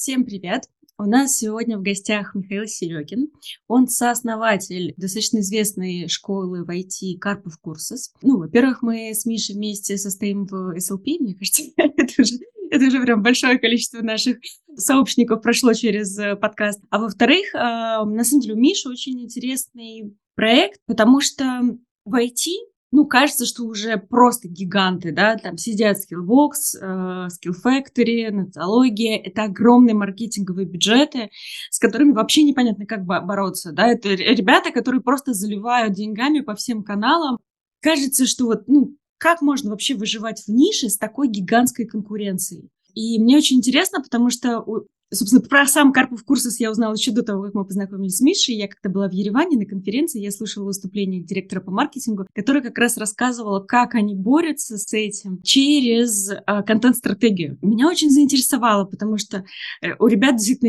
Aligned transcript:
Всем 0.00 0.24
привет! 0.24 0.68
У 0.96 1.02
нас 1.02 1.36
сегодня 1.36 1.76
в 1.76 1.82
гостях 1.82 2.36
Михаил 2.36 2.66
Серегин. 2.66 3.32
Он 3.66 3.88
сооснователь 3.88 4.94
достаточно 4.96 5.40
известной 5.40 6.06
школы 6.06 6.64
в 6.64 6.70
IT 6.70 7.18
Карпов 7.20 7.58
Курсус. 7.58 8.12
Ну, 8.22 8.38
во-первых, 8.38 8.80
мы 8.80 9.10
с 9.12 9.26
Мишей 9.26 9.56
вместе 9.56 9.98
состоим 9.98 10.46
в 10.46 10.76
SLP, 10.76 11.16
мне 11.18 11.34
кажется, 11.34 11.64
это 11.76 12.12
уже, 12.16 12.34
это 12.70 12.84
уже 12.84 13.02
прям 13.02 13.24
большое 13.24 13.58
количество 13.58 14.00
наших 14.00 14.38
сообщников 14.76 15.42
прошло 15.42 15.72
через 15.72 16.16
э, 16.16 16.36
подкаст. 16.36 16.80
А 16.90 17.00
во-вторых, 17.00 17.52
а, 17.56 18.04
на 18.04 18.22
самом 18.22 18.42
деле 18.42 18.54
у 18.54 18.58
Миши 18.58 18.88
очень 18.88 19.20
интересный 19.20 20.16
проект, 20.36 20.80
потому 20.86 21.20
что 21.20 21.76
в 22.04 22.14
IT 22.14 22.46
ну, 22.90 23.06
кажется, 23.06 23.44
что 23.44 23.64
уже 23.64 23.96
просто 23.98 24.48
гиганты, 24.48 25.12
да, 25.12 25.36
там 25.36 25.58
сидят 25.58 25.98
Skillbox, 25.98 26.50
э, 26.80 27.28
Skill 27.28 27.54
Factory, 27.64 28.30
Нациология, 28.30 29.18
это 29.18 29.44
огромные 29.44 29.94
маркетинговые 29.94 30.66
бюджеты, 30.66 31.30
с 31.70 31.78
которыми 31.78 32.12
вообще 32.12 32.42
непонятно, 32.42 32.86
как 32.86 33.04
бороться, 33.04 33.72
да, 33.72 33.86
это 33.88 34.08
ребята, 34.14 34.70
которые 34.70 35.02
просто 35.02 35.34
заливают 35.34 35.94
деньгами 35.94 36.40
по 36.40 36.54
всем 36.54 36.82
каналам. 36.82 37.38
Кажется, 37.80 38.26
что 38.26 38.46
вот, 38.46 38.68
ну, 38.68 38.96
как 39.18 39.42
можно 39.42 39.70
вообще 39.70 39.94
выживать 39.94 40.44
в 40.44 40.48
нише 40.48 40.88
с 40.88 40.96
такой 40.96 41.28
гигантской 41.28 41.86
конкуренцией? 41.86 42.70
И 42.94 43.20
мне 43.20 43.36
очень 43.36 43.58
интересно, 43.58 44.02
потому 44.02 44.30
что 44.30 44.64
Собственно, 45.10 45.40
про 45.40 45.66
сам 45.66 45.92
Карпов 45.92 46.22
Курсус 46.24 46.60
я 46.60 46.70
узнала 46.70 46.92
еще 46.92 47.12
до 47.12 47.22
того, 47.22 47.44
как 47.44 47.54
мы 47.54 47.64
познакомились 47.64 48.18
с 48.18 48.20
Мишей. 48.20 48.56
Я 48.56 48.68
как-то 48.68 48.90
была 48.90 49.08
в 49.08 49.12
Ереване 49.12 49.56
на 49.56 49.64
конференции, 49.64 50.20
я 50.20 50.30
слушала 50.30 50.66
выступление 50.66 51.22
директора 51.22 51.62
по 51.62 51.70
маркетингу, 51.70 52.26
который 52.34 52.60
как 52.60 52.76
раз 52.76 52.98
рассказывала, 52.98 53.60
как 53.60 53.94
они 53.94 54.14
борются 54.14 54.76
с 54.76 54.92
этим 54.92 55.40
через 55.42 56.30
э, 56.30 56.62
контент-стратегию. 56.66 57.58
Меня 57.62 57.88
очень 57.88 58.10
заинтересовало, 58.10 58.84
потому 58.84 59.16
что 59.16 59.44
э, 59.80 59.92
у 59.98 60.08
ребят 60.08 60.36
действительно 60.36 60.68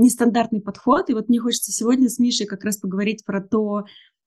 нестандартный 0.00 0.54
не 0.54 0.60
подход, 0.60 1.10
и 1.10 1.14
вот 1.14 1.28
мне 1.28 1.40
хочется 1.40 1.72
сегодня 1.72 2.08
с 2.08 2.18
Мишей 2.18 2.46
как 2.46 2.64
раз 2.64 2.78
поговорить 2.78 3.24
про 3.24 3.42
то, 3.42 3.84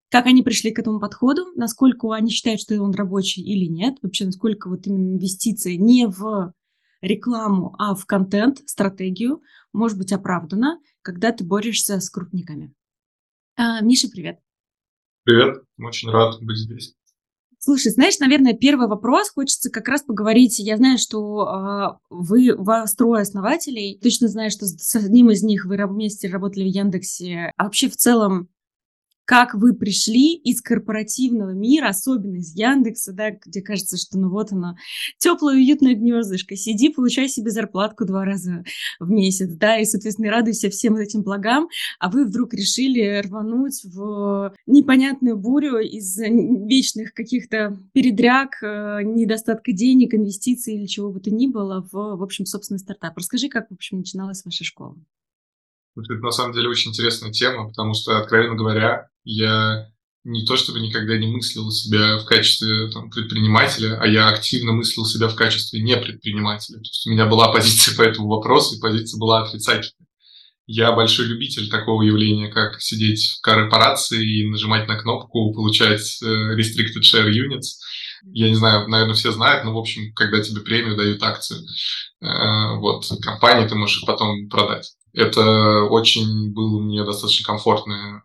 как 0.10 0.26
они 0.26 0.44
пришли 0.44 0.72
к 0.72 0.80
этому 0.80 1.00
подходу, 1.00 1.48
насколько 1.56 2.14
они 2.14 2.30
считают, 2.30 2.62
что 2.62 2.80
он 2.82 2.92
рабочий 2.92 3.42
или 3.42 3.66
нет, 3.66 3.96
вообще 4.02 4.26
насколько 4.26 4.70
вот 4.70 4.86
именно 4.86 5.16
инвестиция 5.16 5.78
не 5.78 6.08
в 6.08 6.54
рекламу, 7.02 7.76
а 7.78 7.96
в 7.96 8.06
контент, 8.06 8.60
стратегию, 8.66 9.42
может 9.74 9.98
быть 9.98 10.12
оправдана, 10.12 10.80
когда 11.02 11.32
ты 11.32 11.44
борешься 11.44 12.00
с 12.00 12.10
крупниками. 12.10 12.74
А, 13.56 13.82
Миша, 13.82 14.08
привет. 14.10 14.40
Привет, 15.24 15.64
очень 15.78 16.10
рад 16.10 16.42
быть 16.42 16.58
здесь. 16.58 16.96
Слушай, 17.60 17.92
знаешь, 17.92 18.20
наверное, 18.20 18.54
первый 18.54 18.88
вопрос 18.88 19.32
хочется 19.32 19.70
как 19.70 19.88
раз 19.88 20.04
поговорить. 20.04 20.60
Я 20.60 20.78
знаю, 20.78 20.98
что 20.98 21.44
э, 21.44 21.98
вы, 22.10 22.52
у 22.52 22.64
вас 22.64 22.96
трое 22.96 23.24
основателей. 23.24 24.00
Точно 24.02 24.28
знаю, 24.28 24.52
что 24.52 24.68
с 24.68 24.96
одним 24.96 25.32
из 25.32 25.44
них 25.44 25.66
вы 25.66 25.76
вместе 25.88 26.30
работали 26.30 26.64
в 26.64 26.74
Яндексе. 26.74 27.52
А 27.58 27.64
вообще 27.66 27.90
в 27.90 27.98
целом, 27.98 28.48
как 29.28 29.54
вы 29.56 29.74
пришли 29.74 30.36
из 30.36 30.62
корпоративного 30.62 31.50
мира, 31.50 31.90
особенно 31.90 32.38
из 32.38 32.56
Яндекса, 32.56 33.12
да, 33.12 33.32
где 33.32 33.62
кажется, 33.62 33.98
что 33.98 34.18
ну 34.18 34.30
вот 34.30 34.54
оно, 34.54 34.78
теплое 35.18 35.56
уютное 35.56 35.96
гнездышко, 35.96 36.56
сиди, 36.56 36.88
получай 36.88 37.28
себе 37.28 37.52
зарплатку 37.52 38.06
два 38.06 38.24
раза 38.24 38.64
в 39.02 39.10
месяц, 39.10 39.50
да, 39.50 39.80
и, 39.80 39.84
соответственно, 39.86 40.32
радуйся 40.32 40.70
всем 40.70 40.96
этим 40.96 41.24
благам, 41.24 41.68
а 42.00 42.10
вы 42.10 42.26
вдруг 42.26 42.54
решили 42.54 43.22
рвануть 43.22 43.84
в 43.84 44.56
непонятную 44.66 45.38
бурю 45.38 45.80
из 45.80 46.18
вечных 46.18 47.14
каких-то 47.14 47.78
передряг, 47.92 48.64
э, 48.64 49.02
недостатка 49.04 49.74
денег, 49.74 50.14
инвестиций 50.14 50.76
или 50.76 50.86
чего 50.86 51.12
бы 51.12 51.20
то 51.20 51.32
ни 51.32 51.48
было 51.48 51.86
в, 51.92 52.16
в 52.16 52.24
общем, 52.24 52.46
собственный 52.46 52.80
стартап. 52.80 53.18
Расскажи, 53.18 53.50
как, 53.50 53.68
в 53.70 53.74
общем, 53.74 53.98
начиналась 53.98 54.46
ваша 54.46 54.64
школа. 54.64 54.96
Это 55.98 56.14
на 56.14 56.32
самом 56.32 56.54
деле 56.54 56.70
очень 56.70 56.92
интересная 56.92 57.32
тема, 57.32 57.68
потому 57.68 57.94
что, 57.94 58.20
откровенно 58.20 58.56
говоря, 58.56 59.10
я 59.28 59.90
не 60.24 60.46
то 60.46 60.56
чтобы 60.58 60.80
никогда 60.80 61.18
не 61.18 61.28
мыслил 61.28 61.70
себя 61.70 62.18
в 62.18 62.26
качестве 62.26 62.90
там, 62.90 63.10
предпринимателя, 63.10 64.00
а 64.00 64.08
я 64.08 64.30
активно 64.30 64.72
мыслил 64.72 65.06
себя 65.06 65.28
в 65.28 65.36
качестве 65.36 65.82
не 65.82 65.98
предпринимателя. 65.98 66.78
То 66.78 66.84
есть 66.84 67.08
у 67.08 67.12
меня 67.12 67.26
была 67.26 67.52
позиция 67.52 67.96
по 67.96 68.02
этому 68.04 68.28
вопросу, 68.28 68.76
и 68.76 68.80
позиция 68.80 69.20
была 69.20 69.44
отрицательная. 69.44 70.08
Я 70.66 70.92
большой 70.92 71.28
любитель 71.28 71.70
такого 71.70 72.02
явления, 72.02 72.50
как 72.50 72.82
сидеть 72.82 73.38
в 73.38 73.42
корпорации 73.42 74.42
и 74.42 74.50
нажимать 74.50 74.88
на 74.88 74.98
кнопку, 74.98 75.54
получать 75.54 76.22
э, 76.22 76.26
restricted 76.58 77.02
share 77.02 77.30
units. 77.30 77.78
Я 78.34 78.50
не 78.50 78.56
знаю, 78.56 78.88
наверное, 78.90 79.16
все 79.16 79.32
знают, 79.32 79.64
но, 79.64 79.74
в 79.74 79.78
общем, 79.78 80.14
когда 80.14 80.42
тебе 80.42 80.62
премию 80.62 80.98
дают 80.98 81.24
акцию, 81.24 81.62
э, 82.22 82.76
вот, 82.80 83.10
компании 83.22 83.68
ты 83.68 83.76
можешь 83.76 84.04
потом 84.06 84.50
продать. 84.50 84.92
Это 85.14 85.84
очень 85.84 86.54
было 86.54 86.82
мне 86.82 87.06
достаточно 87.06 87.46
комфортное 87.46 88.24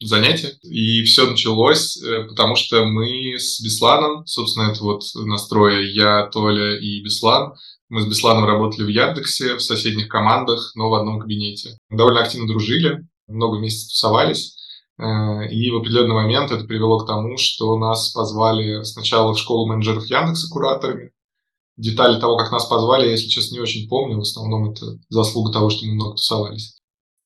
занятие. 0.00 0.58
И 0.62 1.02
все 1.04 1.28
началось, 1.28 1.96
э, 2.02 2.24
потому 2.24 2.56
что 2.56 2.84
мы 2.84 3.38
с 3.38 3.60
Бесланом, 3.60 4.26
собственно, 4.26 4.70
это 4.70 4.82
вот 4.82 5.02
настроя 5.14 5.80
я, 5.80 6.26
Толя 6.26 6.78
и 6.78 7.02
Беслан, 7.02 7.54
мы 7.88 8.00
с 8.00 8.06
Бесланом 8.06 8.44
работали 8.44 8.84
в 8.84 8.88
Яндексе, 8.88 9.56
в 9.56 9.62
соседних 9.62 10.08
командах, 10.08 10.72
но 10.74 10.90
в 10.90 10.94
одном 10.94 11.20
кабинете. 11.20 11.78
Довольно 11.90 12.22
активно 12.22 12.48
дружили, 12.48 13.06
много 13.28 13.58
месяцев 13.58 13.90
тусовались. 13.90 14.56
Э, 14.98 15.48
и 15.50 15.70
в 15.70 15.76
определенный 15.76 16.14
момент 16.14 16.50
это 16.50 16.64
привело 16.64 16.98
к 16.98 17.06
тому, 17.06 17.36
что 17.36 17.76
нас 17.78 18.10
позвали 18.10 18.82
сначала 18.84 19.32
в 19.32 19.38
школу 19.38 19.66
менеджеров 19.66 20.06
Яндекса 20.06 20.48
кураторами. 20.50 21.12
Детали 21.76 22.20
того, 22.20 22.36
как 22.36 22.52
нас 22.52 22.66
позвали, 22.66 23.10
я, 23.10 23.16
честно, 23.16 23.56
не 23.56 23.60
очень 23.60 23.88
помню. 23.88 24.18
В 24.18 24.20
основном 24.20 24.70
это 24.70 24.98
заслуга 25.08 25.52
того, 25.52 25.70
что 25.70 25.86
мы 25.86 25.94
много 25.94 26.12
тусовались. 26.12 26.73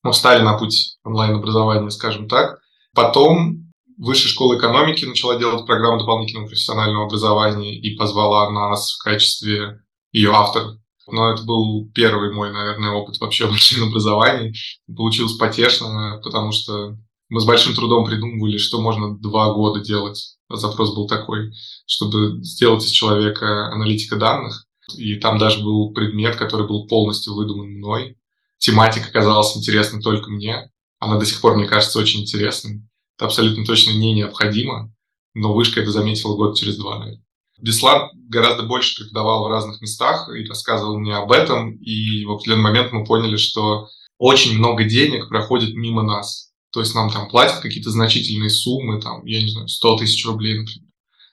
Мы 0.03 0.13
встали 0.13 0.43
на 0.43 0.57
путь 0.57 0.97
онлайн-образования, 1.05 1.91
скажем 1.91 2.29
так. 2.29 2.59
Потом 2.95 3.69
Высшая 3.99 4.29
школа 4.29 4.57
экономики 4.57 5.05
начала 5.05 5.37
делать 5.37 5.67
программу 5.67 5.99
дополнительного 5.99 6.47
профессионального 6.47 7.07
образования 7.07 7.77
и 7.77 7.97
позвала 7.97 8.49
нас 8.49 8.93
в 8.93 9.03
качестве 9.03 9.81
ее 10.13 10.31
автора. 10.31 10.79
Но 11.11 11.33
это 11.33 11.43
был 11.43 11.91
первый 11.93 12.33
мой, 12.33 12.53
наверное, 12.53 12.93
опыт 12.93 13.19
вообще 13.19 13.47
в 13.47 13.51
высшем 13.51 13.89
образовании. 13.89 14.55
Получилось 14.87 15.33
потешно, 15.33 16.21
потому 16.23 16.53
что 16.53 16.97
мы 17.29 17.41
с 17.41 17.45
большим 17.45 17.75
трудом 17.75 18.05
придумывали, 18.05 18.57
что 18.57 18.81
можно 18.81 19.19
два 19.19 19.53
года 19.53 19.81
делать. 19.81 20.37
Запрос 20.49 20.95
был 20.95 21.09
такой, 21.09 21.53
чтобы 21.85 22.41
сделать 22.45 22.85
из 22.85 22.91
человека 22.91 23.73
аналитика 23.73 24.15
данных. 24.15 24.65
И 24.97 25.17
там 25.17 25.39
даже 25.39 25.61
был 25.61 25.93
предмет, 25.93 26.37
который 26.37 26.69
был 26.69 26.87
полностью 26.87 27.35
выдуман 27.35 27.79
мной. 27.79 28.17
Тематика 28.59 29.11
казалась 29.11 29.57
интересной 29.57 30.03
только 30.03 30.31
мне. 30.31 30.71
Она 30.99 31.19
до 31.19 31.25
сих 31.25 31.41
пор, 31.41 31.57
мне 31.57 31.67
кажется, 31.67 31.99
очень 31.99 32.23
интересной. 32.23 32.83
Это 33.17 33.27
абсолютно 33.27 33.65
точно 33.65 33.93
не 33.93 34.15
необходимо, 34.15 34.93
но 35.35 35.55
вышка 35.55 35.81
это 35.81 35.91
заметила 35.91 36.37
год 36.37 36.59
через 36.59 36.77
два, 36.77 36.99
наверное. 36.99 37.25
Беслан 37.61 38.11
гораздо 38.29 38.63
больше 38.63 38.97
преподавал 38.97 39.45
в 39.45 39.49
разных 39.49 39.81
местах 39.81 40.29
и 40.29 40.47
рассказывал 40.47 40.99
мне 40.99 41.15
об 41.17 41.33
этом, 41.33 41.73
и 41.77 42.25
в 42.25 42.33
определенный 42.33 42.63
момент 42.63 42.93
мы 42.93 43.05
поняли, 43.05 43.37
что 43.37 43.89
очень 44.19 44.57
много 44.57 44.85
денег 44.85 45.29
проходит 45.29 45.75
мимо 45.75 46.03
нас. 46.03 46.53
То 46.71 46.81
есть 46.81 46.95
нам 46.95 47.11
там 47.11 47.29
платят 47.29 47.61
какие-то 47.61 47.91
значительные 47.91 48.51
суммы, 48.51 49.01
там, 49.01 49.25
я 49.25 49.43
не 49.43 49.49
знаю, 49.49 49.69
100 49.69 49.99
тысяч 49.99 50.25
рублей, 50.27 50.61
например. 50.61 50.89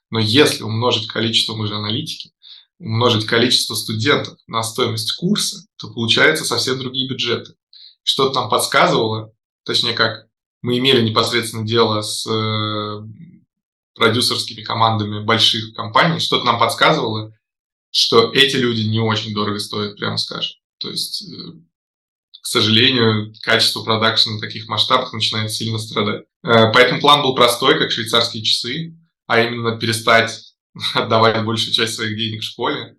Но 0.10 0.20
если 0.20 0.64
умножить 0.64 1.08
количество, 1.08 1.56
мы 1.56 1.68
же 1.68 1.76
аналитики, 1.76 2.32
умножить 2.80 3.26
количество 3.26 3.76
студентов 3.76 4.38
на 4.48 4.64
стоимость 4.64 5.14
курса, 5.14 5.66
то 5.78 5.92
получается 5.94 6.44
совсем 6.44 6.78
другие 6.80 7.10
бюджеты. 7.10 7.56
Что-то 8.04 8.40
нам 8.40 8.50
подсказывало, 8.50 9.34
точнее 9.64 9.94
как, 9.94 10.28
мы 10.62 10.78
имели 10.78 11.08
непосредственно 11.08 11.66
дело 11.66 12.02
с 12.02 12.28
э, 12.28 13.02
продюсерскими 13.96 14.64
командами 14.64 15.24
больших 15.24 15.74
компаний, 15.74 16.20
что-то 16.20 16.46
нам 16.46 16.60
подсказывало, 16.60 17.34
что 17.92 18.32
эти 18.34 18.58
люди 18.58 18.82
не 18.82 19.00
очень 19.00 19.34
дорого 19.34 19.60
стоят, 19.60 19.96
прямо 19.96 20.18
скажем. 20.18 20.58
То 20.80 20.90
есть, 20.90 21.24
э, 21.32 21.52
к 22.42 22.46
сожалению, 22.46 23.34
качество 23.42 23.84
продакшена 23.84 24.36
на 24.36 24.42
таких 24.42 24.68
масштабах 24.68 25.14
начинает 25.14 25.52
сильно 25.52 25.78
страдать. 25.78 26.26
Э, 26.44 26.72
поэтому 26.74 27.00
план 27.00 27.22
был 27.22 27.36
простой, 27.36 27.80
как 27.80 27.92
швейцарские 27.92 28.44
часы, 28.44 28.98
а 29.28 29.42
именно 29.42 29.78
перестать 29.78 30.55
отдавать 30.94 31.44
большую 31.46 31.74
часть 31.74 31.96
своих 31.96 32.18
денег 32.18 32.44
школе, 32.44 32.98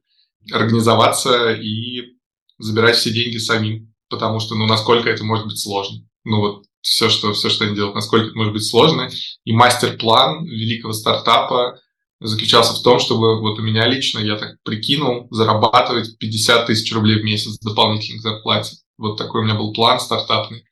организоваться 0.53 1.53
и 1.53 2.17
забирать 2.59 2.97
все 2.97 3.13
деньги 3.13 3.39
самим, 3.39 3.93
потому 4.09 4.41
что, 4.41 4.55
ну, 4.55 4.67
насколько 4.67 5.09
это 5.09 5.25
может 5.25 5.47
быть 5.47 5.59
сложно. 5.59 6.07
Ну, 6.25 6.41
вот 6.41 6.65
все, 6.81 7.09
что, 7.09 7.33
все, 7.33 7.49
что 7.51 7.65
они 7.65 7.75
делают, 7.75 7.95
насколько 7.95 8.29
это 8.29 8.37
может 8.37 8.53
быть 8.53 8.65
сложно. 8.65 9.11
И 9.45 9.53
мастер-план 9.53 10.45
великого 10.45 10.93
стартапа 10.93 11.81
заключался 12.21 12.75
в 12.75 12.83
том, 12.83 12.99
чтобы 12.99 13.41
вот 13.41 13.59
у 13.59 13.63
меня 13.63 13.87
лично, 13.87 14.21
я 14.21 14.37
так 14.37 14.57
прикинул, 14.63 15.27
зарабатывать 15.31 16.17
50 16.19 16.67
тысяч 16.67 16.93
рублей 16.95 17.21
в 17.21 17.25
месяц 17.25 17.59
дополнительных 17.59 18.23
зарплате. 18.23 18.77
Вот 18.99 19.17
такой 19.17 19.43
у 19.43 19.45
меня 19.45 19.55
был 19.55 19.73
план 19.73 20.01
стартапный. 20.01 20.65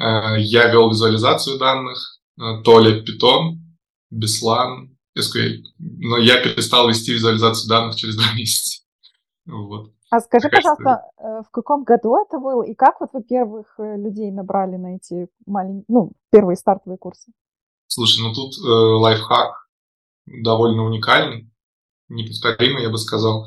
Э, 0.00 0.36
я 0.38 0.68
вел 0.68 0.90
визуализацию 0.90 1.58
данных, 1.58 2.20
э, 2.40 2.62
Толя 2.64 3.02
Python, 3.02 3.58
Беслан, 4.10 4.93
SQL. 5.16 5.62
Но 5.78 6.18
я 6.18 6.42
перестал 6.42 6.88
вести 6.88 7.12
визуализацию 7.12 7.68
данных 7.68 7.96
через 7.96 8.16
два 8.16 8.32
месяца. 8.34 8.82
Вот. 9.46 9.92
А 10.10 10.20
скажи, 10.20 10.48
пожалуйста, 10.48 11.02
э, 11.18 11.42
в 11.46 11.50
каком 11.50 11.82
году 11.82 12.16
это 12.16 12.38
было 12.38 12.62
и 12.62 12.74
как 12.74 13.00
вот 13.00 13.10
вы 13.12 13.22
первых 13.22 13.74
э, 13.78 13.96
людей 13.96 14.30
набрали 14.30 14.76
на 14.76 14.96
эти 14.96 15.28
маленькие, 15.44 15.84
ну, 15.88 16.12
первые 16.30 16.56
стартовые 16.56 16.98
курсы? 16.98 17.32
Слушай, 17.88 18.22
ну 18.22 18.32
тут 18.32 18.54
э, 18.58 18.68
лайфхак 18.68 19.68
довольно 20.26 20.84
уникальный, 20.84 21.50
неповторимый, 22.08 22.82
я 22.82 22.90
бы 22.90 22.98
сказал. 22.98 23.46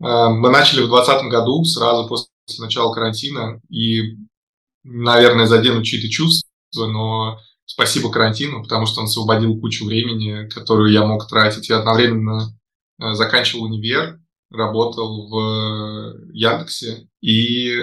Э, 0.00 0.28
мы 0.28 0.50
начали 0.50 0.82
в 0.82 0.88
2020 0.88 1.30
году, 1.30 1.64
сразу 1.64 2.08
после 2.08 2.28
начала 2.58 2.92
карантина, 2.92 3.60
и, 3.68 4.16
наверное, 4.82 5.46
задену 5.46 5.82
чьи-то 5.82 6.08
чувства, 6.08 6.86
но 6.86 7.38
спасибо 7.66 8.10
карантину, 8.10 8.62
потому 8.62 8.86
что 8.86 9.00
он 9.00 9.06
освободил 9.06 9.60
кучу 9.60 9.86
времени, 9.86 10.48
которую 10.48 10.92
я 10.92 11.04
мог 11.04 11.28
тратить. 11.28 11.68
Я 11.68 11.78
одновременно 11.78 12.56
э, 13.00 13.14
заканчивал 13.14 13.64
универ, 13.64 14.20
работал 14.50 15.28
в 15.28 16.32
Яндексе 16.32 17.08
и 17.20 17.74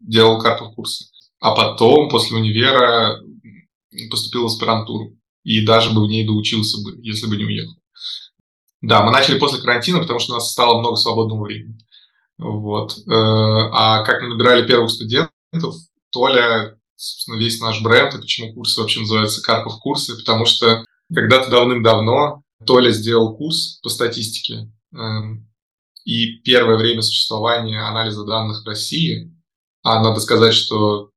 делал 0.00 0.38
карту 0.40 0.70
курсы. 0.72 1.06
А 1.40 1.54
потом, 1.54 2.08
после 2.08 2.36
универа, 2.36 3.20
поступил 4.10 4.44
в 4.44 4.46
аспирантуру. 4.46 5.16
И 5.44 5.64
даже 5.64 5.90
бы 5.90 6.04
в 6.04 6.08
ней 6.08 6.26
доучился 6.26 6.82
бы, 6.82 6.98
если 7.02 7.26
бы 7.26 7.36
не 7.36 7.44
уехал. 7.44 7.74
Да, 8.82 9.04
мы 9.04 9.12
начали 9.12 9.38
после 9.38 9.60
карантина, 9.60 10.00
потому 10.00 10.18
что 10.18 10.32
у 10.32 10.36
нас 10.36 10.50
стало 10.50 10.80
много 10.80 10.96
свободного 10.96 11.44
времени. 11.44 11.78
Вот. 12.38 12.98
Э, 12.98 13.10
а 13.10 14.02
как 14.04 14.22
мы 14.22 14.28
набирали 14.28 14.66
первых 14.66 14.90
студентов, 14.90 15.74
Толя, 16.10 16.78
собственно, 16.96 17.36
весь 17.36 17.60
наш 17.60 17.82
бренд, 17.82 18.14
и 18.14 18.18
почему 18.18 18.54
курсы 18.54 18.80
вообще 18.80 19.00
называются 19.00 19.42
Карпов 19.42 19.78
курсы, 19.80 20.16
потому 20.16 20.46
что 20.46 20.84
когда-то 21.14 21.50
давным-давно 21.50 22.42
Толя 22.66 22.90
сделал 22.90 23.36
курс 23.36 23.78
по 23.82 23.88
статистике, 23.88 24.70
эм, 24.94 25.48
и 26.04 26.38
первое 26.38 26.76
время 26.76 27.02
существования 27.02 27.80
анализа 27.80 28.24
данных 28.24 28.62
в 28.62 28.66
России, 28.66 29.32
а 29.82 30.02
надо 30.02 30.20
сказать, 30.20 30.54
что 30.54 31.10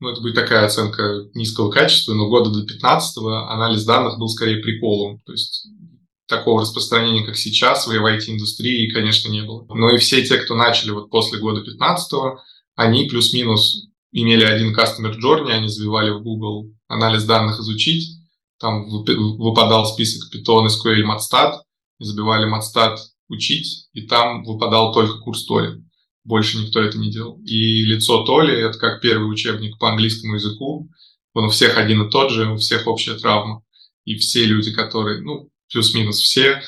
ну, 0.00 0.08
это 0.08 0.20
будет 0.22 0.34
такая 0.34 0.64
оценка 0.64 1.28
низкого 1.34 1.70
качества, 1.70 2.14
но 2.14 2.28
года 2.28 2.50
до 2.50 2.64
15 2.64 3.18
анализ 3.48 3.84
данных 3.84 4.18
был 4.18 4.28
скорее 4.28 4.62
приколом. 4.62 5.20
То 5.26 5.32
есть 5.32 5.68
такого 6.26 6.62
распространения, 6.62 7.26
как 7.26 7.36
сейчас, 7.36 7.86
в 7.86 7.90
IT-индустрии, 7.90 8.90
конечно, 8.90 9.30
не 9.30 9.42
было. 9.42 9.66
Но 9.68 9.90
и 9.90 9.98
все 9.98 10.24
те, 10.24 10.38
кто 10.38 10.54
начали 10.54 10.92
вот 10.92 11.10
после 11.10 11.38
года 11.38 11.60
15 11.60 12.12
они 12.76 13.04
плюс-минус 13.10 13.89
имели 14.12 14.44
один 14.44 14.74
customer 14.74 15.14
journey, 15.16 15.50
они 15.50 15.68
забивали 15.68 16.10
в 16.10 16.22
Google 16.22 16.72
анализ 16.88 17.24
данных 17.24 17.60
изучить, 17.60 18.20
там 18.58 18.88
выпадал 18.88 19.86
список 19.86 20.32
Python, 20.34 20.66
SQL, 20.66 21.02
MatStat, 21.04 21.54
забивали 21.98 22.46
MatStat 22.46 22.96
учить, 23.28 23.88
и 23.92 24.02
там 24.02 24.44
выпадал 24.44 24.92
только 24.92 25.18
курс 25.18 25.46
Толи. 25.46 25.82
Больше 26.24 26.58
никто 26.58 26.80
это 26.80 26.98
не 26.98 27.10
делал. 27.10 27.40
И 27.44 27.82
лицо 27.84 28.24
Толи— 28.24 28.54
это 28.68 28.78
как 28.78 29.00
первый 29.00 29.32
учебник 29.32 29.78
по 29.78 29.90
английскому 29.90 30.34
языку. 30.34 30.90
Он 31.32 31.44
у 31.44 31.48
всех 31.48 31.78
один 31.78 32.02
и 32.02 32.10
тот 32.10 32.30
же, 32.30 32.50
у 32.50 32.56
всех 32.56 32.86
общая 32.86 33.14
травма. 33.14 33.62
И 34.04 34.16
все 34.16 34.44
люди, 34.44 34.72
которые, 34.72 35.22
ну, 35.22 35.48
плюс-минус 35.72 36.18
все, 36.18 36.62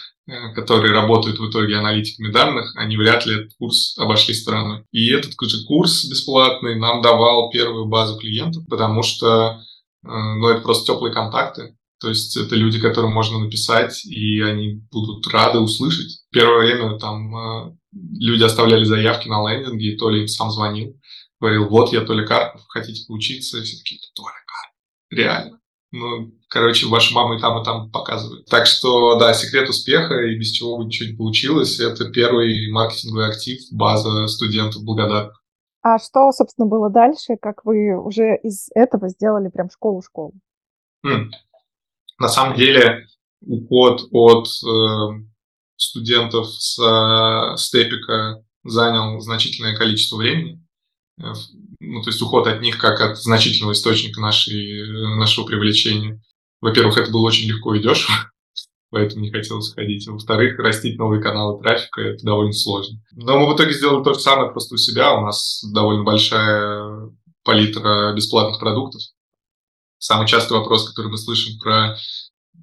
которые 0.54 0.92
работают 0.92 1.38
в 1.38 1.50
итоге 1.50 1.76
аналитиками 1.76 2.30
данных, 2.30 2.74
они 2.76 2.96
вряд 2.96 3.26
ли 3.26 3.40
этот 3.40 3.54
курс 3.58 3.96
обошли 3.98 4.34
стороной. 4.34 4.84
И 4.92 5.10
этот 5.10 5.32
же 5.40 5.64
курс 5.66 6.04
бесплатный 6.04 6.78
нам 6.78 7.02
давал 7.02 7.50
первую 7.50 7.86
базу 7.86 8.18
клиентов, 8.18 8.64
потому 8.68 9.02
что 9.02 9.60
э, 10.04 10.08
ну, 10.08 10.48
это 10.48 10.60
просто 10.60 10.92
теплые 10.92 11.12
контакты. 11.12 11.76
То 12.00 12.08
есть 12.08 12.36
это 12.36 12.56
люди, 12.56 12.80
которым 12.80 13.12
можно 13.12 13.38
написать, 13.38 14.04
и 14.04 14.40
они 14.40 14.82
будут 14.90 15.26
рады 15.28 15.58
услышать. 15.58 16.22
Первое 16.30 16.66
время 16.66 16.98
там 16.98 17.36
э, 17.36 17.76
люди 17.92 18.42
оставляли 18.42 18.84
заявки 18.84 19.28
на 19.28 19.48
лендинге, 19.48 19.92
и 19.92 19.96
то 19.96 20.08
ли 20.08 20.22
им 20.22 20.28
сам 20.28 20.50
звонил, 20.50 20.98
говорил, 21.40 21.68
вот 21.68 21.92
я 21.92 22.00
Толя 22.02 22.26
Карпов, 22.26 22.62
хотите 22.68 23.04
поучиться? 23.06 23.58
И 23.58 23.62
все 23.62 23.76
таки 23.76 23.98
Толя 24.14 24.34
Карпов, 24.46 24.76
реально. 25.10 25.61
Ну, 25.92 26.32
короче, 26.48 26.86
ваша 26.86 27.14
мама 27.14 27.36
и 27.36 27.40
там, 27.40 27.60
и 27.60 27.64
там 27.64 27.90
показывает. 27.90 28.46
Так 28.46 28.66
что, 28.66 29.18
да, 29.18 29.34
секрет 29.34 29.68
успеха, 29.68 30.22
и 30.22 30.38
без 30.38 30.50
чего 30.50 30.78
бы 30.78 30.84
ничего 30.84 31.10
не 31.10 31.16
получилось, 31.16 31.78
это 31.80 32.10
первый 32.10 32.70
маркетинговый 32.72 33.28
актив, 33.28 33.60
база 33.70 34.26
студентов 34.26 34.82
благодарных. 34.84 35.42
А 35.82 35.98
что, 35.98 36.32
собственно, 36.32 36.66
было 36.66 36.88
дальше, 36.88 37.36
как 37.40 37.64
вы 37.64 37.94
уже 37.94 38.38
из 38.42 38.68
этого 38.74 39.08
сделали 39.08 39.48
прям 39.48 39.68
школу-школу? 39.68 40.32
Хм. 41.04 41.30
На 42.18 42.28
самом 42.28 42.56
деле 42.56 43.06
уход 43.44 44.08
от 44.12 44.46
э, 44.46 45.24
студентов 45.76 46.46
с 46.46 46.78
э, 46.78 47.56
степика 47.58 48.42
занял 48.64 49.20
значительное 49.20 49.76
количество 49.76 50.16
времени. 50.16 50.64
Ну, 51.92 52.00
то 52.00 52.08
есть 52.08 52.22
уход 52.22 52.46
от 52.46 52.62
них 52.62 52.78
как 52.78 53.02
от 53.02 53.18
значительного 53.18 53.72
источника 53.72 54.18
нашей, 54.18 54.88
нашего 55.18 55.44
привлечения. 55.44 56.22
Во-первых, 56.62 56.96
это 56.96 57.12
было 57.12 57.26
очень 57.26 57.46
легко 57.46 57.74
и 57.74 57.82
дешево, 57.82 58.14
поэтому 58.90 59.20
не 59.20 59.30
хотелось 59.30 59.74
ходить. 59.74 60.08
Во-вторых, 60.08 60.58
растить 60.58 60.96
новые 60.96 61.22
каналы 61.22 61.62
трафика– 61.62 62.00
это 62.02 62.24
довольно 62.24 62.52
сложно. 62.52 62.98
Но 63.12 63.38
мы 63.38 63.52
в 63.52 63.54
итоге 63.54 63.74
сделали 63.74 64.02
то 64.02 64.14
же 64.14 64.20
самое 64.20 64.50
просто 64.50 64.74
у 64.74 64.78
себя. 64.78 65.14
У 65.14 65.20
нас 65.20 65.62
довольно 65.70 66.02
большая 66.02 67.10
палитра 67.44 68.14
бесплатных 68.14 68.58
продуктов. 68.58 69.02
Самый 69.98 70.26
частый 70.26 70.56
вопрос, 70.56 70.88
который 70.88 71.10
мы 71.10 71.18
слышим 71.18 71.58
про 71.58 71.98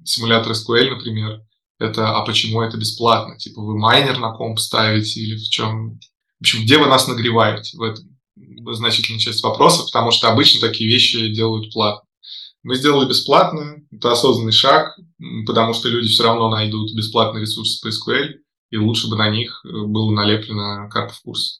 симулятор 0.04 0.52
SQL, 0.54 0.90
например, 0.90 1.40
это 1.78 2.16
«а 2.16 2.24
почему 2.24 2.62
это 2.62 2.76
бесплатно?» 2.76 3.38
Типа 3.38 3.62
вы 3.62 3.78
майнер 3.78 4.18
на 4.18 4.32
комп 4.32 4.58
ставите 4.58 5.20
или 5.20 5.36
в 5.36 5.48
чем? 5.48 6.00
В 6.38 6.40
общем, 6.40 6.64
где 6.64 6.78
вы 6.78 6.86
нас 6.86 7.06
нагреваете? 7.06 7.78
В 7.78 7.82
этом 7.82 8.09
значительная 8.36 9.20
часть 9.20 9.42
вопроса, 9.42 9.84
потому 9.84 10.10
что 10.10 10.28
обычно 10.28 10.60
такие 10.60 10.90
вещи 10.90 11.32
делают 11.32 11.72
платно. 11.72 12.08
Мы 12.62 12.76
сделали 12.76 13.08
бесплатно, 13.08 13.82
это 13.90 14.12
осознанный 14.12 14.52
шаг, 14.52 14.98
потому 15.46 15.72
что 15.72 15.88
люди 15.88 16.08
все 16.08 16.24
равно 16.24 16.50
найдут 16.50 16.94
бесплатные 16.94 17.42
ресурсы 17.42 17.80
по 17.80 17.88
SQL, 17.88 18.34
и 18.70 18.76
лучше 18.76 19.08
бы 19.08 19.16
на 19.16 19.30
них 19.30 19.60
было 19.64 20.10
налеплено 20.10 20.88
Карпов 20.90 21.20
курс. 21.22 21.59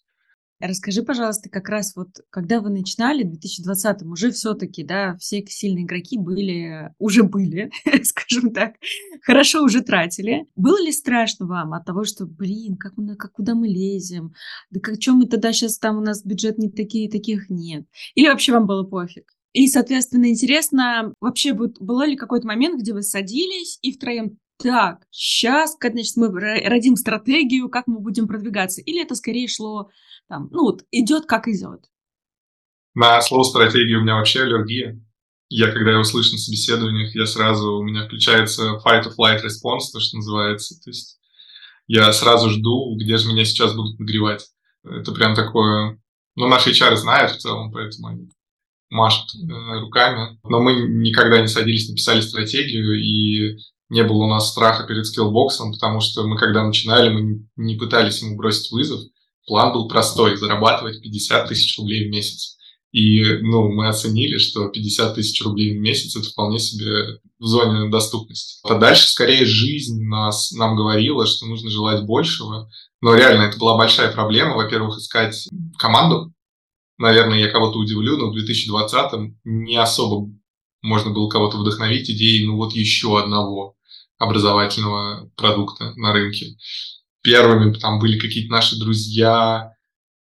Расскажи, 0.61 1.03
пожалуйста, 1.03 1.49
как 1.49 1.71
раз 1.71 1.97
вот, 1.97 2.09
когда 2.29 2.61
вы 2.61 2.69
начинали 2.69 3.25
в 3.25 3.33
2020-м, 3.33 4.13
уже 4.13 4.31
все-таки, 4.31 4.85
да, 4.85 5.17
все 5.17 5.43
сильные 5.47 5.85
игроки 5.85 6.19
были, 6.19 6.93
уже 6.99 7.23
были, 7.23 7.71
скажем 8.05 8.53
так, 8.53 8.75
хорошо 9.23 9.65
уже 9.65 9.81
тратили. 9.81 10.47
Было 10.57 10.79
ли 10.79 10.93
страшно 10.93 11.47
вам 11.47 11.73
от 11.73 11.87
того, 11.87 12.05
что, 12.05 12.27
блин, 12.27 12.77
как 12.77 12.99
мы, 12.99 13.17
как, 13.17 13.33
куда 13.33 13.55
мы 13.55 13.69
лезем? 13.69 14.35
Да 14.71 14.81
как, 14.81 14.99
чем 14.99 15.17
мы 15.17 15.27
тогда 15.27 15.55
сейчас 15.55 15.79
там 15.79 15.97
у 15.97 16.03
нас 16.03 16.23
бюджет 16.23 16.59
не 16.59 16.71
такие, 16.71 17.11
таких 17.11 17.49
нет? 17.49 17.87
Или 18.15 18.29
вообще 18.29 18.53
вам 18.53 18.67
было 18.67 18.83
пофиг? 18.85 19.33
И, 19.55 19.67
соответственно, 19.67 20.29
интересно, 20.29 21.15
вообще 21.21 21.55
вот 21.55 21.81
было 21.81 22.07
ли 22.07 22.17
какой-то 22.17 22.47
момент, 22.47 22.81
где 22.81 22.93
вы 22.93 23.03
садились 23.03 23.79
и 23.81 23.93
втроем 23.93 24.39
так, 24.63 25.07
сейчас, 25.11 25.77
значит, 25.81 26.17
мы 26.17 26.29
родим 26.31 26.97
стратегию, 26.97 27.69
как 27.69 27.87
мы 27.87 28.01
будем 28.01 28.29
продвигаться? 28.29 28.81
Или 28.81 29.03
это 29.03 29.15
скорее 29.15 29.49
шло 29.49 29.91
там, 30.29 30.49
ну, 30.53 30.63
вот 30.63 30.85
идет 30.93 31.27
как 31.27 31.49
идет. 31.49 31.87
На 32.95 33.21
слово 33.21 33.43
стратегия 33.43 33.97
у 33.97 34.03
меня 34.03 34.15
вообще 34.15 34.43
аллергия. 34.43 35.01
Я, 35.49 35.73
когда 35.73 35.93
его 35.93 36.05
слышу 36.05 36.33
на 36.33 36.39
собеседованиях, 36.39 37.15
я 37.17 37.27
сразу, 37.27 37.79
у 37.79 37.83
меня 37.83 38.07
включается 38.07 38.81
fight 38.85 39.05
or 39.07 39.13
flight 39.19 39.43
response, 39.45 39.91
то, 39.93 39.99
что 39.99 40.17
называется. 40.17 40.81
То 40.81 40.91
есть 40.91 41.19
я 41.89 42.13
сразу 42.13 42.51
жду, 42.51 42.97
где 42.97 43.17
же 43.17 43.29
меня 43.29 43.45
сейчас 43.45 43.75
будут 43.75 43.99
нагревать. 43.99 44.47
Это 44.85 45.11
прям 45.13 45.35
такое... 45.35 46.01
Ну, 46.37 46.47
наши 46.47 46.71
HR 46.71 46.95
знают 46.95 47.33
в 47.33 47.39
целом, 47.39 47.73
поэтому 47.73 48.09
они 48.09 48.29
машут 48.91 49.27
э, 49.35 49.81
руками. 49.81 50.39
Но 50.45 50.61
мы 50.61 50.75
никогда 50.75 51.41
не 51.41 51.49
садились, 51.49 51.89
не 51.89 51.97
писали 51.97 52.21
стратегию, 52.21 52.95
и 52.95 53.59
не 53.91 54.05
было 54.05 54.25
у 54.25 54.29
нас 54.29 54.51
страха 54.51 54.85
перед 54.87 55.05
скиллбоксом, 55.05 55.73
потому 55.73 56.01
что 56.01 56.27
мы, 56.27 56.39
когда 56.39 56.65
начинали, 56.65 57.11
мы 57.11 57.47
не 57.57 57.75
пытались 57.75 58.23
ему 58.23 58.37
бросить 58.37 58.71
вызов. 58.71 59.01
План 59.47 59.73
был 59.73 59.89
простой– 59.89 60.37
зарабатывать 60.39 61.03
50 61.03 61.49
тысяч 61.49 61.77
рублей 61.77 62.07
в 62.07 62.11
месяц. 62.11 62.57
И 62.93 63.23
ну, 63.43 63.69
мы 63.69 63.89
оценили, 63.89 64.39
что 64.39 64.69
50 64.69 65.17
тысяч 65.17 65.43
рублей 65.43 65.77
в 65.77 65.81
месяц– 65.81 66.17
это 66.17 66.29
вполне 66.29 66.61
себе 66.61 67.19
в 67.41 67.47
зоне 67.47 67.91
доступности. 67.91 68.61
А 68.63 68.79
дальше, 68.79 69.09
скорее, 69.09 69.45
жизнь 69.45 70.05
нас, 70.05 70.53
нам 70.53 70.77
говорила, 70.77 71.27
что 71.27 71.47
нужно 71.47 71.69
желать 71.69 72.05
большего. 72.05 72.71
Но 73.01 73.15
реально 73.15 73.43
это 73.43 73.59
была 73.59 73.77
большая 73.77 74.13
проблема. 74.13 74.57
Во-первых, 74.57 74.99
искать 74.99 75.49
команду. 75.79 76.33
Наверное, 76.97 77.39
я 77.41 77.49
кого-то 77.49 77.79
удивлю, 77.79 78.19
но 78.19 78.31
в 78.31 78.37
2020-м 78.37 79.41
не 79.45 79.77
особо 79.77 80.31
можно 80.83 81.11
было 81.11 81.29
кого-то 81.29 81.59
вдохновить 81.59 82.11
идеей, 82.11 82.47
ну 82.47 82.57
вот 82.57 82.73
еще 82.73 83.19
одного 83.19 83.77
образовательного 84.21 85.31
продукта 85.37 85.93
на 85.97 86.13
рынке 86.13 86.57
первыми 87.23 87.75
там 87.75 87.99
были 87.99 88.19
какие-то 88.19 88.53
наши 88.53 88.79
друзья, 88.79 89.73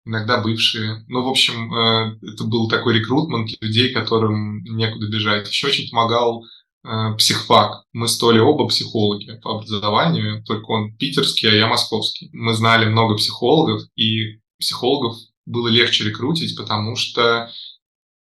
иногда 0.05 0.41
бывшие. 0.41 1.05
Ну, 1.09 1.23
в 1.23 1.29
общем, 1.29 1.75
э, 1.75 2.19
это 2.23 2.45
был 2.45 2.69
такой 2.69 2.99
рекрутмент 2.99 3.51
людей, 3.61 3.93
которым 3.93 4.63
некуда 4.65 5.09
бежать. 5.09 5.49
Еще 5.49 5.69
очень 5.69 5.91
помогал 5.91 6.45
э, 6.85 7.15
психфак. 7.19 7.85
Мы 7.93 8.09
с 8.09 8.23
оба 8.23 8.69
психологи 8.69 9.39
по 9.43 9.57
образованию, 9.57 10.43
только 10.45 10.71
он 10.71 10.97
питерский, 10.97 11.51
а 11.51 11.55
я 11.55 11.67
московский. 11.67 12.31
Мы 12.33 12.55
знали 12.55 12.87
много 12.87 13.17
психологов, 13.17 13.83
и 13.97 14.41
психологов 14.59 15.17
было 15.47 15.69
легче 15.69 16.05
рекрутить, 16.05 16.57
потому 16.57 16.97
что 16.97 17.51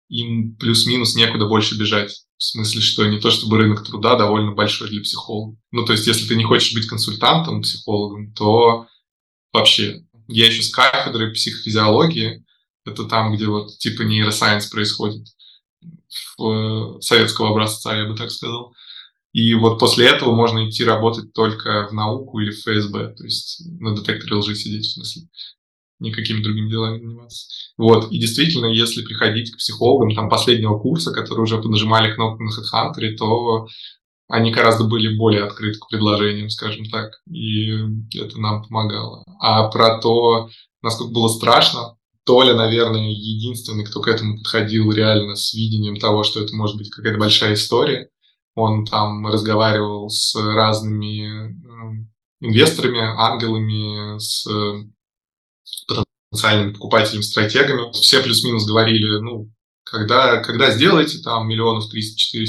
им 0.08 0.56
плюс-минус 0.56 1.14
некуда 1.14 1.46
больше 1.46 1.78
бежать. 1.78 2.24
В 2.36 2.42
смысле, 2.42 2.80
что 2.80 3.06
не 3.06 3.20
то 3.20 3.30
чтобы 3.30 3.58
рынок 3.58 3.86
труда 3.86 4.16
довольно 4.16 4.52
большой 4.52 4.88
для 4.88 5.00
психологов. 5.00 5.56
Ну, 5.70 5.84
то 5.84 5.92
есть, 5.92 6.06
если 6.06 6.26
ты 6.26 6.36
не 6.36 6.44
хочешь 6.44 6.74
быть 6.74 6.86
консультантом, 6.86 7.62
психологом, 7.62 8.32
то 8.32 8.86
вообще. 9.52 10.02
Я 10.26 10.46
еще 10.46 10.62
с 10.62 10.70
кафедры 10.70 11.32
психофизиологии, 11.32 12.44
это 12.84 13.04
там, 13.04 13.34
где 13.34 13.46
вот 13.46 13.76
типа 13.78 14.02
нейросайенс 14.02 14.66
происходит, 14.66 15.26
в, 16.36 17.00
советского 17.00 17.50
образца, 17.50 17.96
я 17.96 18.06
бы 18.06 18.16
так 18.16 18.30
сказал. 18.30 18.74
И 19.32 19.54
вот 19.54 19.78
после 19.78 20.06
этого 20.06 20.34
можно 20.34 20.68
идти 20.68 20.84
работать 20.84 21.32
только 21.32 21.88
в 21.88 21.92
науку 21.92 22.38
или 22.38 22.52
в 22.52 22.60
ФСБ, 22.60 23.14
то 23.14 23.24
есть 23.24 23.62
на 23.80 23.96
детекторе 23.96 24.36
лжи 24.36 24.54
сидеть, 24.54 24.86
в 24.86 24.92
смысле 24.92 25.22
никакими 26.04 26.42
другими 26.42 26.70
делами 26.70 26.98
заниматься. 26.98 27.46
Вот, 27.76 28.12
и 28.12 28.18
действительно, 28.18 28.66
если 28.66 29.02
приходить 29.02 29.50
к 29.50 29.56
психологам 29.56 30.14
там 30.14 30.28
последнего 30.28 30.78
курса, 30.78 31.12
которые 31.12 31.42
уже 31.42 31.58
поднажимали 31.58 32.14
кнопку 32.14 32.44
на 32.44 32.50
HeadHunter, 32.50 33.16
то 33.16 33.66
они 34.28 34.52
гораздо 34.52 34.84
были 34.84 35.16
более 35.16 35.44
открыты 35.44 35.78
к 35.78 35.88
предложениям, 35.88 36.48
скажем 36.48 36.86
так, 36.86 37.10
и 37.30 37.70
это 38.16 38.40
нам 38.40 38.62
помогало. 38.62 39.24
А 39.40 39.68
про 39.68 39.98
то, 39.98 40.48
насколько 40.82 41.12
было 41.12 41.28
страшно, 41.28 41.96
Толя, 42.24 42.54
наверное, 42.54 43.10
единственный, 43.10 43.84
кто 43.84 44.00
к 44.00 44.08
этому 44.08 44.38
подходил 44.38 44.90
реально 44.90 45.36
с 45.36 45.52
видением 45.52 45.96
того, 45.96 46.22
что 46.22 46.40
это 46.40 46.56
может 46.56 46.78
быть 46.78 46.90
какая-то 46.90 47.18
большая 47.18 47.54
история. 47.54 48.08
Он 48.54 48.86
там 48.86 49.26
разговаривал 49.26 50.08
с 50.08 50.34
разными 50.34 51.50
э, 51.50 52.06
инвесторами, 52.40 53.00
ангелами, 53.00 54.18
с 54.18 54.46
потенциальными 56.30 56.72
покупателями, 56.72 57.22
стратегами. 57.22 57.92
Все 57.92 58.22
плюс-минус 58.22 58.66
говорили, 58.66 59.18
ну, 59.20 59.50
когда, 59.84 60.38
когда 60.42 60.70
сделаете 60.70 61.18
там 61.18 61.48
миллионов 61.48 61.84
300-400, 61.92 62.46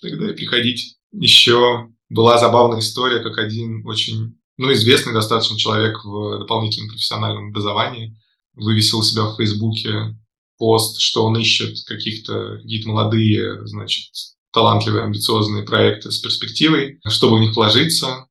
тогда 0.00 0.30
и 0.30 0.34
приходите. 0.34 0.94
Еще 1.12 1.88
была 2.08 2.38
забавная 2.38 2.80
история, 2.80 3.20
как 3.20 3.38
один 3.38 3.86
очень, 3.86 4.38
ну, 4.56 4.72
известный 4.72 5.12
достаточно 5.12 5.58
человек 5.58 6.04
в 6.04 6.38
дополнительном 6.38 6.90
профессиональном 6.90 7.48
образовании 7.48 8.16
вывесил 8.54 9.00
у 9.00 9.02
себя 9.02 9.24
в 9.24 9.36
Фейсбуке 9.36 10.16
пост, 10.58 10.98
что 11.00 11.24
он 11.24 11.36
ищет 11.36 11.84
каких-то, 11.86 12.56
какие-то 12.62 12.88
молодые, 12.88 13.66
значит, 13.66 14.06
талантливые, 14.52 15.04
амбициозные 15.04 15.64
проекты 15.64 16.10
с 16.10 16.18
перспективой, 16.18 16.98
чтобы 17.06 17.36
в 17.36 17.40
них 17.40 17.54
вложиться. 17.54 18.26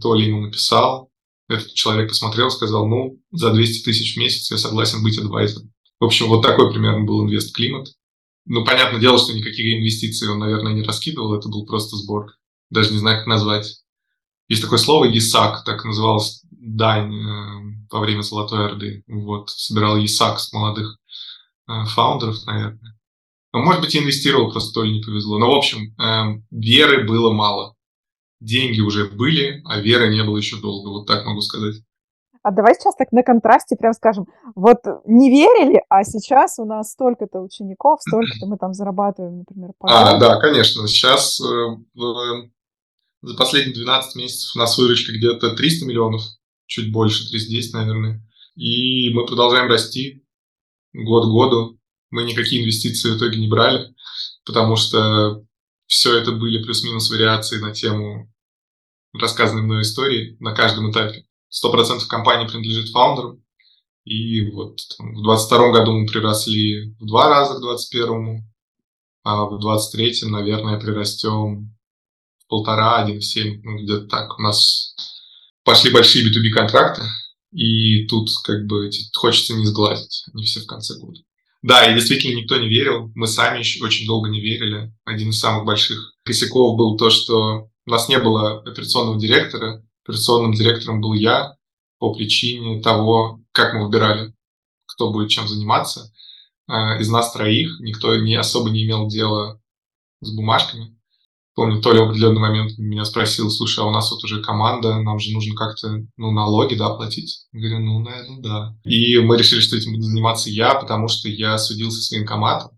То 0.00 0.14
ли 0.14 0.28
ему 0.28 0.42
написал, 0.42 1.05
этот 1.48 1.74
человек 1.74 2.08
посмотрел, 2.08 2.50
сказал, 2.50 2.88
ну, 2.88 3.20
за 3.30 3.52
200 3.52 3.84
тысяч 3.84 4.14
в 4.14 4.18
месяц 4.18 4.50
я 4.50 4.58
согласен 4.58 5.02
быть 5.02 5.18
адвайзером. 5.18 5.72
В 6.00 6.04
общем, 6.04 6.26
вот 6.26 6.42
такой 6.42 6.72
примерно 6.72 7.04
был 7.04 7.24
инвест-климат. 7.24 7.88
Ну, 8.46 8.64
понятное 8.64 9.00
дело, 9.00 9.18
что 9.18 9.32
никакие 9.32 9.78
инвестиции 9.78 10.28
он, 10.28 10.38
наверное, 10.38 10.72
не 10.72 10.82
раскидывал, 10.82 11.34
это 11.34 11.48
был 11.48 11.66
просто 11.66 11.96
сбор. 11.96 12.32
Даже 12.70 12.92
не 12.92 12.98
знаю, 12.98 13.18
как 13.18 13.26
назвать. 13.26 13.82
Есть 14.48 14.62
такое 14.62 14.78
слово 14.78 15.04
«ЕСАК», 15.04 15.64
так 15.64 15.84
называлась 15.84 16.42
дань 16.50 17.14
э, 17.14 17.86
во 17.90 18.00
время 18.00 18.22
Золотой 18.22 18.66
Орды. 18.66 19.02
Вот, 19.08 19.50
собирал 19.50 19.96
ЕСАК 19.96 20.38
с 20.38 20.52
молодых 20.52 20.98
э, 21.68 21.84
фаундеров, 21.86 22.44
наверное. 22.46 22.98
Но, 23.52 23.62
может 23.62 23.80
быть, 23.80 23.96
инвестировал, 23.96 24.50
просто 24.50 24.72
то 24.74 24.84
ли 24.84 24.92
не 24.92 25.02
повезло. 25.02 25.38
Но, 25.38 25.50
в 25.50 25.56
общем, 25.56 25.94
э, 25.98 26.42
веры 26.50 27.04
было 27.04 27.32
мало 27.32 27.75
деньги 28.40 28.80
уже 28.80 29.06
были, 29.06 29.62
а 29.64 29.80
веры 29.80 30.08
не 30.08 30.22
было 30.24 30.36
еще 30.36 30.60
долго. 30.60 30.88
Вот 30.88 31.06
так 31.06 31.24
могу 31.24 31.40
сказать. 31.40 31.76
А 32.42 32.52
давай 32.52 32.74
сейчас 32.74 32.94
так 32.94 33.10
на 33.10 33.24
контрасте 33.24 33.74
прям 33.74 33.92
скажем, 33.92 34.28
вот 34.54 34.78
не 35.04 35.30
верили, 35.30 35.82
а 35.88 36.04
сейчас 36.04 36.60
у 36.60 36.64
нас 36.64 36.92
столько-то 36.92 37.40
учеников, 37.40 38.00
столько-то 38.00 38.46
мы 38.46 38.56
там 38.56 38.72
зарабатываем, 38.72 39.38
например, 39.38 39.72
по 39.78 39.88
А, 39.90 40.16
да, 40.18 40.38
конечно. 40.38 40.86
Сейчас 40.86 41.40
э, 41.40 41.76
за 43.22 43.34
последние 43.36 43.74
12 43.74 44.14
месяцев 44.14 44.54
у 44.54 44.60
нас 44.60 44.78
выручка 44.78 45.12
где-то 45.12 45.56
300 45.56 45.86
миллионов, 45.86 46.22
чуть 46.66 46.92
больше, 46.92 47.28
310, 47.28 47.74
наверное. 47.74 48.22
И 48.54 49.10
мы 49.12 49.26
продолжаем 49.26 49.68
расти 49.68 50.24
год 50.92 51.24
к 51.24 51.30
году. 51.30 51.80
Мы 52.10 52.22
никакие 52.22 52.62
инвестиции 52.62 53.10
в 53.10 53.16
итоге 53.16 53.38
не 53.38 53.48
брали, 53.48 53.92
потому 54.44 54.76
что 54.76 55.44
все 55.86 56.18
это 56.18 56.32
были 56.32 56.62
плюс-минус 56.62 57.10
вариации 57.10 57.58
на 57.58 57.72
тему 57.72 58.32
рассказанной 59.12 59.62
мной 59.62 59.82
истории 59.82 60.36
на 60.40 60.52
каждом 60.52 60.90
этапе. 60.90 61.24
Сто 61.48 61.70
процентов 61.70 62.08
компании 62.08 62.48
принадлежит 62.48 62.90
фаундеру. 62.90 63.40
И 64.04 64.50
вот 64.50 64.78
там, 64.96 65.14
в 65.14 65.22
22 65.22 65.72
году 65.72 65.92
мы 65.92 66.06
приросли 66.06 66.94
в 67.00 67.06
два 67.06 67.28
раза 67.28 67.54
к 67.54 67.60
21 67.60 68.44
а 69.28 69.44
в 69.46 69.58
23-м, 69.58 70.30
наверное, 70.30 70.78
прирастем 70.78 71.76
в 72.38 72.46
полтора, 72.46 73.02
один 73.02 73.20
семь, 73.20 73.60
ну, 73.64 73.76
где-то 73.82 74.06
так. 74.06 74.38
У 74.38 74.42
нас 74.42 74.94
пошли 75.64 75.92
большие 75.92 76.24
B2B 76.24 76.50
контракты, 76.50 77.02
и 77.50 78.06
тут 78.06 78.30
как 78.44 78.66
бы 78.66 78.88
хочется 79.16 79.54
не 79.54 79.66
сглазить, 79.66 80.26
они 80.32 80.44
все 80.44 80.60
в 80.60 80.66
конце 80.66 80.96
года. 81.00 81.18
Да, 81.66 81.84
и 81.84 81.94
действительно 81.94 82.36
никто 82.38 82.56
не 82.58 82.68
верил. 82.68 83.10
Мы 83.16 83.26
сами 83.26 83.58
еще 83.58 83.84
очень 83.84 84.06
долго 84.06 84.28
не 84.28 84.40
верили. 84.40 84.94
Один 85.04 85.30
из 85.30 85.40
самых 85.40 85.64
больших 85.64 86.14
косяков 86.22 86.78
был 86.78 86.96
то, 86.96 87.10
что 87.10 87.70
у 87.86 87.90
нас 87.90 88.08
не 88.08 88.20
было 88.20 88.60
операционного 88.60 89.18
директора. 89.18 89.84
Операционным 90.04 90.52
директором 90.52 91.00
был 91.00 91.14
я 91.14 91.56
по 91.98 92.14
причине 92.14 92.80
того, 92.80 93.40
как 93.50 93.74
мы 93.74 93.86
выбирали, 93.86 94.32
кто 94.86 95.10
будет 95.10 95.30
чем 95.30 95.48
заниматься. 95.48 96.12
А, 96.68 97.00
из 97.00 97.08
нас 97.08 97.32
троих 97.32 97.80
никто 97.80 98.14
не 98.14 98.36
особо 98.36 98.70
не 98.70 98.84
имел 98.84 99.08
дела 99.08 99.60
с 100.20 100.30
бумажками. 100.32 100.95
Помню, 101.56 101.80
Толя 101.80 102.02
в 102.02 102.10
определенный 102.10 102.40
момент 102.40 102.76
меня 102.76 103.06
спросил, 103.06 103.50
слушай, 103.50 103.80
а 103.80 103.88
у 103.88 103.90
нас 103.90 104.10
вот 104.10 104.22
уже 104.22 104.42
команда, 104.42 105.00
нам 105.00 105.18
же 105.18 105.32
нужно 105.32 105.54
как-то, 105.54 106.04
ну, 106.18 106.30
налоги, 106.30 106.74
да, 106.74 106.90
платить? 106.90 107.46
Я 107.52 107.60
говорю, 107.60 107.78
ну, 107.84 107.98
наверное, 108.00 108.40
да. 108.42 108.76
И 108.84 109.18
мы 109.18 109.38
решили, 109.38 109.60
что 109.60 109.76
этим 109.76 109.92
буду 109.92 110.02
заниматься 110.02 110.50
я, 110.50 110.74
потому 110.74 111.08
что 111.08 111.30
я 111.30 111.56
судил 111.56 111.90
со 111.90 112.02
своим 112.02 112.26
командом 112.26 112.72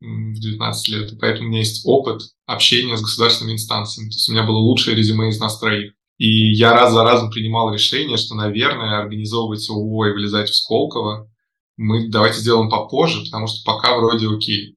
в 0.00 0.38
19 0.38 0.88
лет, 0.90 1.12
и 1.12 1.16
поэтому 1.16 1.48
у 1.48 1.50
меня 1.50 1.58
есть 1.58 1.82
опыт 1.84 2.22
общения 2.46 2.96
с 2.96 3.02
государственными 3.02 3.56
инстанциями. 3.56 4.10
То 4.10 4.14
есть 4.14 4.28
у 4.28 4.32
меня 4.32 4.44
было 4.44 4.58
лучшее 4.58 4.96
резюме 4.96 5.30
из 5.30 5.40
нас 5.40 5.58
троих. 5.58 5.92
И 6.16 6.52
я 6.54 6.72
раз 6.72 6.92
за 6.92 7.02
разом 7.02 7.30
принимал 7.30 7.72
решение, 7.74 8.16
что, 8.16 8.36
наверное, 8.36 9.00
организовывать 9.00 9.68
ООО 9.68 10.06
и 10.06 10.12
влезать 10.12 10.48
в 10.48 10.54
Сколково 10.54 11.28
мы 11.76 12.08
давайте 12.08 12.38
сделаем 12.38 12.70
попозже, 12.70 13.24
потому 13.24 13.46
что 13.46 13.64
пока 13.64 13.96
вроде 13.96 14.28
окей. 14.28 14.76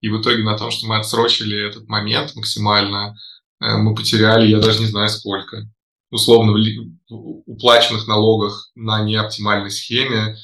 И 0.00 0.08
в 0.08 0.20
итоге 0.20 0.42
на 0.42 0.56
том, 0.56 0.70
что 0.70 0.86
мы 0.86 0.96
отсрочили 0.96 1.58
этот 1.58 1.88
момент 1.88 2.34
максимально, 2.36 3.16
э, 3.60 3.76
мы 3.76 3.94
потеряли, 3.94 4.46
я 4.46 4.60
даже 4.60 4.80
не 4.80 4.86
знаю 4.86 5.08
сколько, 5.08 5.68
условно 6.10 6.52
в 6.52 7.42
уплаченных 7.46 8.06
налогах 8.06 8.70
на 8.74 9.02
неоптимальной 9.02 9.70
схеме, 9.70 10.36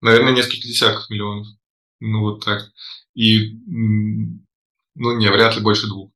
наверное, 0.00 0.32
несколько 0.32 0.68
десятков 0.68 1.08
миллионов. 1.08 1.46
Ну, 2.00 2.20
вот 2.20 2.44
так. 2.44 2.68
И, 3.14 3.54
ну, 3.66 5.16
не, 5.16 5.30
вряд 5.30 5.56
ли 5.56 5.62
больше 5.62 5.86
двух. 5.86 6.10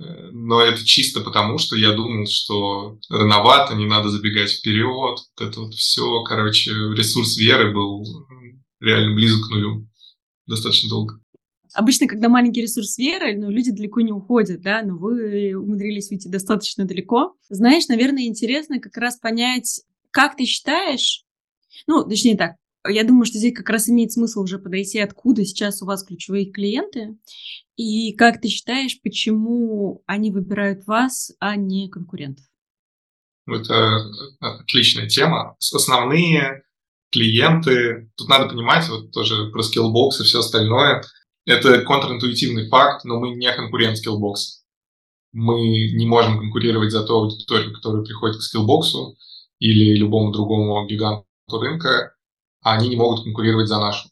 Э, 0.00 0.30
но 0.32 0.62
это 0.62 0.84
чисто 0.84 1.20
потому, 1.20 1.58
что 1.58 1.76
я 1.76 1.92
думал, 1.92 2.26
что 2.26 2.98
рановато, 3.10 3.74
не 3.74 3.86
надо 3.86 4.08
забегать 4.08 4.50
вперед. 4.50 4.86
Вот 4.86 5.20
это 5.40 5.60
вот 5.60 5.74
все, 5.74 6.22
короче, 6.22 6.70
ресурс 6.70 7.36
веры 7.36 7.72
был 7.72 8.02
реально 8.80 9.14
близок 9.14 9.46
к 9.46 9.50
нулю 9.50 9.88
достаточно 10.46 10.88
долго 10.88 11.23
обычно, 11.74 12.06
когда 12.06 12.28
маленький 12.28 12.62
ресурс 12.62 12.96
веры, 12.98 13.36
ну, 13.36 13.50
люди 13.50 13.70
далеко 13.70 14.00
не 14.00 14.12
уходят, 14.12 14.62
да, 14.62 14.82
но 14.82 14.96
вы 14.96 15.54
умудрились 15.54 16.10
уйти 16.10 16.28
достаточно 16.28 16.84
далеко. 16.84 17.36
Знаешь, 17.48 17.88
наверное, 17.88 18.24
интересно 18.24 18.80
как 18.80 18.96
раз 18.96 19.18
понять, 19.18 19.82
как 20.10 20.36
ты 20.36 20.44
считаешь, 20.44 21.24
ну, 21.86 22.04
точнее 22.04 22.36
так, 22.36 22.56
я 22.88 23.04
думаю, 23.04 23.24
что 23.24 23.38
здесь 23.38 23.54
как 23.54 23.68
раз 23.70 23.88
имеет 23.88 24.12
смысл 24.12 24.42
уже 24.42 24.58
подойти, 24.58 24.98
откуда 24.98 25.44
сейчас 25.44 25.82
у 25.82 25.86
вас 25.86 26.04
ключевые 26.04 26.46
клиенты, 26.50 27.16
и 27.76 28.12
как 28.12 28.40
ты 28.40 28.48
считаешь, 28.48 29.00
почему 29.02 30.02
они 30.06 30.30
выбирают 30.30 30.86
вас, 30.86 31.32
а 31.40 31.56
не 31.56 31.88
конкурентов? 31.88 32.44
Это 33.46 34.00
отличная 34.40 35.08
тема. 35.08 35.56
Основные 35.58 36.62
клиенты, 37.10 38.10
тут 38.16 38.28
надо 38.28 38.48
понимать, 38.48 38.88
вот 38.88 39.12
тоже 39.12 39.50
про 39.50 39.62
Skillbox 39.62 40.20
и 40.20 40.24
все 40.24 40.40
остальное, 40.40 41.02
это 41.46 41.82
контринтуитивный 41.82 42.68
факт, 42.68 43.04
но 43.04 43.18
мы 43.18 43.30
не 43.30 43.52
конкурент 43.52 43.98
Skillbox. 43.98 44.62
Мы 45.32 45.92
не 45.92 46.06
можем 46.06 46.38
конкурировать 46.38 46.92
за 46.92 47.04
ту 47.04 47.14
аудиторию, 47.14 47.74
которая 47.74 48.04
приходит 48.04 48.36
к 48.36 48.56
Skillbox 48.56 49.14
или 49.58 49.96
любому 49.96 50.32
другому 50.32 50.86
гиганту 50.86 51.26
рынка, 51.50 52.14
а 52.62 52.74
они 52.74 52.88
не 52.88 52.96
могут 52.96 53.24
конкурировать 53.24 53.68
за 53.68 53.78
нашу. 53.78 54.08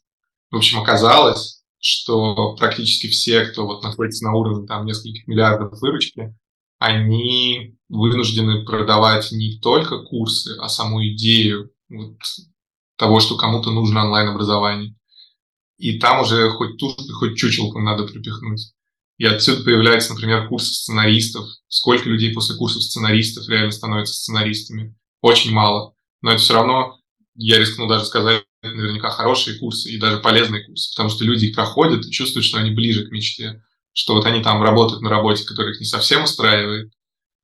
В 0.51 0.57
общем, 0.57 0.79
оказалось, 0.79 1.63
что 1.79 2.55
практически 2.55 3.07
все, 3.07 3.45
кто 3.45 3.65
вот 3.65 3.83
находится 3.83 4.23
на 4.23 4.33
уровне 4.33 4.67
там 4.67 4.85
нескольких 4.85 5.27
миллиардов 5.27 5.81
выручки, 5.81 6.35
они 6.77 7.77
вынуждены 7.89 8.65
продавать 8.65 9.31
не 9.31 9.59
только 9.59 9.99
курсы, 9.99 10.57
а 10.59 10.69
саму 10.69 11.05
идею 11.07 11.71
вот, 11.89 12.17
того, 12.97 13.19
что 13.19 13.37
кому-то 13.37 13.71
нужно 13.71 14.03
онлайн-образование. 14.05 14.95
И 15.77 15.99
там 15.99 16.21
уже 16.21 16.49
хоть 16.51 16.77
тут, 16.77 16.99
хоть 17.13 17.37
чучелку 17.37 17.79
надо 17.79 18.03
припихнуть. 18.05 18.73
И 19.17 19.25
отсюда 19.25 19.63
появляются, 19.63 20.13
например, 20.13 20.47
курсы 20.47 20.73
сценаристов. 20.73 21.47
Сколько 21.67 22.09
людей 22.09 22.33
после 22.33 22.55
курсов 22.55 22.83
сценаристов 22.83 23.47
реально 23.47 23.71
становятся 23.71 24.13
сценаристами? 24.15 24.95
Очень 25.21 25.51
мало. 25.51 25.93
Но 26.21 26.31
это 26.31 26.41
все 26.41 26.53
равно, 26.53 26.99
я 27.35 27.59
рискну 27.59 27.87
даже 27.87 28.05
сказать, 28.05 28.43
наверняка 28.61 29.09
хорошие 29.09 29.59
курсы 29.59 29.91
и 29.91 29.99
даже 29.99 30.17
полезные 30.19 30.63
курсы, 30.63 30.91
потому 30.93 31.09
что 31.09 31.25
люди 31.25 31.45
их 31.45 31.55
проходят 31.55 32.05
и 32.05 32.11
чувствуют, 32.11 32.45
что 32.45 32.59
они 32.59 32.71
ближе 32.71 33.05
к 33.05 33.11
мечте, 33.11 33.63
что 33.93 34.13
вот 34.13 34.25
они 34.25 34.41
там 34.41 34.61
работают 34.61 35.01
на 35.01 35.09
работе, 35.09 35.43
которая 35.43 35.73
их 35.73 35.79
не 35.79 35.85
совсем 35.85 36.23
устраивает, 36.23 36.91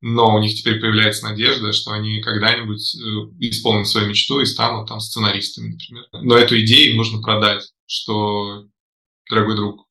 но 0.02 0.36
у 0.36 0.40
них 0.40 0.56
теперь 0.56 0.80
появляется 0.80 1.26
надежда, 1.26 1.74
что 1.74 1.92
они 1.92 2.22
когда-нибудь 2.22 2.96
э, 2.96 3.00
исполнят 3.40 3.88
свою 3.88 4.08
мечту 4.08 4.40
и 4.40 4.46
станут 4.46 4.88
там 4.88 5.00
сценаристами, 5.00 5.74
например. 5.74 6.06
Но 6.14 6.38
эту 6.38 6.60
идею 6.62 6.96
нужно 6.96 7.22
продать, 7.22 7.70
что, 7.86 8.66
дорогой 9.30 9.56
друг, 9.56 9.88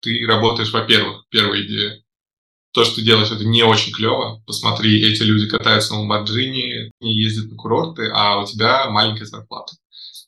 ты 0.00 0.26
работаешь, 0.26 0.72
во-первых, 0.72 1.24
первая 1.30 1.62
идея. 1.62 2.02
То, 2.72 2.84
что 2.84 2.96
ты 2.96 3.02
делаешь, 3.02 3.30
это 3.30 3.44
не 3.44 3.62
очень 3.62 3.92
клево. 3.92 4.42
Посмотри, 4.46 5.02
эти 5.02 5.22
люди 5.22 5.46
катаются 5.46 5.92
на 5.92 6.00
Ламборджини, 6.00 6.90
не 7.00 7.14
ездят 7.14 7.50
на 7.50 7.56
курорты, 7.56 8.10
а 8.12 8.40
у 8.40 8.46
тебя 8.46 8.88
маленькая 8.88 9.26
зарплата. 9.26 9.74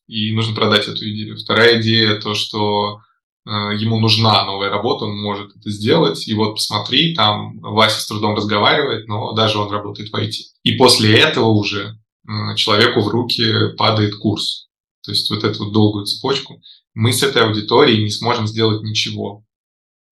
И 0.06 0.32
нужно 0.32 0.54
продать 0.54 0.86
эту 0.86 1.08
идею. 1.10 1.38
Вторая 1.38 1.80
идея, 1.80 2.20
то, 2.20 2.34
что 2.34 3.00
ему 3.46 4.00
нужна 4.00 4.44
новая 4.44 4.70
работа, 4.70 5.04
он 5.04 5.20
может 5.20 5.54
это 5.56 5.70
сделать. 5.70 6.26
И 6.26 6.34
вот 6.34 6.54
посмотри, 6.54 7.14
там 7.14 7.60
Вася 7.60 8.00
с 8.00 8.06
трудом 8.06 8.34
разговаривает, 8.34 9.06
но 9.06 9.32
даже 9.32 9.58
он 9.58 9.70
работает 9.70 10.10
в 10.10 10.14
IT. 10.14 10.32
И 10.62 10.72
после 10.76 11.18
этого 11.18 11.46
уже 11.46 11.98
э, 12.26 12.56
человеку 12.56 13.00
в 13.00 13.08
руки 13.08 13.74
падает 13.76 14.16
курс. 14.16 14.68
То 15.02 15.10
есть 15.10 15.30
вот 15.30 15.44
эту 15.44 15.70
долгую 15.70 16.06
цепочку. 16.06 16.62
Мы 16.94 17.12
с 17.12 17.22
этой 17.22 17.42
аудиторией 17.42 18.02
не 18.02 18.10
сможем 18.10 18.46
сделать 18.46 18.82
ничего 18.82 19.44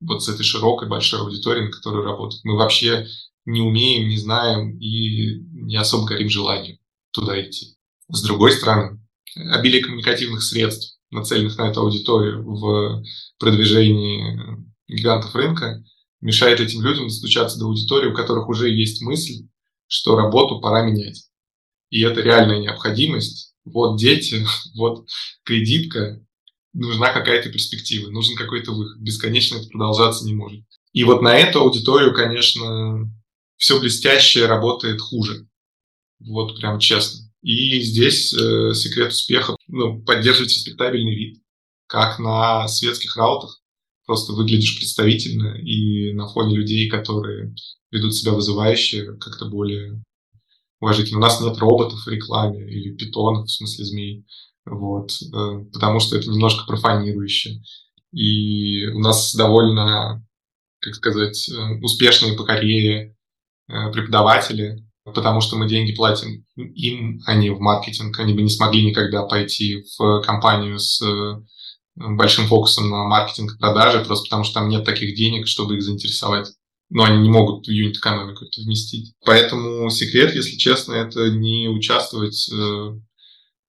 вот 0.01 0.23
с 0.23 0.29
этой 0.29 0.43
широкой 0.43 0.89
большой 0.89 1.21
аудиторией, 1.21 1.67
на 1.67 1.73
которой 1.73 2.05
работать. 2.05 2.41
Мы 2.45 2.57
вообще 2.57 3.07
не 3.45 3.61
умеем, 3.61 4.09
не 4.09 4.19
знаем 4.19 4.79
и 4.79 5.41
не 5.53 5.77
особо 5.77 6.07
горим 6.07 6.29
желанием 6.29 6.79
туда 7.13 7.41
идти. 7.41 7.77
С 8.09 8.23
другой 8.23 8.53
стороны, 8.53 9.01
обилие 9.37 9.83
коммуникативных 9.83 10.43
средств, 10.43 10.99
нацеленных 11.13 11.57
на 11.59 11.71
эту 11.71 11.83
аудиторию 11.83 12.43
в 12.45 13.03
продвижении 13.39 14.39
гигантов 14.89 15.35
рынка, 15.35 15.85
мешает 16.21 16.61
этим 16.61 16.83
людям 16.83 17.09
достучаться 17.09 17.59
до 17.59 17.67
аудитории, 17.67 18.11
у 18.11 18.15
которых 18.15 18.49
уже 18.49 18.71
есть 18.71 19.03
мысль, 19.03 19.47
что 19.87 20.17
работу 20.17 20.61
пора 20.61 20.83
менять. 20.83 21.29
И 21.91 22.01
это 22.01 22.21
реальная 22.23 22.59
необходимость. 22.59 23.55
Вот 23.65 23.99
дети, 23.99 24.45
вот 24.75 25.07
кредитка, 25.45 26.25
нужна 26.73 27.13
какая-то 27.13 27.51
перспектива, 27.51 28.11
нужен 28.11 28.35
какой-то 28.37 28.73
выход. 28.73 29.01
Бесконечно 29.01 29.57
это 29.57 29.69
продолжаться 29.69 30.25
не 30.25 30.35
может. 30.35 30.65
И 30.93 31.05
вот 31.05 31.23
на 31.23 31.37
эту 31.37 31.61
аудиторию, 31.61 32.15
конечно, 32.15 33.11
все 33.57 33.79
блестящее 33.79 34.47
работает 34.47 35.01
хуже. 35.01 35.47
Вот 36.21 36.59
прям 36.59 36.79
честно. 36.79 37.22
И 37.43 37.81
здесь 37.81 38.33
э, 38.33 38.73
секрет 38.75 39.13
успеха 39.13 39.57
ну, 39.69 40.03
поддерживать 40.03 40.53
респектабельный 40.53 41.15
вид, 41.15 41.43
как 41.87 42.19
на 42.19 42.69
светских 42.69 43.17
раутах. 43.17 43.61
Просто 44.07 44.33
выглядишь 44.33 44.79
представительно 44.79 45.59
и 45.59 46.13
на 46.13 46.29
фоне 46.29 46.57
людей, 46.57 46.89
которые 46.89 47.55
ведут 47.91 48.15
себя 48.15 48.33
вызывающе, 48.33 49.15
как-то 49.15 49.47
более 49.47 50.03
уважительно. 50.81 51.19
У 51.19 51.23
нас 51.23 51.41
нет 51.41 51.57
роботов 51.59 52.01
в 52.05 52.09
рекламе 52.09 52.69
или 52.69 52.95
питонов, 52.95 53.47
в 53.47 53.53
смысле 53.53 53.85
змей 53.85 54.25
вот, 54.65 55.11
э, 55.23 55.65
потому 55.73 56.01
что 56.01 56.17
это 56.17 56.31
немножко 56.31 56.67
профанирующе. 56.67 57.61
И 58.13 58.87
у 58.89 58.99
нас 59.01 59.35
довольно, 59.35 60.25
как 60.81 60.95
сказать, 60.95 61.49
э, 61.49 61.81
успешные 61.81 62.37
по 62.37 62.45
карьере 62.45 63.17
э, 63.69 63.93
преподаватели, 63.93 64.87
потому 65.05 65.41
что 65.41 65.57
мы 65.57 65.69
деньги 65.69 65.95
платим 65.95 66.45
им, 66.57 67.21
а 67.27 67.35
не 67.35 67.51
в 67.51 67.61
маркетинг. 67.61 68.19
Они 68.19 68.33
бы 68.35 68.43
не 68.43 68.51
смогли 68.51 68.85
никогда 68.85 69.23
пойти 69.25 69.85
в 69.99 70.21
компанию 70.21 70.79
с 70.79 71.03
большим 71.95 72.47
фокусом 72.47 72.89
на 72.89 73.05
маркетинг 73.05 73.55
и 73.55 73.59
продажи, 73.59 74.05
просто 74.05 74.25
потому 74.25 74.45
что 74.45 74.55
там 74.55 74.69
нет 74.69 74.85
таких 74.85 75.15
денег, 75.15 75.47
чтобы 75.47 75.77
их 75.77 75.83
заинтересовать. 75.83 76.49
Но 76.91 77.05
они 77.05 77.23
не 77.23 77.31
могут 77.31 77.67
в 77.67 77.71
юнит-экономику 77.71 78.45
это 78.45 78.61
вместить. 78.61 79.13
Поэтому 79.25 79.89
секрет, 79.91 80.35
если 80.35 80.57
честно, 80.57 80.93
это 80.93 81.31
не 81.31 81.69
участвовать 81.69 82.49
в 82.51 83.01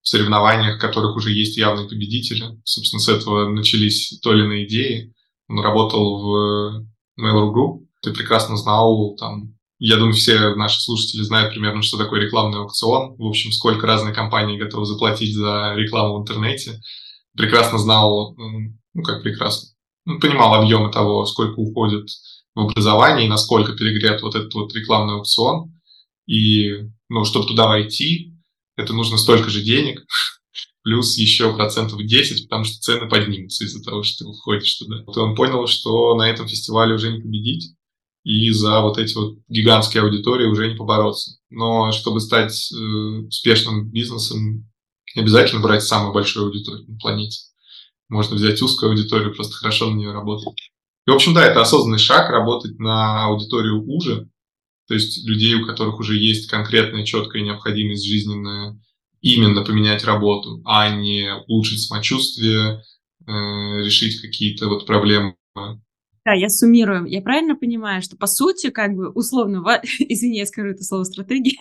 соревнованиях, 0.02 0.78
в 0.78 0.82
которых 0.82 1.15
уже 1.15 1.32
есть 1.32 1.58
явные 1.58 1.88
победители. 1.88 2.60
Собственно, 2.65 3.00
с 3.00 3.08
этого 3.08 3.48
начались 3.48 4.19
Толины 4.22 4.65
идеи. 4.65 5.13
Он 5.48 5.62
работал 5.62 6.22
в 6.22 6.86
Mail.ru 7.17 7.54
Group. 7.54 7.88
Ты 8.02 8.12
прекрасно 8.12 8.58
знал, 8.58 9.15
там, 9.15 9.53
я 9.86 9.98
думаю, 9.98 10.13
все 10.13 10.56
наши 10.56 10.80
слушатели 10.80 11.24
знают 11.24 11.54
примерно, 11.54 11.82
что 11.82 11.98
такое 11.98 12.22
рекламный 12.22 12.60
аукцион. 12.60 13.17
В 13.17 13.26
общем, 13.26 13.52
сколько 13.52 13.86
разные 13.86 14.13
компании 14.13 14.58
готовы 14.58 14.86
заплатить 14.86 15.36
за 15.36 15.74
рекламу 15.76 16.17
в 16.17 16.22
интернете. 16.22 16.80
Прекрасно 17.36 17.78
знал, 17.78 18.34
ну 18.38 19.04
как 19.04 19.24
прекрасно, 19.24 19.72
ну, 20.06 20.22
понимал 20.22 20.54
объемы 20.54 20.89
того, 20.89 21.26
сколько 21.26 21.60
уходит 21.60 22.08
в 22.56 22.62
образование 22.62 23.26
и 23.26 23.30
насколько 23.30 23.74
перегрет 23.74 24.22
вот 24.22 24.36
этот 24.36 24.54
вот 24.54 24.74
рекламный 24.74 25.15
аукцион. 25.15 25.78
И, 26.28 26.72
ну, 27.10 27.26
чтобы 27.26 27.46
туда 27.46 27.67
войти, 27.67 28.34
это 28.78 28.93
нужно 28.93 29.17
столько 29.17 29.50
же 29.50 29.62
денег, 29.62 30.06
плюс 30.84 31.17
еще 31.17 31.54
процентов 31.54 32.02
10, 32.02 32.43
потому 32.43 32.63
что 32.63 32.80
цены 32.80 33.10
поднимутся 33.10 33.65
из-за 33.65 33.84
того, 33.84 34.04
что 34.04 34.24
ты 34.24 34.32
входишь 34.32 34.76
туда. 34.76 35.04
То 35.12 35.24
он 35.24 35.36
понял, 35.36 35.67
что 35.67 36.15
на 36.15 36.30
этом 36.30 36.48
фестивале 36.48 36.96
уже 36.96 37.12
не 37.12 37.22
победить, 37.22 37.76
и 38.23 38.49
за 38.51 38.81
вот 38.81 38.97
эти 38.97 39.15
вот 39.15 39.38
гигантские 39.49 40.03
аудитории 40.03 40.45
уже 40.45 40.69
не 40.69 40.75
побороться. 40.75 41.38
Но 41.49 41.91
чтобы 41.91 42.21
стать 42.21 42.71
э, 42.71 42.75
успешным 43.27 43.89
бизнесом, 43.91 44.69
не 45.15 45.21
обязательно 45.21 45.62
брать 45.62 45.83
самую 45.83 46.13
большую 46.13 46.47
аудиторию 46.47 46.88
на 46.88 46.97
планете. 46.97 47.39
Можно 48.09 48.36
взять 48.36 48.62
узкую 48.62 48.91
аудиторию, 48.91 49.33
просто 49.33 49.55
хорошо 49.55 49.89
на 49.89 49.95
нее 49.95 50.12
работать. 50.12 50.53
И, 51.05 51.12
в 51.12 51.13
общем, 51.13 51.33
да, 51.33 51.45
это 51.45 51.62
осознанный 51.62 51.99
шаг, 51.99 52.29
работать 52.29 52.79
на 52.79 53.25
аудиторию 53.25 53.83
уже, 53.86 54.29
то 54.88 54.93
есть 54.93 55.25
людей, 55.27 55.55
у 55.55 55.65
которых 55.65 55.99
уже 55.99 56.17
есть 56.17 56.49
конкретная 56.49 57.05
четкая 57.05 57.41
необходимость 57.41 58.05
жизненная 58.05 58.79
именно 59.21 59.63
поменять 59.63 60.03
работу, 60.03 60.62
а 60.65 60.89
не 60.89 61.33
улучшить 61.47 61.81
самочувствие, 61.81 62.83
э, 63.25 63.31
решить 63.83 64.21
какие-то 64.21 64.67
вот 64.67 64.86
проблемы 64.86 65.36
да, 66.25 66.33
я 66.33 66.47
суммирую. 66.49 67.05
Я 67.05 67.21
правильно 67.21 67.55
понимаю, 67.55 68.01
что 68.01 68.15
по 68.15 68.27
сути, 68.27 68.69
как 68.69 68.93
бы 68.93 69.09
условно, 69.09 69.62
извини, 69.99 70.38
я 70.38 70.45
скажу 70.45 70.69
это 70.69 70.83
слово 70.83 71.03
стратегия, 71.03 71.57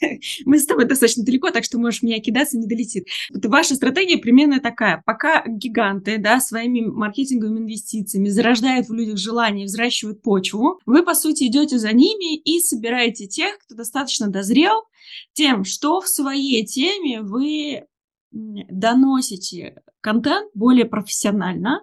мы 0.44 0.58
с 0.58 0.66
тобой 0.66 0.84
достаточно 0.84 1.24
далеко, 1.24 1.50
так 1.50 1.64
что 1.64 1.78
можешь 1.78 2.02
меня 2.02 2.20
кидаться, 2.20 2.56
не 2.56 2.66
долетит. 2.66 3.06
Вот 3.32 3.44
ваша 3.46 3.74
стратегия 3.74 4.18
примерно 4.18 4.60
такая. 4.60 5.02
Пока 5.04 5.44
гиганты, 5.46 6.18
да, 6.18 6.40
своими 6.40 6.80
маркетинговыми 6.80 7.60
инвестициями 7.60 8.28
зарождают 8.28 8.88
в 8.88 8.92
людях 8.92 9.16
желание, 9.16 9.66
взращивают 9.66 10.22
почву, 10.22 10.78
вы, 10.86 11.02
по 11.02 11.14
сути, 11.14 11.44
идете 11.44 11.78
за 11.78 11.92
ними 11.92 12.36
и 12.36 12.60
собираете 12.60 13.26
тех, 13.26 13.58
кто 13.58 13.74
достаточно 13.74 14.28
дозрел, 14.28 14.84
тем, 15.32 15.64
что 15.64 16.00
в 16.00 16.08
своей 16.08 16.64
теме 16.64 17.22
вы 17.22 17.86
доносите 18.30 19.82
контент 20.00 20.50
более 20.54 20.84
профессионально, 20.84 21.80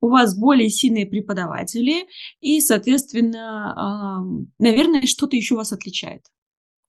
у 0.00 0.08
вас 0.08 0.36
более 0.36 0.68
сильные 0.68 1.06
преподаватели, 1.06 2.06
и, 2.40 2.60
соответственно, 2.60 4.24
наверное, 4.58 5.06
что-то 5.06 5.36
еще 5.36 5.56
вас 5.56 5.72
отличает. 5.72 6.22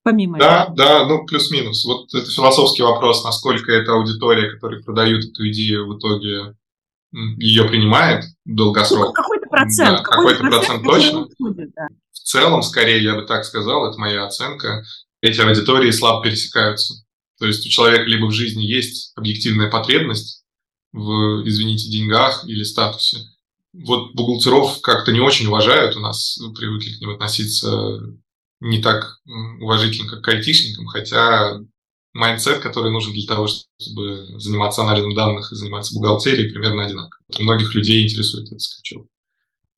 Помимо 0.02 0.38
да, 0.38 0.64
этого. 0.64 0.76
Да, 0.76 1.06
ну 1.08 1.24
плюс-минус. 1.24 1.84
Вот 1.86 2.12
это 2.12 2.30
философский 2.30 2.82
вопрос, 2.82 3.24
насколько 3.24 3.72
эта 3.72 3.92
аудитория, 3.92 4.50
которая 4.50 4.82
продают 4.82 5.24
эту 5.24 5.48
идею, 5.48 5.86
в 5.88 5.98
итоге 5.98 6.54
ее 7.38 7.64
принимает 7.64 8.24
долгосрок. 8.44 9.06
Ну, 9.06 9.12
какой-то 9.12 9.48
процент. 9.48 9.98
Да, 9.98 10.02
какой-то, 10.02 10.42
какой 10.42 10.50
процент, 10.50 10.82
процент 10.82 11.02
точно. 11.02 11.24
Уходит, 11.24 11.70
да. 11.74 11.88
В 12.12 12.18
целом, 12.18 12.62
скорее, 12.62 13.02
я 13.02 13.14
бы 13.14 13.22
так 13.22 13.44
сказал, 13.44 13.88
это 13.88 13.98
моя 13.98 14.26
оценка, 14.26 14.84
эти 15.22 15.40
аудитории 15.40 15.90
слабо 15.90 16.22
пересекаются. 16.22 17.02
То 17.38 17.46
есть 17.46 17.66
у 17.66 17.70
человека 17.70 18.04
либо 18.04 18.26
в 18.26 18.32
жизни 18.32 18.62
есть 18.62 19.12
объективная 19.16 19.70
потребность 19.70 20.43
в, 20.94 21.42
извините, 21.46 21.90
деньгах 21.90 22.44
или 22.46 22.62
статусе. 22.62 23.18
Вот 23.72 24.14
бухгалтеров 24.14 24.80
как-то 24.80 25.10
не 25.10 25.18
очень 25.18 25.46
уважают, 25.48 25.96
у 25.96 26.00
нас 26.00 26.38
привыкли 26.56 26.94
к 26.94 27.00
ним 27.00 27.10
относиться 27.10 28.00
не 28.60 28.80
так 28.80 29.18
уважительно, 29.60 30.08
как 30.08 30.22
к 30.22 30.28
айтишникам, 30.28 30.86
хотя 30.86 31.58
mindset, 32.12 32.60
который 32.60 32.92
нужен 32.92 33.12
для 33.12 33.26
того, 33.26 33.48
чтобы 33.48 34.38
заниматься 34.38 34.82
анализом 34.82 35.14
данных 35.14 35.50
и 35.50 35.56
заниматься 35.56 35.94
бухгалтерией, 35.94 36.52
примерно 36.52 36.84
одинаковый. 36.84 37.26
Многих 37.40 37.74
людей 37.74 38.04
интересует 38.04 38.46
этот 38.46 38.60
скачок. 38.60 39.08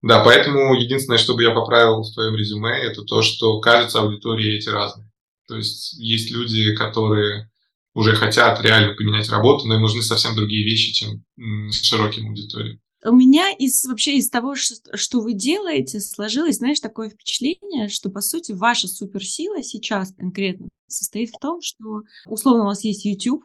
Да, 0.03 0.23
поэтому 0.23 0.75
единственное, 0.75 1.19
что 1.19 1.35
бы 1.35 1.43
я 1.43 1.53
поправил 1.53 2.03
в 2.03 2.13
твоем 2.13 2.37
резюме, 2.37 2.79
это 2.79 3.03
то, 3.03 3.23
что, 3.23 3.59
кажется, 3.61 4.01
аудитории 4.01 4.55
эти 4.55 4.69
разные. 4.69 5.11
То 5.49 5.57
есть 5.57 5.95
есть 5.95 6.31
люди, 6.31 6.75
которые 6.75 7.51
уже 7.97 8.15
хотят 8.15 8.61
реально 8.61 8.95
поменять 8.95 9.31
работу, 9.31 9.67
но 9.67 9.77
им 9.77 9.81
нужны 9.81 10.03
совсем 10.03 10.37
другие 10.37 10.65
вещи, 10.65 10.93
чем 10.93 11.25
с 11.71 11.83
широким 11.83 12.29
аудиторией. 12.29 12.79
У 13.03 13.13
меня 13.13 13.51
из 13.59 13.85
вообще 13.85 14.19
из 14.19 14.29
того, 14.29 14.55
что, 14.55 15.21
вы 15.21 15.33
делаете, 15.33 16.01
сложилось, 16.01 16.57
знаешь, 16.57 16.81
такое 16.81 17.09
впечатление, 17.09 17.89
что, 17.89 18.11
по 18.11 18.21
сути, 18.21 18.53
ваша 18.53 18.87
суперсила 18.87 19.63
сейчас 19.63 20.13
конкретно 20.13 20.69
состоит 20.89 21.31
в 21.31 21.39
том, 21.41 21.63
что, 21.63 22.03
условно, 22.27 22.65
у 22.65 22.67
вас 22.67 22.85
есть 22.85 23.07
YouTube, 23.07 23.45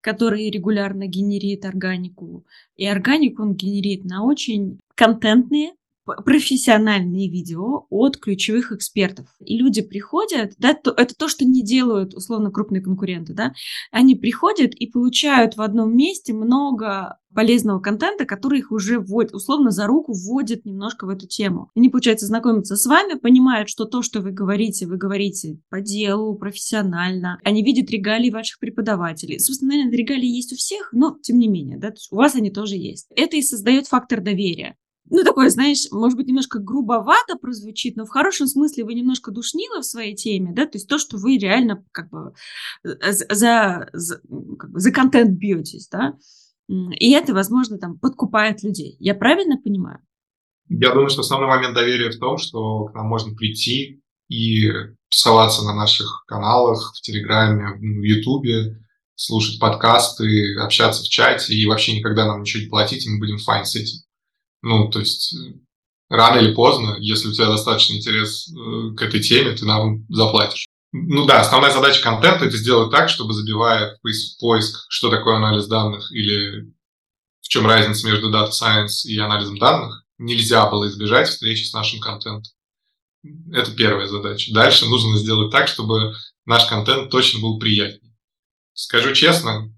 который 0.00 0.50
регулярно 0.50 1.06
генерит 1.06 1.64
органику, 1.64 2.44
и 2.74 2.86
органику 2.86 3.42
он 3.42 3.54
генерит 3.54 4.04
на 4.04 4.24
очень 4.24 4.80
контентные, 4.96 5.74
профессиональные 6.06 7.28
видео 7.28 7.86
от 7.90 8.16
ключевых 8.16 8.72
экспертов. 8.72 9.28
И 9.40 9.58
люди 9.58 9.82
приходят, 9.82 10.54
да, 10.58 10.74
то, 10.74 10.90
это 10.90 11.14
то, 11.14 11.28
что 11.28 11.44
не 11.44 11.62
делают 11.62 12.14
условно 12.14 12.50
крупные 12.50 12.80
конкуренты, 12.80 13.34
да, 13.34 13.52
они 13.90 14.14
приходят 14.14 14.74
и 14.74 14.86
получают 14.86 15.56
в 15.56 15.62
одном 15.62 15.96
месте 15.96 16.32
много 16.32 17.18
полезного 17.34 17.80
контента, 17.80 18.24
который 18.24 18.60
их 18.60 18.72
уже 18.72 18.98
вводит, 18.98 19.34
условно 19.34 19.70
за 19.70 19.86
руку 19.86 20.14
вводит 20.14 20.64
немножко 20.64 21.04
в 21.04 21.10
эту 21.10 21.26
тему. 21.26 21.70
Они, 21.76 21.90
получается, 21.90 22.26
знакомятся 22.26 22.76
с 22.76 22.86
вами, 22.86 23.18
понимают, 23.18 23.68
что 23.68 23.84
то, 23.84 24.02
что 24.02 24.20
вы 24.20 24.30
говорите, 24.30 24.86
вы 24.86 24.96
говорите 24.96 25.60
по 25.68 25.80
делу, 25.80 26.34
профессионально. 26.34 27.38
Они 27.44 27.62
видят 27.62 27.90
регалии 27.90 28.30
ваших 28.30 28.58
преподавателей. 28.58 29.38
Собственно, 29.38 29.72
наверное, 29.72 29.98
регалии 29.98 30.26
есть 30.26 30.52
у 30.54 30.56
всех, 30.56 30.88
но 30.92 31.18
тем 31.22 31.38
не 31.38 31.48
менее, 31.48 31.78
да, 31.78 31.92
у 32.10 32.16
вас 32.16 32.34
они 32.34 32.50
тоже 32.50 32.76
есть. 32.76 33.08
Это 33.14 33.36
и 33.36 33.42
создает 33.42 33.86
фактор 33.86 34.22
доверия 34.22 34.76
ну, 35.08 35.24
такое, 35.24 35.50
знаешь, 35.50 35.86
может 35.90 36.16
быть, 36.16 36.26
немножко 36.26 36.58
грубовато 36.58 37.36
прозвучит, 37.36 37.96
но 37.96 38.04
в 38.04 38.10
хорошем 38.10 38.46
смысле 38.46 38.84
вы 38.84 38.94
немножко 38.94 39.30
душнило 39.30 39.80
в 39.80 39.86
своей 39.86 40.14
теме, 40.14 40.52
да, 40.52 40.66
то 40.66 40.76
есть 40.76 40.88
то, 40.88 40.98
что 40.98 41.16
вы 41.16 41.38
реально 41.38 41.84
как 41.92 42.10
бы 42.10 42.32
э, 42.84 43.12
за, 43.12 43.88
за, 43.92 44.20
как 44.58 44.70
бы, 44.70 44.80
за 44.80 44.90
контент 44.92 45.38
бьетесь, 45.38 45.88
да, 45.88 46.16
и 46.68 47.12
это, 47.12 47.32
возможно, 47.32 47.78
там 47.78 47.98
подкупает 47.98 48.62
людей. 48.62 48.96
Я 48.98 49.14
правильно 49.14 49.56
понимаю? 49.56 50.00
Я 50.68 50.90
думаю, 50.90 51.10
что 51.10 51.20
основной 51.20 51.48
момент 51.48 51.74
доверия 51.74 52.10
в 52.10 52.18
том, 52.18 52.38
что 52.38 52.86
к 52.86 52.94
нам 52.94 53.06
можно 53.06 53.34
прийти 53.34 54.02
и 54.28 54.72
ссылаться 55.08 55.64
на 55.64 55.74
наших 55.74 56.24
каналах, 56.26 56.92
в 56.96 57.00
Телеграме, 57.02 57.76
в 57.78 58.02
Ютубе, 58.02 58.80
слушать 59.14 59.60
подкасты, 59.60 60.58
общаться 60.58 61.02
в 61.02 61.08
чате 61.08 61.54
и 61.54 61.66
вообще 61.66 61.96
никогда 61.96 62.26
нам 62.26 62.40
ничего 62.40 62.64
не 62.64 62.68
платить, 62.68 63.06
и 63.06 63.10
мы 63.10 63.18
будем 63.18 63.38
fine 63.38 63.64
с 63.64 63.76
этим. 63.76 64.00
Ну, 64.66 64.90
то 64.90 64.98
есть 64.98 65.32
э, 65.32 65.52
рано 66.08 66.40
или 66.40 66.52
поздно, 66.52 66.96
если 66.98 67.28
у 67.28 67.32
тебя 67.32 67.46
достаточно 67.46 67.94
интерес 67.94 68.48
э, 68.48 68.96
к 68.96 69.02
этой 69.02 69.20
теме, 69.20 69.52
ты 69.52 69.64
нам 69.64 70.04
заплатишь. 70.08 70.66
Ну 70.90 71.24
да, 71.24 71.40
основная 71.40 71.70
задача 71.70 72.02
контента– 72.02 72.44
это 72.46 72.56
сделать 72.56 72.90
так, 72.90 73.08
чтобы 73.08 73.32
забивая 73.32 73.96
в 74.02 74.40
поиск, 74.40 74.86
что 74.88 75.08
такое 75.08 75.36
анализ 75.36 75.66
данных 75.66 76.10
или 76.10 76.72
в 77.42 77.48
чем 77.48 77.64
разница 77.64 78.08
между 78.08 78.28
Data 78.28 78.50
Science 78.50 79.04
и 79.04 79.16
анализом 79.18 79.56
данных, 79.58 80.04
нельзя 80.18 80.68
было 80.68 80.88
избежать 80.88 81.28
встречи 81.28 81.62
с 81.62 81.72
нашим 81.72 82.00
контентом. 82.00 82.52
Это 83.52 83.70
первая 83.70 84.08
задача. 84.08 84.52
Дальше 84.52 84.86
нужно 84.86 85.16
сделать 85.16 85.52
так, 85.52 85.68
чтобы 85.68 86.12
наш 86.44 86.64
контент 86.64 87.08
точно 87.08 87.40
был 87.40 87.60
приятнее. 87.60 88.16
Скажу 88.74 89.14
честно, 89.14 89.72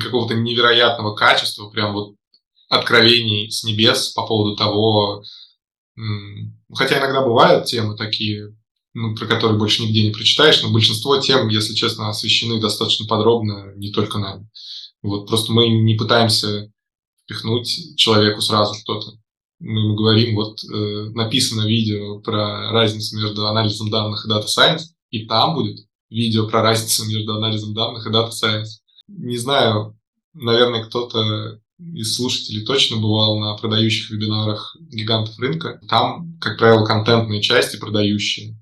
какого-то 0.00 0.34
невероятного 0.34 1.14
качества, 1.14 1.70
прям 1.70 1.92
вот 1.92 2.16
откровений 2.72 3.50
с 3.50 3.64
небес 3.64 4.08
по 4.08 4.26
поводу 4.26 4.56
того, 4.56 5.22
хотя 6.72 6.98
иногда 6.98 7.20
бывают 7.20 7.66
темы 7.66 7.96
такие, 7.96 8.56
ну, 8.94 9.14
про 9.14 9.26
которые 9.26 9.58
больше 9.58 9.82
нигде 9.82 10.02
не 10.02 10.10
прочитаешь, 10.10 10.62
но 10.62 10.70
большинство 10.70 11.18
тем, 11.18 11.48
если 11.48 11.74
честно, 11.74 12.08
освещены 12.08 12.60
достаточно 12.60 13.06
подробно 13.06 13.74
не 13.76 13.92
только 13.92 14.18
нами. 14.18 14.48
Вот, 15.02 15.26
просто 15.26 15.52
мы 15.52 15.68
не 15.68 15.96
пытаемся 15.96 16.72
впихнуть 17.24 17.96
человеку 17.96 18.40
сразу 18.40 18.74
что-то. 18.74 19.18
Мы 19.60 19.80
ему 19.80 19.94
говорим, 19.94 20.34
вот 20.34 20.64
э, 20.64 21.10
написано 21.14 21.66
видео 21.66 22.20
про 22.20 22.70
разницу 22.72 23.16
между 23.18 23.46
анализом 23.46 23.90
данных 23.90 24.24
и 24.24 24.30
Data 24.30 24.46
Science, 24.46 24.84
и 25.10 25.26
там 25.26 25.54
будет 25.54 25.78
видео 26.08 26.48
про 26.48 26.62
разницу 26.62 27.04
между 27.04 27.34
анализом 27.34 27.74
данных 27.74 28.06
и 28.06 28.10
Data 28.10 28.30
Science. 28.30 28.80
Не 29.08 29.36
знаю, 29.36 29.98
наверное, 30.32 30.84
кто-то 30.84 31.61
из 31.94 32.14
слушателей 32.14 32.64
точно 32.64 32.96
бывал 32.96 33.38
на 33.38 33.54
продающих 33.56 34.10
вебинарах 34.10 34.76
гигантов 34.80 35.38
рынка. 35.38 35.80
Там, 35.88 36.38
как 36.40 36.58
правило, 36.58 36.84
контентные 36.84 37.42
части 37.42 37.78
продающие, 37.78 38.56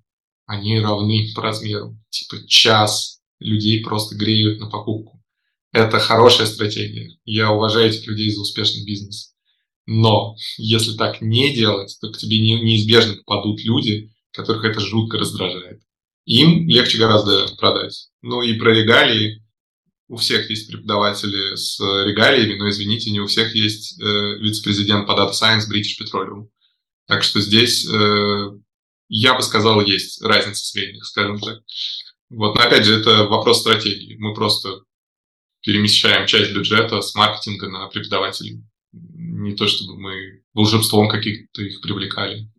они 0.46 0.80
равны 0.80 1.30
по 1.34 1.42
размеру. 1.42 1.96
Типа 2.10 2.46
час 2.46 3.20
людей 3.38 3.82
просто 3.82 4.16
греют 4.16 4.60
на 4.60 4.68
покупку. 4.68 5.22
Это 5.72 6.00
хорошая 6.00 6.46
стратегия. 6.46 7.10
Я 7.24 7.52
уважаю 7.52 7.90
этих 7.90 8.06
людей 8.06 8.30
за 8.30 8.40
успешный 8.40 8.84
бизнес. 8.84 9.34
Но 9.86 10.36
если 10.56 10.96
так 10.96 11.20
не 11.20 11.54
делать, 11.54 11.96
то 12.00 12.10
к 12.10 12.18
тебе 12.18 12.38
неизбежно 12.38 13.16
попадут 13.24 13.62
люди, 13.64 14.12
которых 14.32 14.64
это 14.64 14.80
жутко 14.80 15.18
раздражает. 15.18 15.80
Им 16.26 16.68
легче 16.68 16.98
гораздо 16.98 17.54
продать. 17.56 18.08
Ну 18.22 18.42
и 18.42 18.54
про 18.54 18.74
регалии 18.74 19.44
у 20.10 20.16
всех 20.16 20.50
есть 20.50 20.68
преподаватели 20.68 21.54
с 21.54 21.78
регалиями, 21.78 22.58
но, 22.58 22.68
извините, 22.68 23.12
не 23.12 23.20
у 23.20 23.26
всех 23.26 23.54
есть 23.54 24.00
э, 24.00 24.38
вице-президент 24.40 25.06
по 25.06 25.12
Data 25.12 25.30
Science 25.30 25.70
British 25.70 26.00
Petroleum. 26.00 26.48
Так 27.06 27.22
что 27.22 27.40
здесь, 27.40 27.88
э, 27.88 28.50
я 29.08 29.34
бы 29.34 29.42
сказал, 29.42 29.80
есть 29.80 30.20
разница 30.20 30.66
средних, 30.66 31.04
скажем 31.06 31.38
так. 31.38 31.60
Вот, 32.28 32.56
но 32.56 32.60
опять 32.60 32.84
же, 32.84 32.98
это 32.98 33.24
вопрос 33.24 33.60
стратегии. 33.60 34.16
Мы 34.18 34.34
просто 34.34 34.82
перемещаем 35.62 36.26
часть 36.26 36.52
бюджета 36.52 37.02
с 37.02 37.14
маркетинга 37.14 37.68
на 37.68 37.86
преподавателей. 37.86 38.64
Не 38.92 39.54
то, 39.54 39.68
чтобы 39.68 39.96
мы 39.96 40.42
волшебством 40.54 41.08
каких-то 41.08 41.62
их 41.62 41.80
привлекали. 41.82 42.50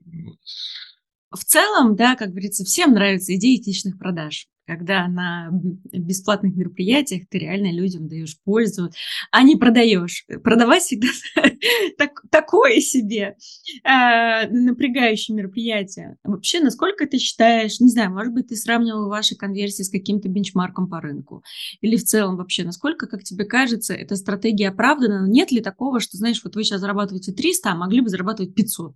В 1.31 1.43
целом, 1.43 1.97
да, 1.97 2.15
как 2.15 2.29
говорится, 2.29 2.63
всем 2.63 2.93
нравится 2.93 3.35
идея 3.35 3.57
этичных 3.57 3.99
продаж 3.99 4.47
когда 4.71 5.05
на 5.09 5.49
бесплатных 5.91 6.55
мероприятиях 6.55 7.23
ты 7.29 7.39
реально 7.39 7.73
людям 7.73 8.07
даешь 8.07 8.37
пользу, 8.45 8.89
а 9.29 9.43
не 9.43 9.57
продаешь. 9.57 10.25
Продавать 10.45 10.83
всегда 10.83 11.09
так, 11.97 12.21
такое 12.31 12.79
себе 12.79 13.35
э, 13.83 14.47
напрягающее 14.47 15.35
мероприятие. 15.35 16.15
Вообще, 16.23 16.61
насколько 16.61 17.05
ты 17.05 17.17
считаешь, 17.17 17.81
не 17.81 17.89
знаю, 17.89 18.11
может 18.11 18.33
быть, 18.33 18.47
ты 18.47 18.55
сравнивал 18.55 19.09
ваши 19.09 19.35
конверсии 19.35 19.83
с 19.83 19.89
каким-то 19.89 20.29
бенчмарком 20.29 20.87
по 20.87 21.01
рынку? 21.01 21.43
Или 21.81 21.97
в 21.97 22.05
целом 22.05 22.37
вообще, 22.37 22.63
насколько, 22.63 23.07
как 23.07 23.23
тебе 23.23 23.43
кажется, 23.43 23.93
эта 23.93 24.15
стратегия 24.15 24.69
оправдана? 24.69 25.27
Нет 25.27 25.51
ли 25.51 25.59
такого, 25.59 25.99
что, 25.99 26.15
знаешь, 26.15 26.41
вот 26.45 26.55
вы 26.55 26.63
сейчас 26.63 26.79
зарабатываете 26.79 27.33
300, 27.33 27.71
а 27.71 27.75
могли 27.75 27.99
бы 27.99 28.07
зарабатывать 28.07 28.55
500? 28.55 28.95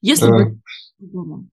Если 0.00 0.30
бы 0.30 0.60
по-другому 0.98 1.50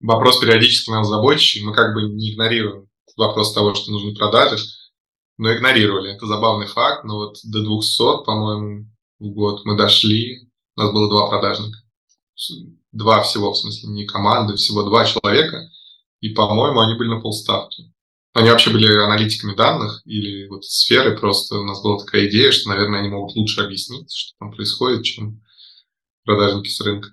вопрос 0.00 0.38
периодически 0.38 0.90
нас 0.90 1.08
заботящий. 1.08 1.64
Мы 1.64 1.74
как 1.74 1.94
бы 1.94 2.02
не 2.02 2.34
игнорируем 2.34 2.88
вопрос 3.16 3.52
того, 3.52 3.74
что 3.74 3.90
нужны 3.90 4.14
продажи, 4.14 4.64
но 5.36 5.52
игнорировали. 5.52 6.12
Это 6.12 6.26
забавный 6.26 6.66
факт. 6.66 7.04
Но 7.04 7.16
вот 7.16 7.36
до 7.44 7.62
200, 7.62 8.24
по-моему, 8.24 8.86
в 9.18 9.28
год 9.30 9.64
мы 9.64 9.76
дошли. 9.76 10.48
У 10.76 10.80
нас 10.80 10.92
было 10.92 11.08
два 11.08 11.28
продажника. 11.28 11.78
Два 12.92 13.22
всего, 13.22 13.52
в 13.52 13.56
смысле, 13.56 13.90
не 13.90 14.06
команды, 14.06 14.54
всего 14.56 14.84
два 14.84 15.04
человека. 15.04 15.68
И, 16.20 16.30
по-моему, 16.30 16.80
они 16.80 16.94
были 16.94 17.08
на 17.08 17.20
полставки. 17.20 17.92
Они 18.34 18.50
вообще 18.50 18.70
были 18.70 18.86
аналитиками 18.86 19.54
данных 19.54 20.02
или 20.04 20.46
вот 20.48 20.64
сферы. 20.64 21.16
Просто 21.16 21.58
у 21.58 21.64
нас 21.64 21.82
была 21.82 21.98
такая 21.98 22.28
идея, 22.28 22.52
что, 22.52 22.68
наверное, 22.68 23.00
они 23.00 23.08
могут 23.08 23.34
лучше 23.34 23.62
объяснить, 23.62 24.12
что 24.12 24.34
там 24.38 24.52
происходит, 24.52 25.02
чем 25.02 25.42
продажники 26.24 26.68
с 26.68 26.80
рынка. 26.80 27.10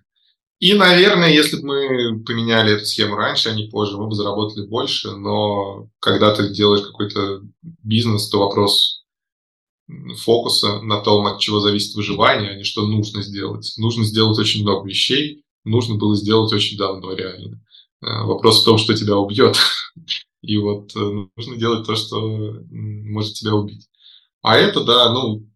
И, 0.65 0.73
наверное, 0.73 1.31
если 1.31 1.57
бы 1.57 1.67
мы 1.67 2.23
поменяли 2.23 2.73
эту 2.73 2.87
схему 2.87 3.15
раньше, 3.15 3.49
а 3.49 3.53
не 3.53 3.67
позже, 3.67 3.97
мы 3.97 4.07
бы 4.07 4.15
заработали 4.15 4.65
больше, 4.65 5.11
но 5.11 5.91
когда 5.99 6.33
ты 6.33 6.49
делаешь 6.49 6.83
какой-то 6.83 7.41
бизнес, 7.61 8.29
то 8.29 8.39
вопрос 8.39 9.03
фокуса 10.23 10.81
на 10.81 11.01
том, 11.01 11.27
от 11.27 11.39
чего 11.39 11.59
зависит 11.59 11.93
выживание, 11.93 12.49
а 12.49 12.55
не 12.55 12.63
что 12.63 12.87
нужно 12.87 13.21
сделать. 13.21 13.75
Нужно 13.77 14.05
сделать 14.05 14.39
очень 14.39 14.63
много 14.63 14.87
вещей, 14.87 15.43
нужно 15.65 15.97
было 15.97 16.15
сделать 16.15 16.51
очень 16.51 16.79
давно 16.79 17.13
реально. 17.13 17.63
Э, 18.01 18.23
вопрос 18.23 18.63
в 18.63 18.65
том, 18.65 18.79
что 18.79 18.95
тебя 18.95 19.17
убьет. 19.17 19.59
И 20.41 20.57
вот 20.57 20.95
э, 20.95 21.27
нужно 21.37 21.57
делать 21.57 21.85
то, 21.85 21.95
что 21.95 22.19
может 22.71 23.35
тебя 23.35 23.53
убить. 23.53 23.87
А 24.41 24.57
это, 24.57 24.83
да, 24.83 25.13
ну, 25.13 25.47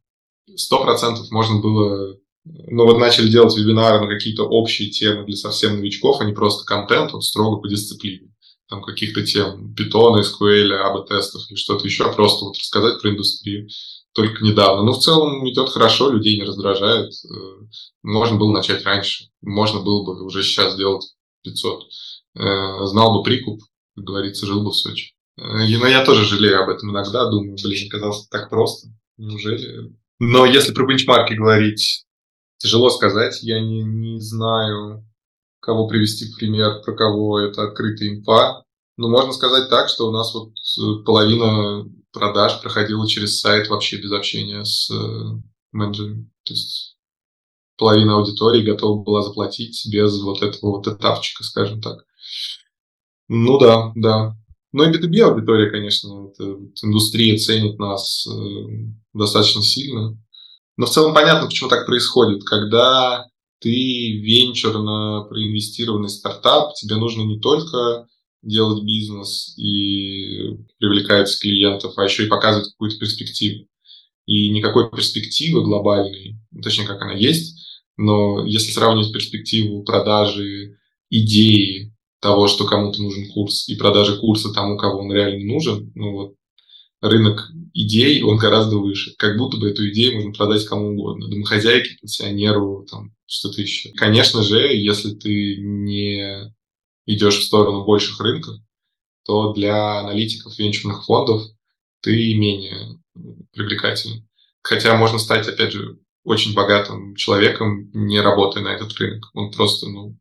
сто 0.55 0.83
процентов 0.83 1.31
можно 1.31 1.59
было 1.59 2.15
ну 2.45 2.85
вот 2.85 2.97
начали 2.97 3.29
делать 3.29 3.55
вебинары 3.57 3.99
на 3.99 4.07
какие-то 4.07 4.43
общие 4.43 4.89
темы 4.89 5.25
для 5.25 5.35
совсем 5.35 5.77
новичков, 5.77 6.21
а 6.21 6.25
не 6.25 6.33
просто 6.33 6.65
контент, 6.65 7.13
вот 7.13 7.23
строго 7.23 7.61
по 7.61 7.67
дисциплине. 7.67 8.31
там 8.67 8.81
каких-то 8.81 9.25
тем, 9.25 9.73
питона, 9.73 10.21
SQL, 10.21 10.71
АБ-тестов 10.73 11.41
или 11.49 11.57
что-то 11.57 11.85
еще, 11.85 12.11
просто 12.13 12.45
вот 12.45 12.57
рассказать 12.57 13.01
про 13.01 13.09
индустрию 13.09 13.67
только 14.13 14.43
недавно. 14.43 14.83
Но 14.83 14.93
в 14.93 14.99
целом 14.99 15.47
идет 15.49 15.69
хорошо, 15.69 16.09
людей 16.09 16.37
не 16.37 16.43
раздражает. 16.43 17.11
Э, 17.11 17.37
можно 18.03 18.37
было 18.37 18.51
начать 18.51 18.83
раньше, 18.83 19.25
можно 19.41 19.79
было 19.79 20.03
бы 20.03 20.23
уже 20.23 20.43
сейчас 20.43 20.73
сделать 20.73 21.05
500. 21.43 21.83
Э, 22.35 22.85
знал 22.85 23.17
бы 23.17 23.23
прикуп, 23.23 23.61
как 23.95 24.05
говорится, 24.05 24.45
жил 24.45 24.63
бы 24.63 24.71
в 24.71 24.75
Сочи. 24.75 25.13
Э, 25.37 25.41
но 25.41 25.87
я 25.87 26.03
тоже 26.03 26.25
жалею 26.25 26.63
об 26.63 26.69
этом 26.69 26.91
иногда, 26.91 27.29
думаю, 27.29 27.55
блин, 27.63 27.89
казалось 27.89 28.27
так 28.27 28.49
просто. 28.49 28.89
Неужели? 29.17 29.93
Но 30.19 30.45
если 30.45 30.73
про 30.73 30.85
бенчмарки 30.85 31.33
говорить, 31.33 32.05
тяжело 32.59 32.89
сказать. 32.89 33.41
Я 33.41 33.59
не, 33.59 33.83
не 33.83 34.19
знаю, 34.19 35.05
кого 35.59 35.87
привести 35.87 36.25
в 36.25 36.37
пример, 36.37 36.81
про 36.83 36.95
кого 36.95 37.39
это 37.39 37.63
открытая 37.63 38.09
инфа. 38.09 38.63
Но 38.97 39.09
можно 39.09 39.33
сказать 39.33 39.69
так, 39.69 39.89
что 39.89 40.09
у 40.09 40.11
нас 40.11 40.33
вот 40.33 40.51
э, 40.51 41.03
половина 41.03 41.89
продаж 42.11 42.61
проходила 42.61 43.07
через 43.07 43.39
сайт 43.39 43.69
вообще 43.69 43.97
без 43.97 44.11
общения 44.11 44.63
с 44.63 44.91
э, 44.91 45.41
менеджерами. 45.71 46.29
То 46.43 46.53
есть 46.53 46.97
половина 47.77 48.15
аудитории 48.15 48.61
готова 48.61 49.01
была 49.01 49.23
заплатить 49.23 49.87
без 49.91 50.21
вот 50.21 50.41
этого 50.41 50.77
вот 50.77 50.87
этапчика, 50.87 51.43
скажем 51.43 51.81
так. 51.81 52.05
Ну 53.29 53.57
да, 53.57 53.91
да. 53.95 54.35
Ну 54.71 54.83
и 54.83 54.91
B2B 54.91 55.19
аудитория, 55.21 55.71
конечно, 55.71 56.29
это, 56.29 56.57
индустрия 56.83 57.37
ценит 57.37 57.79
нас 57.79 58.27
э, 58.27 58.31
достаточно 59.13 59.61
сильно. 59.61 60.17
Но 60.79 60.85
в 60.85 60.91
целом 60.91 61.13
понятно, 61.13 61.45
почему 61.45 61.69
так 61.69 61.85
происходит. 61.85 62.45
Когда 62.45 63.25
ты 63.59 63.69
венчурно 64.21 65.25
проинвестированный 65.27 66.07
стартап, 66.07 66.73
тебе 66.75 66.95
нужно 66.95 67.23
не 67.23 67.37
только 67.41 68.07
делать 68.41 68.81
бизнес 68.85 69.57
и 69.57 70.55
привлекать 70.77 71.37
клиентов, 71.37 71.97
а 71.97 72.05
еще 72.05 72.25
и 72.25 72.29
показывать 72.29 72.69
какую-то 72.69 72.97
перспективу. 72.97 73.67
И 74.25 74.49
никакой 74.51 74.89
перспективы 74.89 75.63
глобальной, 75.63 76.37
точнее, 76.63 76.87
как 76.87 77.01
она 77.01 77.13
есть, 77.13 77.57
но 77.97 78.45
если 78.45 78.71
сравнивать 78.71 79.11
перспективу 79.11 79.83
продажи 79.83 80.77
идеи 81.09 81.93
того, 82.21 82.47
что 82.47 82.65
кому-то 82.65 83.01
нужен 83.01 83.29
курс, 83.33 83.67
и 83.67 83.75
продажи 83.75 84.17
курса 84.17 84.53
тому, 84.53 84.77
кого 84.77 84.99
он 84.99 85.11
реально 85.11 85.43
нужен, 85.43 85.91
ну 85.93 86.11
вот 86.13 86.35
рынок 87.01 87.49
идей, 87.73 88.21
он 88.23 88.37
гораздо 88.37 88.77
выше. 88.77 89.13
Как 89.17 89.37
будто 89.37 89.57
бы 89.57 89.69
эту 89.69 89.89
идею 89.89 90.15
можно 90.15 90.31
продать 90.31 90.65
кому 90.65 90.91
угодно. 90.91 91.29
Домохозяйке, 91.29 91.97
пенсионеру, 91.99 92.85
там, 92.89 93.13
что-то 93.25 93.61
еще. 93.61 93.91
Конечно 93.93 94.43
же, 94.43 94.59
если 94.75 95.13
ты 95.15 95.57
не 95.57 96.53
идешь 97.05 97.39
в 97.39 97.43
сторону 97.43 97.85
больших 97.85 98.19
рынков, 98.19 98.55
то 99.25 99.53
для 99.53 99.99
аналитиков 99.99 100.57
венчурных 100.57 101.05
фондов 101.05 101.43
ты 102.01 102.35
менее 102.35 102.99
привлекательный. 103.53 104.25
Хотя 104.61 104.95
можно 104.97 105.19
стать, 105.19 105.47
опять 105.47 105.71
же, 105.71 105.99
очень 106.23 106.53
богатым 106.53 107.15
человеком, 107.15 107.89
не 107.93 108.19
работая 108.19 108.63
на 108.63 108.69
этот 108.69 108.93
рынок. 108.97 109.29
Он 109.33 109.51
просто, 109.51 109.87
ну, 109.87 110.17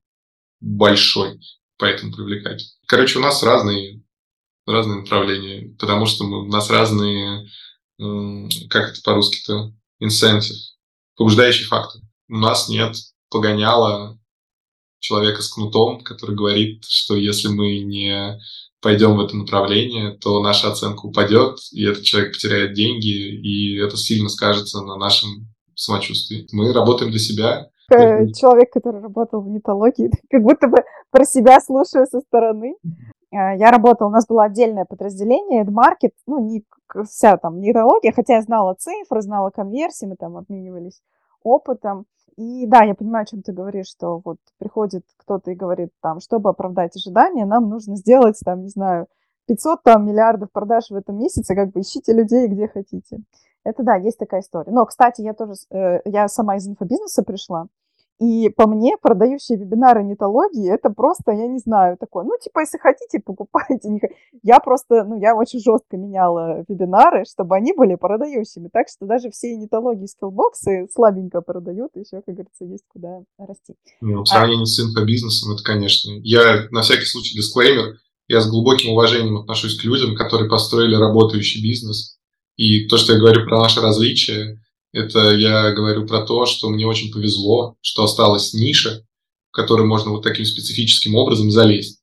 большой, 0.60 1.40
поэтому 1.76 2.12
привлекательный. 2.12 2.72
Короче, 2.86 3.18
у 3.18 3.22
нас 3.22 3.42
разные 3.42 4.02
разные 4.72 5.00
направления, 5.00 5.74
потому 5.78 6.06
что 6.06 6.24
у 6.24 6.46
нас 6.46 6.70
разные, 6.70 7.46
как 7.98 8.90
это 8.90 9.00
по-русски-то, 9.04 9.72
инсентив, 9.98 10.56
побуждающий 11.16 11.64
фактор. 11.64 12.00
У 12.28 12.36
нас 12.36 12.68
нет 12.68 12.94
погоняла 13.30 14.18
человека 15.00 15.42
с 15.42 15.52
кнутом, 15.52 16.00
который 16.00 16.34
говорит, 16.34 16.84
что 16.84 17.14
если 17.16 17.48
мы 17.48 17.80
не 17.80 18.38
пойдем 18.80 19.16
в 19.16 19.20
это 19.20 19.36
направление, 19.36 20.12
то 20.12 20.40
наша 20.42 20.70
оценка 20.70 21.06
упадет, 21.06 21.58
и 21.72 21.84
этот 21.84 22.04
человек 22.04 22.32
потеряет 22.32 22.74
деньги, 22.74 23.08
и 23.08 23.76
это 23.78 23.96
сильно 23.96 24.28
скажется 24.28 24.82
на 24.82 24.96
нашем 24.96 25.48
самочувствии. 25.74 26.46
Мы 26.52 26.72
работаем 26.72 27.10
для 27.10 27.20
себя. 27.20 27.68
Человек, 27.88 28.70
который 28.72 29.00
работал 29.00 29.40
в 29.40 29.48
нетологии, 29.48 30.10
как 30.30 30.42
будто 30.42 30.68
бы 30.68 30.78
про 31.10 31.24
себя 31.24 31.60
слушаю 31.60 32.06
со 32.06 32.20
стороны. 32.20 32.74
Э, 33.32 33.56
я 33.56 33.70
работала, 33.70 34.08
у 34.08 34.12
нас 34.12 34.26
было 34.26 34.44
отдельное 34.44 34.84
подразделение, 34.84 35.62
Эдмаркет, 35.62 36.14
ну, 36.26 36.38
не 36.38 36.64
вся 37.04 37.36
там 37.36 37.60
нейрология, 37.60 38.12
хотя 38.12 38.36
я 38.36 38.42
знала 38.42 38.74
цифры, 38.74 39.22
знала 39.22 39.50
конверсии, 39.50 40.06
мы 40.06 40.16
там 40.16 40.36
обменивались 40.36 41.02
опытом. 41.42 42.06
И 42.36 42.66
да, 42.66 42.84
я 42.84 42.94
понимаю, 42.94 43.24
о 43.24 43.26
чем 43.26 43.42
ты 43.42 43.52
говоришь, 43.52 43.88
что 43.88 44.20
вот 44.24 44.38
приходит 44.58 45.04
кто-то 45.16 45.50
и 45.50 45.56
говорит 45.56 45.90
там, 46.00 46.20
чтобы 46.20 46.50
оправдать 46.50 46.94
ожидания, 46.96 47.44
нам 47.44 47.68
нужно 47.68 47.96
сделать 47.96 48.38
там, 48.44 48.62
не 48.62 48.68
знаю, 48.68 49.08
500 49.48 49.82
там 49.82 50.06
миллиардов 50.06 50.52
продаж 50.52 50.90
в 50.90 50.94
этом 50.94 51.18
месяце, 51.18 51.54
как 51.54 51.72
бы 51.72 51.80
ищите 51.80 52.12
людей 52.12 52.46
где 52.46 52.68
хотите. 52.68 53.18
Это 53.64 53.82
да, 53.82 53.96
есть 53.96 54.18
такая 54.18 54.40
история. 54.40 54.70
Но, 54.70 54.86
кстати, 54.86 55.20
я 55.20 55.34
тоже, 55.34 55.54
э, 55.70 56.00
я 56.04 56.28
сама 56.28 56.56
из 56.56 56.68
инфобизнеса 56.68 57.22
пришла, 57.22 57.66
и 58.20 58.48
по 58.48 58.66
мне, 58.66 58.96
продающие 59.00 59.56
вебинары 59.56 60.02
нетологии, 60.02 60.68
это 60.68 60.90
просто, 60.90 61.30
я 61.30 61.46
не 61.46 61.58
знаю, 61.58 61.96
такое, 61.96 62.24
ну, 62.24 62.32
типа, 62.42 62.60
если 62.60 62.78
хотите, 62.78 63.20
покупайте. 63.24 63.88
Я 64.42 64.58
просто, 64.58 65.04
ну, 65.04 65.20
я 65.20 65.36
очень 65.36 65.60
жестко 65.60 65.96
меняла 65.96 66.64
вебинары, 66.68 67.24
чтобы 67.24 67.54
они 67.54 67.72
были 67.72 67.94
продающими. 67.94 68.68
Так 68.72 68.88
что 68.88 69.06
даже 69.06 69.30
все 69.30 69.56
нетологии 69.56 70.06
скиллбоксы 70.06 70.88
слабенько 70.92 71.42
продают, 71.42 71.92
еще, 71.94 72.20
как 72.22 72.34
говорится, 72.34 72.64
есть 72.64 72.84
куда 72.88 73.22
расти. 73.38 73.74
Ну, 74.00 74.22
в 74.22 74.26
сравнении 74.26 74.64
а... 74.64 74.66
с 74.66 74.80
инфобизнесом, 74.80 75.52
это, 75.52 75.62
конечно. 75.62 76.10
Я, 76.22 76.66
на 76.70 76.82
всякий 76.82 77.06
случай, 77.06 77.36
дисклеймер, 77.36 77.98
я 78.26 78.40
с 78.40 78.50
глубоким 78.50 78.90
уважением 78.90 79.38
отношусь 79.38 79.78
к 79.78 79.84
людям, 79.84 80.16
которые 80.16 80.50
построили 80.50 80.96
работающий 80.96 81.62
бизнес. 81.62 82.18
И 82.56 82.88
то, 82.88 82.96
что 82.96 83.12
я 83.12 83.20
говорю 83.20 83.44
про 83.44 83.60
наши 83.60 83.80
различия, 83.80 84.60
это 84.92 85.34
я 85.34 85.72
говорю 85.72 86.06
про 86.06 86.22
то, 86.22 86.46
что 86.46 86.68
мне 86.70 86.86
очень 86.86 87.12
повезло, 87.12 87.76
что 87.80 88.04
осталась 88.04 88.54
ниша, 88.54 89.04
в 89.50 89.54
которую 89.54 89.88
можно 89.88 90.10
вот 90.10 90.22
таким 90.22 90.44
специфическим 90.44 91.14
образом 91.14 91.50
залезть. 91.50 92.00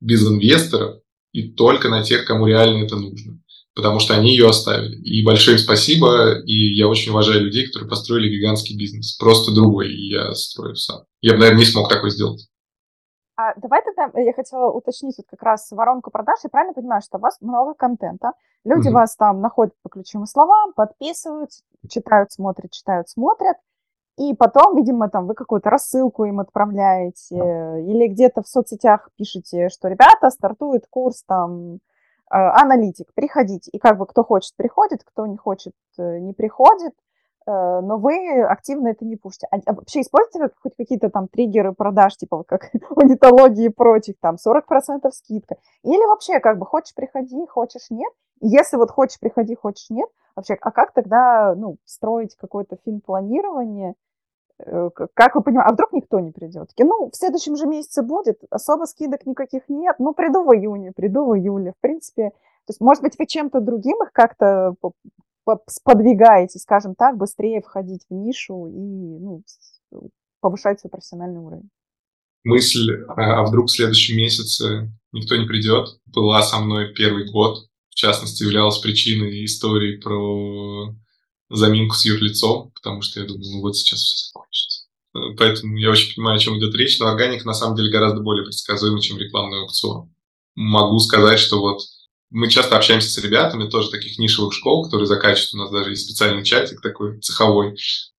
Без 0.00 0.26
инвесторов 0.26 0.96
и 1.32 1.52
только 1.52 1.88
на 1.88 2.02
тех, 2.02 2.24
кому 2.24 2.46
реально 2.46 2.84
это 2.84 2.96
нужно. 2.96 3.40
Потому 3.74 4.00
что 4.00 4.14
они 4.14 4.32
ее 4.32 4.48
оставили. 4.48 4.96
И 5.02 5.22
большое 5.22 5.58
спасибо, 5.58 6.40
и 6.40 6.74
я 6.74 6.88
очень 6.88 7.10
уважаю 7.10 7.44
людей, 7.44 7.66
которые 7.66 7.88
построили 7.88 8.28
гигантский 8.28 8.76
бизнес. 8.76 9.16
Просто 9.16 9.52
другой, 9.52 9.94
я 9.94 10.34
строю 10.34 10.76
сам. 10.76 11.04
Я 11.22 11.32
бы, 11.32 11.38
наверное, 11.38 11.60
не 11.60 11.64
смог 11.64 11.88
такой 11.88 12.10
сделать. 12.10 12.48
А 13.36 13.54
давай 13.56 13.82
тогда 13.82 14.10
э, 14.14 14.24
я 14.24 14.32
хотела 14.32 14.70
уточнить 14.70 15.16
вот 15.18 15.26
как 15.28 15.42
раз 15.42 15.70
воронку 15.70 16.10
продаж. 16.10 16.38
Я 16.42 16.50
правильно 16.50 16.74
понимаю, 16.74 17.02
что 17.02 17.18
у 17.18 17.20
вас 17.20 17.40
много 17.40 17.74
контента, 17.74 18.32
люди 18.64 18.88
угу. 18.88 18.96
вас 18.96 19.16
там 19.16 19.40
находят 19.40 19.74
по 19.82 19.88
ключевым 19.88 20.26
словам, 20.26 20.72
подписываются, 20.74 21.62
читают, 21.88 22.32
смотрят, 22.32 22.70
читают, 22.70 23.08
смотрят, 23.08 23.56
и 24.18 24.34
потом, 24.34 24.76
видимо, 24.76 25.08
там 25.08 25.26
вы 25.26 25.34
какую-то 25.34 25.70
рассылку 25.70 26.24
им 26.24 26.40
отправляете 26.40 27.34
или 27.34 28.08
где-то 28.08 28.42
в 28.42 28.46
соцсетях 28.48 29.08
пишете, 29.16 29.70
что 29.70 29.88
ребята, 29.88 30.28
стартует 30.30 30.86
курс 30.90 31.24
там 31.24 31.78
а, 32.32 32.62
аналитик, 32.62 33.12
приходите. 33.14 33.70
И 33.70 33.78
как 33.78 33.98
бы 33.98 34.06
кто 34.06 34.24
хочет, 34.24 34.54
приходит, 34.56 35.04
кто 35.04 35.26
не 35.26 35.36
хочет, 35.36 35.74
э, 35.98 36.18
не 36.18 36.32
приходит. 36.32 36.94
Э, 37.46 37.80
но 37.80 37.98
вы 37.98 38.42
активно 38.42 38.88
это 38.88 39.04
не 39.04 39.16
пушите. 39.16 39.48
А, 39.50 39.56
а 39.66 39.72
вообще 39.74 40.00
используете 40.00 40.54
хоть 40.60 40.76
какие-то 40.76 41.10
там 41.10 41.28
триггеры 41.28 41.72
продаж, 41.72 42.16
типа 42.16 42.38
вот 42.38 42.46
как 42.46 42.70
у 42.90 43.00
нетологии 43.02 43.66
и 43.66 43.70
прочих, 43.70 44.16
там 44.20 44.36
40% 44.36 45.10
скидка? 45.10 45.56
Или 45.82 46.06
вообще 46.06 46.40
как 46.40 46.58
бы 46.58 46.66
хочешь 46.66 46.94
приходи, 46.94 47.46
хочешь 47.46 47.90
нет? 47.90 48.12
Если 48.40 48.76
вот 48.76 48.90
хочешь 48.90 49.20
приходи, 49.20 49.54
хочешь 49.54 49.90
нет, 49.90 50.08
вообще, 50.34 50.54
а 50.60 50.72
как 50.72 50.92
тогда, 50.92 51.54
ну, 51.54 51.76
строить 51.84 52.34
какое-то 52.36 52.76
финпланирование, 52.84 53.94
э, 54.58 54.90
как 55.14 55.36
вы 55.36 55.42
понимаете, 55.42 55.70
а 55.70 55.72
вдруг 55.72 55.92
никто 55.92 56.18
не 56.18 56.32
придет? 56.32 56.70
Ну, 56.76 57.10
в 57.10 57.16
следующем 57.16 57.56
же 57.56 57.66
месяце 57.66 58.02
будет, 58.02 58.40
особо 58.50 58.86
скидок 58.86 59.26
никаких 59.26 59.68
нет, 59.68 59.96
ну, 60.00 60.12
приду 60.12 60.42
в 60.42 60.52
июне, 60.54 60.92
приду 60.92 61.24
в 61.24 61.36
июле, 61.36 61.72
в 61.72 61.80
принципе, 61.80 62.30
то 62.66 62.70
есть, 62.70 62.80
может 62.80 63.02
быть, 63.02 63.18
вы 63.18 63.26
чем-то 63.26 63.60
другим 63.60 64.02
их 64.02 64.12
как-то 64.12 64.74
сподвигаете, 65.68 66.58
скажем 66.58 66.94
так, 66.94 67.16
быстрее 67.16 67.60
входить 67.60 68.02
в 68.08 68.14
нишу 68.14 68.66
и 68.66 69.18
ну, 69.20 69.42
повышать 70.40 70.80
свой 70.80 70.90
профессиональный 70.90 71.40
уровень. 71.40 71.70
Мысль, 72.44 73.04
а, 73.08 73.40
а 73.40 73.42
вдруг 73.44 73.68
в 73.68 73.72
следующем 73.72 74.16
месяце 74.16 74.92
никто 75.12 75.36
не 75.36 75.46
придет, 75.46 76.00
была 76.06 76.42
со 76.42 76.58
мной 76.58 76.92
первый 76.92 77.30
год. 77.30 77.68
В 77.90 77.94
частности, 77.94 78.42
являлась 78.42 78.78
причиной 78.78 79.44
истории 79.44 79.98
про 79.98 80.94
заминку 81.50 81.94
с 81.94 82.04
юрлицом, 82.06 82.72
потому 82.72 83.02
что 83.02 83.20
я 83.20 83.26
думаю, 83.26 83.44
ну 83.52 83.60
вот 83.60 83.76
сейчас 83.76 84.00
все 84.00 84.26
закончится. 84.28 84.86
Поэтому 85.36 85.76
я 85.76 85.90
очень 85.90 86.14
понимаю, 86.14 86.36
о 86.36 86.40
чем 86.40 86.58
идет 86.58 86.74
речь, 86.74 86.98
но 86.98 87.08
органик 87.08 87.44
на 87.44 87.52
самом 87.52 87.76
деле 87.76 87.92
гораздо 87.92 88.20
более 88.20 88.44
предсказуемый, 88.44 89.02
чем 89.02 89.18
рекламный 89.18 89.60
аукцион. 89.60 90.10
Могу 90.54 90.98
сказать, 91.00 91.38
что 91.38 91.60
вот 91.60 91.80
мы 92.32 92.48
часто 92.48 92.76
общаемся 92.76 93.10
с 93.10 93.18
ребятами 93.18 93.68
тоже 93.68 93.90
таких 93.90 94.18
нишевых 94.18 94.54
школ, 94.54 94.84
которые 94.84 95.06
заканчивают. 95.06 95.54
У 95.54 95.58
нас 95.58 95.70
даже 95.70 95.90
есть 95.90 96.06
специальный 96.06 96.42
чатик 96.42 96.80
такой 96.80 97.20
цеховой, 97.20 97.76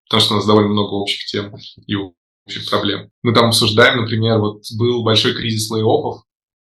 потому 0.08 0.20
что 0.20 0.34
у 0.34 0.36
нас 0.36 0.46
довольно 0.46 0.68
много 0.68 0.90
общих 0.90 1.24
тем 1.24 1.54
и 1.86 1.96
общих 1.96 2.68
проблем. 2.68 3.10
Мы 3.22 3.32
там 3.32 3.46
обсуждаем, 3.46 4.02
например, 4.02 4.38
вот 4.38 4.62
был 4.76 5.02
большой 5.02 5.34
кризис 5.34 5.70
лейофов 5.70 6.22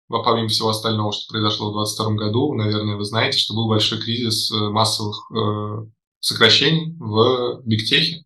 в 0.07 0.23
помимо 0.23 0.47
всего 0.47 0.69
остального, 0.69 1.11
что 1.11 1.31
произошло 1.31 1.71
в 1.71 1.73
2022 1.73 2.15
году, 2.15 2.53
наверное, 2.53 2.95
вы 2.95 3.03
знаете, 3.03 3.37
что 3.37 3.53
был 3.53 3.67
большой 3.67 3.99
кризис 3.99 4.51
э, 4.51 4.55
массовых 4.69 5.17
э, 5.35 5.85
сокращений 6.19 6.95
в 6.99 7.61
бигтехе, 7.65 8.23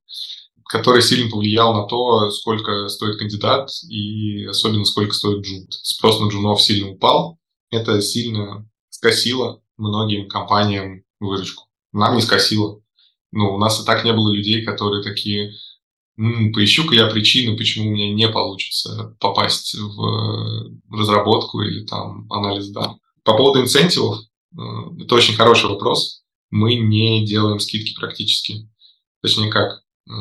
который 0.65 1.01
сильно 1.01 1.29
повлиял 1.29 1.73
на 1.73 1.87
то, 1.87 2.29
сколько 2.29 2.87
стоит 2.89 3.17
кандидат 3.17 3.69
и 3.89 4.45
особенно 4.45 4.85
сколько 4.85 5.13
стоит 5.13 5.45
джун. 5.45 5.65
Спрос 5.69 6.19
на 6.19 6.27
джунов 6.27 6.61
сильно 6.61 6.91
упал. 6.91 7.39
Это 7.71 8.01
сильно 8.01 8.67
скосило 8.97 9.61
многим 9.77 10.27
компаниям 10.27 11.03
выручку. 11.19 11.65
Нам 11.93 12.15
не 12.15 12.21
скосило. 12.21 12.81
Ну, 13.31 13.53
у 13.53 13.57
нас 13.59 13.79
и 13.79 13.85
так 13.85 14.03
не 14.03 14.11
было 14.11 14.33
людей, 14.33 14.63
которые 14.65 15.03
такие, 15.03 15.51
поищу-ка 16.15 16.95
я 16.95 17.07
причины, 17.07 17.55
почему 17.55 17.89
у 17.89 17.93
меня 17.93 18.11
не 18.11 18.27
получится 18.27 19.15
попасть 19.19 19.75
в 19.75 20.71
разработку 20.91 21.61
или 21.61 21.85
там 21.85 22.31
анализ 22.31 22.69
данных. 22.69 22.97
По 23.23 23.37
поводу 23.37 23.61
инцентивов, 23.61 24.19
э, 24.57 24.61
это 25.01 25.13
очень 25.13 25.35
хороший 25.35 25.69
вопрос. 25.69 26.23
Мы 26.49 26.75
не 26.75 27.25
делаем 27.25 27.59
скидки 27.59 27.93
практически. 27.93 28.69
Точнее 29.21 29.51
как, 29.51 29.83
э, 30.09 30.11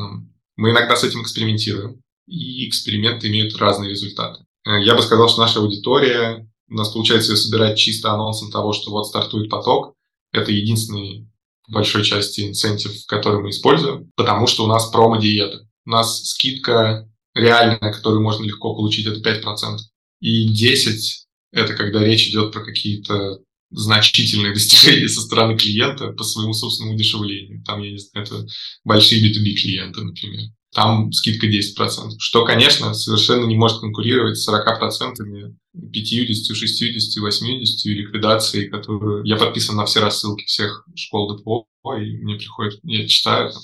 мы 0.55 0.71
иногда 0.71 0.95
с 0.95 1.03
этим 1.03 1.23
экспериментируем, 1.23 2.03
и 2.27 2.67
эксперименты 2.67 3.29
имеют 3.29 3.55
разные 3.55 3.89
результаты. 3.89 4.45
Э, 4.65 4.83
я 4.83 4.93
бы 4.93 5.01
сказал, 5.01 5.29
что 5.29 5.39
наша 5.39 5.61
аудитория, 5.61 6.47
у 6.69 6.73
нас 6.73 6.89
получается 6.89 7.35
собирать 7.35 7.77
чисто 7.77 8.11
анонсом 8.11 8.51
того, 8.51 8.73
что 8.73 8.91
вот 8.91 9.07
стартует 9.07 9.49
поток. 9.49 9.95
Это 10.31 10.51
единственный 10.51 11.27
в 11.67 11.73
большой 11.73 12.03
части 12.03 12.41
инцентив, 12.47 12.91
который 13.07 13.41
мы 13.41 13.49
используем, 13.49 14.11
потому 14.15 14.47
что 14.47 14.65
у 14.65 14.67
нас 14.67 14.89
промо-диета. 14.89 15.67
У 15.85 15.89
нас 15.89 16.25
скидка 16.25 17.09
реальная, 17.33 17.91
которую 17.91 18.21
можно 18.21 18.43
легко 18.43 18.75
получить, 18.75 19.05
это 19.05 19.19
5%. 19.19 19.77
И 20.21 20.53
10% 20.53 21.27
это 21.53 21.73
когда 21.73 22.03
речь 22.03 22.27
идет 22.27 22.51
про 22.51 22.63
какие-то 22.63 23.39
значительные 23.71 24.53
достижения 24.53 25.07
со 25.07 25.21
стороны 25.21 25.57
клиента 25.57 26.09
по 26.09 26.23
своему 26.23 26.53
собственному 26.53 26.95
удешевлению. 26.95 27.63
Там, 27.63 27.81
я 27.81 27.91
не 27.91 27.97
знаю, 27.97 28.25
это 28.25 28.45
большие 28.83 29.21
B2B 29.21 29.53
клиенты, 29.53 30.01
например. 30.01 30.49
Там 30.73 31.11
скидка 31.11 31.47
10%, 31.47 32.11
что, 32.19 32.45
конечно, 32.45 32.93
совершенно 32.93 33.45
не 33.45 33.55
может 33.55 33.79
конкурировать 33.79 34.37
с 34.37 34.47
40%, 34.49 35.55
50, 35.91 36.55
60, 36.55 37.21
80 37.23 37.85
ликвидацией, 37.85 38.69
которую... 38.69 39.23
Я 39.23 39.37
подписан 39.37 39.75
на 39.75 39.85
все 39.85 40.01
рассылки 40.01 40.45
всех 40.45 40.85
школ 40.95 41.35
ДПО, 41.35 41.67
и 41.97 42.17
мне 42.17 42.35
приходит, 42.35 42.79
я 42.83 43.07
читаю 43.07 43.51
там. 43.51 43.61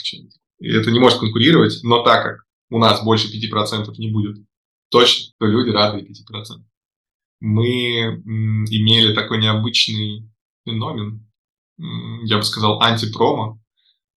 И 0.60 0.70
это 0.70 0.92
не 0.92 1.00
может 1.00 1.20
конкурировать, 1.20 1.80
но 1.84 2.04
так 2.04 2.24
как 2.24 2.44
у 2.70 2.80
нас 2.80 3.04
больше 3.04 3.28
5% 3.28 3.94
не 3.98 4.10
будет 4.10 4.38
точно, 4.90 5.34
то 5.40 5.46
люди 5.46 5.70
рады 5.70 6.00
и 6.00 6.12
5% 6.12 6.64
мы 7.44 8.22
имели 8.70 9.14
такой 9.14 9.38
необычный 9.38 10.32
феномен, 10.66 11.30
я 12.24 12.38
бы 12.38 12.44
сказал, 12.44 12.82
антипромо, 12.82 13.62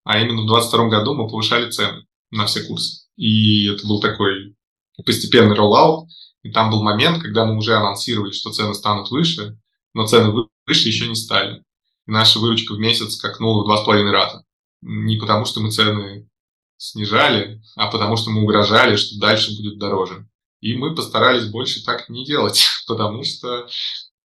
а 0.05 0.20
именно 0.20 0.42
в 0.42 0.46
2022 0.46 0.88
году 0.88 1.14
мы 1.14 1.29
повышали 1.29 1.68
цены 1.68 2.07
на 2.37 2.46
все 2.46 2.62
курсы. 2.62 3.07
И 3.16 3.66
это 3.66 3.87
был 3.87 4.01
такой 4.01 4.57
постепенный 5.05 5.55
роллаут, 5.55 6.09
и 6.42 6.51
там 6.51 6.70
был 6.70 6.83
момент, 6.83 7.22
когда 7.22 7.44
мы 7.44 7.57
уже 7.57 7.75
анонсировали, 7.75 8.33
что 8.33 8.53
цены 8.53 8.75
станут 8.75 9.11
выше, 9.11 9.59
но 9.94 10.07
цены 10.07 10.33
выше 10.66 10.88
еще 10.88 11.09
не 11.09 11.14
стали. 11.14 11.64
И 12.07 12.11
наша 12.11 12.38
выручка 12.38 12.75
в 12.75 12.79
месяц 12.79 13.14
скакнула 13.14 13.62
в 13.62 13.66
два 13.66 13.79
с 13.79 13.85
половиной 13.85 14.12
раза. 14.12 14.44
Не 14.83 15.16
потому, 15.16 15.44
что 15.44 15.61
мы 15.61 15.70
цены 15.70 16.29
снижали, 16.77 17.62
а 17.75 17.90
потому, 17.90 18.16
что 18.16 18.31
мы 18.31 18.42
угрожали, 18.42 18.96
что 18.96 19.18
дальше 19.18 19.57
будет 19.57 19.79
дороже. 19.79 20.29
И 20.61 20.77
мы 20.77 20.94
постарались 20.94 21.46
больше 21.46 21.85
так 21.85 22.09
не 22.09 22.25
делать, 22.25 22.64
потому 22.87 23.25
что, 23.25 23.68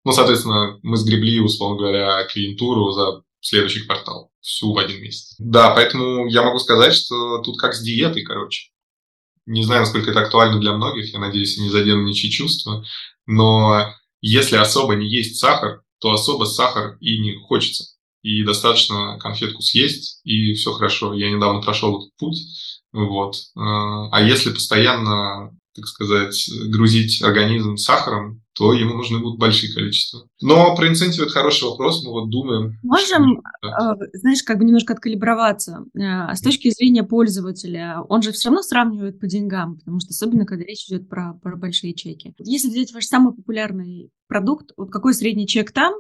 ну, 0.05 0.13
соответственно, 0.13 0.79
мы 0.83 0.97
сгребли, 0.97 1.41
условно 1.41 1.79
говоря, 1.79 2.25
клиентуру 2.25 2.91
за 2.93 3.23
следующий 3.41 3.85
квартал, 3.85 4.31
всю 4.41 4.73
в 4.73 4.79
один 4.79 5.03
месяц. 5.03 5.35
Да, 5.39 5.75
поэтому 5.75 6.27
я 6.29 6.43
могу 6.43 6.59
сказать, 6.59 6.95
что 6.95 7.39
тут 7.39 7.59
как 7.59 7.75
с 7.75 7.83
диетой, 7.83 8.23
короче. 8.23 8.71
Не 9.47 9.63
знаю, 9.63 9.81
насколько 9.81 10.11
это 10.11 10.21
актуально 10.21 10.61
для 10.61 10.73
многих, 10.73 11.13
я 11.13 11.19
надеюсь, 11.19 11.57
я 11.57 11.65
не 11.65 11.71
задену 11.71 12.03
ничьи 12.03 12.31
чувства, 12.31 12.85
но 13.27 13.93
если 14.21 14.57
особо 14.57 14.95
не 14.95 15.09
есть 15.09 15.39
сахар, 15.39 15.83
то 15.99 16.13
особо 16.13 16.45
сахар 16.45 16.97
и 17.01 17.19
не 17.19 17.35
хочется. 17.35 17.85
И 18.23 18.45
достаточно 18.45 19.19
конфетку 19.19 19.63
съесть, 19.63 20.21
и 20.25 20.53
все 20.53 20.73
хорошо. 20.73 21.15
Я 21.15 21.31
недавно 21.31 21.63
прошел 21.63 21.99
этот 21.99 22.15
путь, 22.17 22.39
вот. 22.93 23.37
А 23.57 24.21
если 24.21 24.53
постоянно 24.53 25.57
так 25.75 25.87
сказать, 25.87 26.51
грузить 26.69 27.23
организм 27.23 27.77
сахаром, 27.77 28.43
то 28.55 28.73
ему 28.73 28.95
нужны 28.95 29.21
будут 29.21 29.39
большие 29.39 29.73
количества. 29.73 30.27
Но 30.43 30.75
про 30.75 30.89
инцентив 30.89 31.23
это 31.23 31.33
хороший 31.33 31.69
вопрос, 31.69 32.05
мы 32.05 32.11
вот 32.11 32.31
думаем. 32.31 32.79
Можем, 32.83 33.41
да. 33.63 33.95
Э, 33.95 34.07
знаешь, 34.15 34.43
как 34.43 34.59
бы 34.59 34.65
немножко 34.65 34.93
откалиброваться. 34.93 35.85
Э, 35.95 36.01
а 36.29 36.35
с 36.35 36.41
точки 36.41 36.71
зрения 36.71 37.05
пользователя, 37.05 38.03
он 38.09 38.23
же 38.23 38.33
все 38.33 38.49
равно 38.49 38.63
сравнивает 38.63 39.21
по 39.21 39.27
деньгам, 39.27 39.79
потому 39.79 40.01
что 40.01 40.11
особенно, 40.11 40.45
когда 40.45 40.65
речь 40.65 40.87
идет 40.89 41.09
про, 41.09 41.35
про 41.43 41.57
большие 41.57 41.95
чеки. 41.95 42.35
Если 42.41 42.69
взять 42.69 42.93
ваш 42.93 43.05
самый 43.05 43.35
популярный 43.35 44.11
продукт, 44.27 44.73
вот 44.77 44.91
какой 44.91 45.15
средний 45.15 45.47
чек 45.47 45.73
там, 45.73 45.95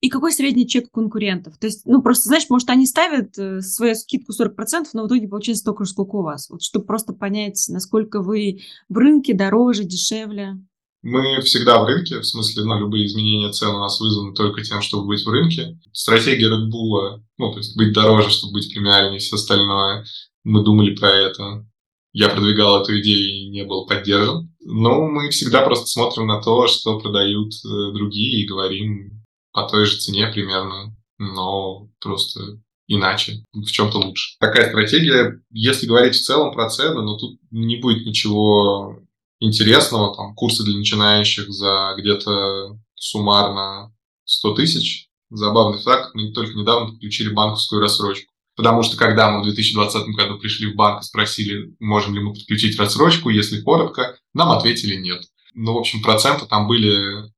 и 0.00 0.08
какой 0.08 0.32
средний 0.32 0.66
чек 0.66 0.90
конкурентов. 0.90 1.58
То 1.58 1.66
есть, 1.66 1.86
ну, 1.86 2.02
просто, 2.02 2.28
знаешь, 2.28 2.48
может, 2.48 2.70
они 2.70 2.86
ставят 2.86 3.38
э, 3.38 3.60
свою 3.60 3.94
скидку 3.94 4.32
40%, 4.32 4.86
но 4.92 5.04
в 5.04 5.06
итоге 5.08 5.28
получается 5.28 5.62
столько 5.62 5.84
же, 5.84 5.90
сколько 5.90 6.16
у 6.16 6.22
вас. 6.22 6.48
Вот 6.50 6.62
чтобы 6.62 6.86
просто 6.86 7.12
понять, 7.12 7.64
насколько 7.68 8.22
вы 8.22 8.60
в 8.88 8.96
рынке 8.96 9.34
дороже, 9.34 9.84
дешевле. 9.84 10.58
Мы 11.02 11.40
всегда 11.42 11.80
в 11.80 11.86
рынке, 11.86 12.18
в 12.18 12.26
смысле, 12.26 12.64
ну, 12.64 12.80
любые 12.80 13.06
изменения 13.06 13.52
цен 13.52 13.68
у 13.68 13.78
нас 13.78 14.00
вызваны 14.00 14.34
только 14.34 14.62
тем, 14.62 14.82
чтобы 14.82 15.06
быть 15.06 15.24
в 15.24 15.28
рынке. 15.28 15.78
Стратегия 15.92 16.48
Red 16.48 16.68
Bull, 16.68 17.22
ну, 17.38 17.52
то 17.52 17.58
есть 17.58 17.76
быть 17.76 17.92
дороже, 17.92 18.30
чтобы 18.30 18.54
быть 18.54 18.72
премиальнее 18.72 19.20
все 19.20 19.36
остальное, 19.36 20.04
мы 20.42 20.64
думали 20.64 20.94
про 20.94 21.10
это. 21.10 21.66
Я 22.12 22.28
продвигал 22.30 22.82
эту 22.82 22.98
идею 23.00 23.28
и 23.28 23.48
не 23.50 23.64
был 23.64 23.86
поддержан. 23.86 24.52
Но 24.60 25.06
мы 25.06 25.30
всегда 25.30 25.62
просто 25.62 25.86
смотрим 25.86 26.26
на 26.26 26.40
то, 26.40 26.66
что 26.66 26.98
продают 26.98 27.52
э, 27.52 27.92
другие 27.92 28.42
и 28.42 28.46
говорим, 28.46 29.15
по 29.56 29.62
той 29.62 29.86
же 29.86 29.96
цене 29.96 30.26
примерно, 30.26 30.94
но 31.16 31.88
просто 31.98 32.60
иначе, 32.88 33.42
в 33.54 33.64
чем-то 33.64 33.96
лучше. 33.96 34.36
Такая 34.38 34.68
стратегия, 34.68 35.40
если 35.48 35.86
говорить 35.86 36.14
в 36.14 36.22
целом 36.22 36.52
про 36.52 36.68
цены, 36.68 37.00
но 37.00 37.16
тут 37.16 37.40
не 37.50 37.76
будет 37.76 38.04
ничего 38.04 38.98
интересного, 39.40 40.14
там, 40.14 40.34
курсы 40.34 40.62
для 40.62 40.76
начинающих 40.76 41.48
за 41.48 41.94
где-то 41.96 42.78
суммарно 42.96 43.94
100 44.26 44.54
тысяч. 44.56 45.08
Забавный 45.30 45.80
факт, 45.80 46.10
мы 46.12 46.32
только 46.32 46.52
недавно 46.52 46.90
подключили 46.90 47.32
банковскую 47.32 47.80
рассрочку. 47.80 48.30
Потому 48.56 48.82
что 48.82 48.98
когда 48.98 49.30
мы 49.30 49.40
в 49.40 49.44
2020 49.44 50.08
году 50.08 50.38
пришли 50.38 50.70
в 50.70 50.76
банк 50.76 51.00
и 51.00 51.06
спросили, 51.06 51.74
можем 51.80 52.14
ли 52.14 52.20
мы 52.20 52.34
подключить 52.34 52.78
рассрочку, 52.78 53.30
если 53.30 53.62
коротко, 53.62 54.18
нам 54.34 54.50
ответили 54.50 54.96
нет. 54.96 55.22
Ну, 55.54 55.72
в 55.72 55.78
общем, 55.78 56.02
проценты 56.02 56.44
там 56.44 56.68
были 56.68 57.34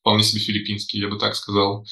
вполне 0.00 0.22
себе 0.22 0.40
филиппинский, 0.40 1.00
я 1.00 1.08
бы 1.08 1.18
так 1.18 1.34
сказал. 1.34 1.86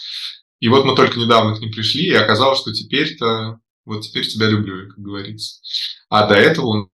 И 0.61 0.69
вот 0.69 0.85
мы 0.85 0.97
только 0.97 1.19
недавно 1.19 1.55
к 1.55 1.61
ним 1.61 1.71
пришли, 1.71 2.07
и 2.07 2.13
оказалось, 2.13 2.59
что 2.59 2.73
теперь-то, 2.73 3.59
вот 3.85 4.01
теперь 4.01 4.27
тебя 4.27 4.49
люблю, 4.49 4.89
как 4.89 4.99
говорится. 4.99 5.61
А 6.09 6.27
до 6.27 6.35
этого 6.35 6.67
у 6.67 6.91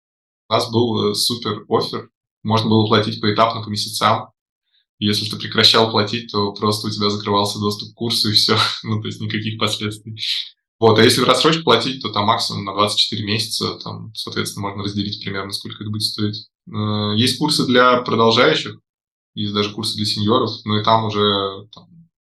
нас 0.53 0.71
был 0.71 1.11
э, 1.11 1.15
супер 1.15 1.65
офер, 1.69 2.11
можно 2.43 2.69
было 2.69 2.87
платить 2.87 3.21
поэтапно 3.21 3.63
по 3.63 3.69
месяцам. 3.69 4.29
Если 4.99 5.29
ты 5.29 5.37
прекращал 5.37 5.91
платить, 5.91 6.31
то 6.31 6.53
просто 6.53 6.87
у 6.87 6.91
тебя 6.91 7.11
закрывался 7.11 7.59
доступ 7.59 7.93
к 7.93 7.97
курсу 7.97 8.31
и 8.31 8.35
все, 8.35 8.57
ну, 8.83 9.01
то 9.01 9.09
есть 9.09 9.21
никаких 9.21 9.59
последствий. 9.59 10.21
Вот, 10.79 10.99
а 10.99 11.05
если 11.05 11.23
в 11.23 11.25
рассрочку 11.25 11.63
платить, 11.63 12.03
то 12.03 12.11
там 12.11 12.27
максимум 12.27 12.65
на 12.65 12.75
24 12.75 13.25
месяца, 13.25 13.79
там, 13.83 14.13
соответственно, 14.15 14.69
можно 14.69 14.83
разделить 14.83 15.23
примерно, 15.23 15.53
сколько 15.53 15.83
это 15.83 15.91
будет 15.91 16.03
стоить. 16.03 16.49
Э, 16.69 17.15
есть 17.17 17.39
курсы 17.39 17.65
для 17.65 18.03
продолжающих, 18.03 18.79
есть 19.35 19.53
даже 19.53 19.73
курсы 19.73 19.97
для 19.97 20.07
сеньоров, 20.07 20.51
ну 20.65 20.79
и 20.79 20.85
там 20.85 21.05
уже, 21.05 21.69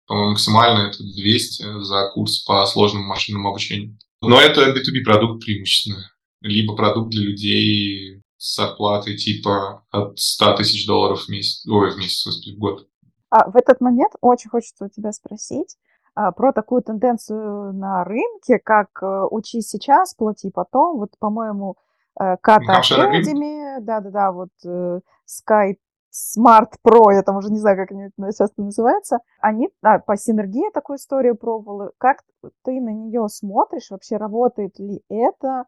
по-моему, 0.08 0.32
максимально 0.32 0.88
это 0.88 1.00
200 1.00 1.84
за 1.84 2.10
курс 2.14 2.44
по 2.44 2.66
сложному 2.66 3.06
машинному 3.06 3.50
обучению. 3.50 3.98
Но 4.22 4.40
это 4.40 4.72
B2B 4.72 5.04
продукт 5.04 5.44
преимущественно. 5.44 6.10
Либо 6.42 6.76
продукт 6.76 7.10
для 7.12 7.24
людей 7.24 8.22
с 8.38 8.56
зарплатой 8.56 9.16
типа 9.16 9.86
от 9.92 10.20
100 10.20 10.58
тысяч 10.58 10.86
долларов 10.86 11.24
в 11.24 11.30
месяц, 11.30 11.66
ой, 11.68 11.92
в 11.92 11.98
месяц, 11.98 12.26
в 12.26 12.58
год. 12.58 12.88
А 13.30 13.50
в 13.50 13.56
этот 13.56 13.82
момент 13.82 14.14
очень 14.22 14.50
хочется 14.50 14.86
у 14.86 14.90
тебя 14.90 15.12
спросить 15.12 15.78
а, 16.16 16.32
про 16.32 16.52
такую 16.54 16.84
тенденцию 16.84 17.74
на 17.74 18.04
рынке, 18.04 18.60
как 18.60 18.90
э, 19.02 19.28
учи 19.32 19.62
сейчас, 19.62 20.14
плати 20.14 20.52
потом. 20.52 20.98
Вот, 20.98 21.18
по-моему, 21.18 21.76
э, 22.20 22.38
Ката 22.42 22.82
Academy, 22.82 23.80
да-да-да, 23.82 24.32
вот 24.32 24.50
э, 24.66 25.00
Skype 25.26 25.78
Smart 26.14 26.74
Pro, 26.86 27.12
я 27.12 27.24
там 27.24 27.38
уже 27.38 27.50
не 27.50 27.60
знаю, 27.60 27.76
как 27.76 27.92
они 27.92 28.10
сейчас 28.32 28.52
называются, 28.58 29.20
они 29.40 29.70
а, 29.82 30.00
по 30.00 30.16
синергии 30.16 30.72
такую 30.72 30.98
историю 30.98 31.36
пробовали. 31.36 31.92
Как 31.98 32.24
ты 32.64 32.80
на 32.80 32.94
нее 32.94 33.28
смотришь? 33.30 33.90
Вообще 33.90 34.18
работает 34.18 34.78
ли 34.80 35.02
это? 35.10 35.66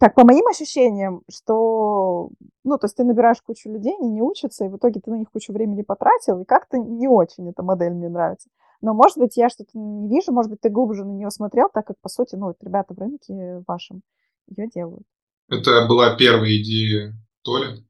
так, 0.00 0.14
по 0.14 0.24
моим 0.24 0.46
ощущениям, 0.46 1.22
что, 1.30 2.30
ну, 2.64 2.78
то 2.78 2.86
есть 2.86 2.96
ты 2.96 3.04
набираешь 3.04 3.40
кучу 3.40 3.70
людей, 3.70 3.94
они 3.98 4.10
не 4.10 4.22
учатся, 4.22 4.64
и 4.64 4.68
в 4.68 4.76
итоге 4.76 5.00
ты 5.00 5.10
на 5.10 5.16
них 5.16 5.30
кучу 5.30 5.52
времени 5.52 5.82
потратил, 5.82 6.40
и 6.40 6.44
как-то 6.44 6.78
не 6.78 7.08
очень 7.08 7.48
эта 7.48 7.62
модель 7.62 7.92
мне 7.92 8.08
нравится. 8.08 8.48
Но, 8.80 8.94
может 8.94 9.18
быть, 9.18 9.36
я 9.36 9.48
что-то 9.48 9.78
не 9.78 10.08
вижу, 10.08 10.32
может 10.32 10.50
быть, 10.50 10.60
ты 10.60 10.68
глубже 10.68 11.04
на 11.04 11.12
нее 11.12 11.30
смотрел, 11.30 11.68
так 11.72 11.86
как, 11.86 11.96
по 12.00 12.08
сути, 12.08 12.34
ну, 12.34 12.54
ребята 12.60 12.94
в 12.94 12.98
рынке 12.98 13.62
вашем 13.66 14.02
ее 14.48 14.68
делают. 14.68 15.06
Это 15.48 15.86
была 15.88 16.16
первая 16.16 16.50
идея 16.60 17.14
Толи. 17.42 17.84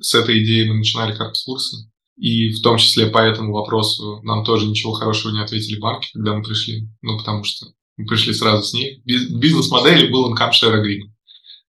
С 0.00 0.14
этой 0.14 0.42
идеей 0.42 0.68
мы 0.68 0.76
начинали 0.76 1.16
корпус-курсы. 1.16 1.90
И 2.16 2.50
в 2.52 2.62
том 2.62 2.78
числе 2.78 3.06
по 3.06 3.18
этому 3.18 3.52
вопросу 3.52 4.20
нам 4.22 4.44
тоже 4.44 4.66
ничего 4.66 4.92
хорошего 4.92 5.32
не 5.32 5.40
ответили 5.40 5.78
банки, 5.78 6.10
когда 6.12 6.34
мы 6.34 6.42
пришли. 6.42 6.88
Ну, 7.00 7.16
потому 7.16 7.44
что 7.44 7.66
мы 7.96 8.06
пришли 8.06 8.32
сразу 8.32 8.64
с 8.64 8.72
ней. 8.72 9.00
Бизнес-модели 9.04 10.10
был 10.10 10.32
income 10.32 10.50
share 10.50 10.74
agreement. 10.74 11.12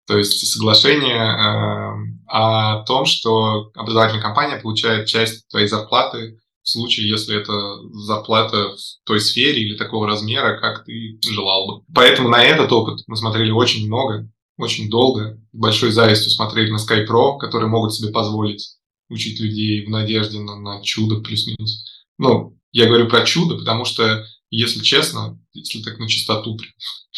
То 0.08 0.18
есть 0.18 0.52
соглашение 0.52 1.22
э, 1.22 1.92
о 2.26 2.84
том, 2.86 3.06
что 3.06 3.70
образовательная 3.76 4.24
компания 4.24 4.58
получает 4.58 5.08
часть 5.08 5.48
твоей 5.50 5.68
зарплаты 5.68 6.40
в 6.64 6.70
случае, 6.70 7.08
если 7.10 7.40
это 7.40 7.54
зарплата 7.94 8.70
в 8.70 9.06
той 9.06 9.20
сфере 9.20 9.62
или 9.62 9.78
такого 9.78 10.08
размера, 10.08 10.60
как 10.60 10.84
ты 10.84 11.20
желал 11.24 11.68
бы. 11.68 11.84
Поэтому 11.94 12.28
на 12.28 12.44
этот 12.44 12.72
опыт 12.72 13.02
мы 13.06 13.16
смотрели 13.18 13.52
очень 13.52 13.86
много, 13.86 14.28
очень 14.60 14.89
долго. 14.89 15.41
Большой 15.53 15.91
завистью 15.91 16.32
смотрели 16.32 16.70
на 16.70 16.76
SkyPro, 16.76 17.38
которые 17.39 17.70
могут 17.70 17.93
себе 17.95 18.12
позволить 18.12 18.76
учить 19.07 19.39
людей 19.39 19.86
в 19.86 19.89
надежде 19.89 20.39
на, 20.39 20.60
на 20.60 20.84
чудо 20.84 21.22
плюс-минус. 21.22 22.05
Ну, 22.18 22.60
я 22.72 22.88
говорю 22.88 23.07
про 23.07 23.26
чудо, 23.26 23.55
потому 23.57 23.86
что, 23.86 24.26
если 24.51 24.82
честно, 24.84 25.41
если 25.53 25.82
так 25.82 25.97
на 25.97 26.10
чистоту, 26.10 26.57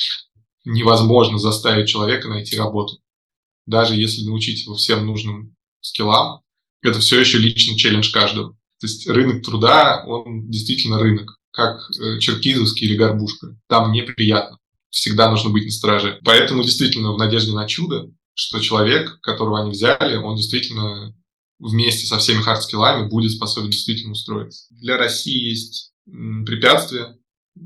невозможно 0.65 1.39
заставить 1.39 1.89
человека 1.89 2.29
найти 2.29 2.55
работу. 2.55 2.99
Даже 3.65 3.95
если 3.95 4.23
научить 4.23 4.63
его 4.63 4.75
всем 4.75 5.05
нужным 5.05 5.55
skillам, 5.81 6.41
это 6.83 6.99
все 6.99 7.19
еще 7.19 7.39
личный 7.39 7.75
челлендж 7.75 8.11
каждого. 8.11 8.51
То 8.79 8.87
есть 8.87 9.07
рынок 9.07 9.43
труда, 9.43 10.03
он 10.05 10.47
действительно 10.49 10.99
рынок, 10.99 11.37
как 11.51 11.79
э, 11.99 12.19
черкизовский 12.19 12.87
или 12.87 12.95
горбушка. 12.95 13.57
Там 13.67 13.91
неприятно. 13.91 14.57
Всегда 14.91 15.31
нужно 15.31 15.49
быть 15.49 15.65
на 15.65 15.71
страже. 15.71 16.19
Поэтому 16.23 16.63
действительно 16.63 17.13
в 17.13 17.17
надежде 17.17 17.53
на 17.53 17.65
чудо, 17.65 18.11
что 18.33 18.59
человек, 18.59 19.19
которого 19.21 19.61
они 19.61 19.71
взяли, 19.71 20.17
он 20.17 20.35
действительно 20.35 21.15
вместе 21.59 22.05
со 22.05 22.17
всеми 22.19 22.41
hard 22.41 22.63
skillами 22.63 23.07
будет 23.07 23.31
способен 23.31 23.69
действительно 23.69 24.11
устроиться. 24.11 24.65
Для 24.71 24.97
России 24.97 25.49
есть 25.49 25.93
препятствия. 26.05 27.17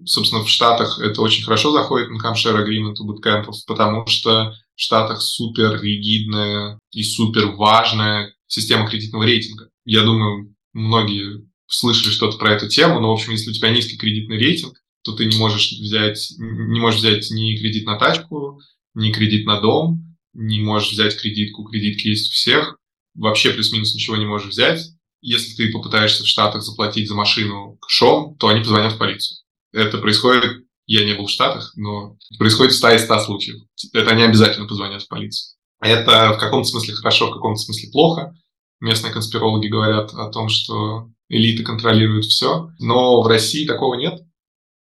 Собственно, 0.05 0.43
в 0.43 0.49
Штатах 0.49 0.99
это 0.99 1.21
очень 1.21 1.43
хорошо 1.43 1.71
заходит 1.71 2.09
Income 2.09 2.17
Share 2.17 2.63
Agreement 2.63 2.95
у 2.99 3.05
буткемпов, 3.05 3.55
потому 3.65 4.07
что 4.07 4.53
в 4.75 4.81
Штатах 4.81 5.21
супер 5.21 5.81
ригидная 5.81 6.79
и 6.91 7.03
супер 7.03 7.51
важная 7.51 8.33
система 8.47 8.87
кредитного 8.87 9.23
рейтинга. 9.23 9.69
Я 9.85 10.03
думаю, 10.03 10.55
многие 10.73 11.47
слышали 11.67 12.11
что-то 12.11 12.37
про 12.37 12.53
эту 12.53 12.67
тему, 12.67 12.99
но, 12.99 13.09
в 13.09 13.13
общем, 13.13 13.31
если 13.31 13.51
у 13.51 13.53
тебя 13.53 13.69
низкий 13.69 13.97
кредитный 13.97 14.37
рейтинг, 14.37 14.81
то 15.05 15.13
ты 15.13 15.25
не 15.25 15.37
можешь 15.37 15.71
взять, 15.73 16.33
не 16.37 16.79
можешь 16.79 16.99
взять 16.99 17.29
ни 17.29 17.55
кредит 17.55 17.85
на 17.85 17.97
тачку, 17.97 18.59
ни 18.95 19.11
кредит 19.11 19.45
на 19.45 19.61
дом, 19.61 20.17
не 20.33 20.59
можешь 20.59 20.91
взять 20.91 21.15
кредитку, 21.17 21.63
кредитки 21.63 22.07
есть 22.07 22.29
у 22.29 22.33
всех, 22.33 22.77
вообще 23.13 23.51
плюс-минус 23.51 23.93
ничего 23.93 24.17
не 24.17 24.25
можешь 24.25 24.49
взять. 24.49 24.81
Если 25.21 25.55
ты 25.55 25.71
попытаешься 25.71 26.23
в 26.23 26.27
Штатах 26.27 26.63
заплатить 26.63 27.07
за 27.07 27.13
машину 27.15 27.77
кэшом, 27.81 28.35
то 28.37 28.47
они 28.47 28.59
позвонят 28.59 28.93
в 28.93 28.97
полицию. 28.97 29.37
Это 29.71 29.99
происходит, 29.99 30.65
я 30.87 31.05
не 31.05 31.13
был 31.13 31.27
в 31.27 31.31
Штатах, 31.31 31.71
но 31.75 32.17
происходит 32.39 32.73
в 32.73 32.77
100 32.77 32.91
из 32.91 33.03
100 33.03 33.19
случаев. 33.19 33.61
Это 33.93 34.09
они 34.11 34.23
обязательно 34.23 34.67
позвонят 34.67 35.03
в 35.03 35.07
полицию. 35.07 35.55
Это 35.81 36.33
в 36.33 36.39
каком-то 36.39 36.67
смысле 36.67 36.95
хорошо, 36.95 37.29
в 37.29 37.33
каком-то 37.33 37.59
смысле 37.59 37.91
плохо. 37.91 38.33
Местные 38.79 39.13
конспирологи 39.13 39.67
говорят 39.67 40.13
о 40.13 40.29
том, 40.29 40.49
что 40.49 41.09
элита 41.29 41.63
контролирует 41.63 42.25
все, 42.25 42.69
но 42.79 43.21
в 43.21 43.27
России 43.27 43.67
такого 43.67 43.95
нет. 43.95 44.21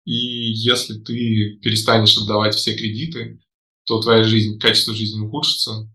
И 0.05 0.13
если 0.13 0.99
ты 0.99 1.59
перестанешь 1.63 2.17
отдавать 2.17 2.55
все 2.55 2.77
кредиты, 2.77 3.41
то 3.85 4.01
твоя 4.01 4.25
жизнь, 4.25 4.59
качество 4.59 4.95
жизни 4.95 5.21
ухудшится, 5.21 5.89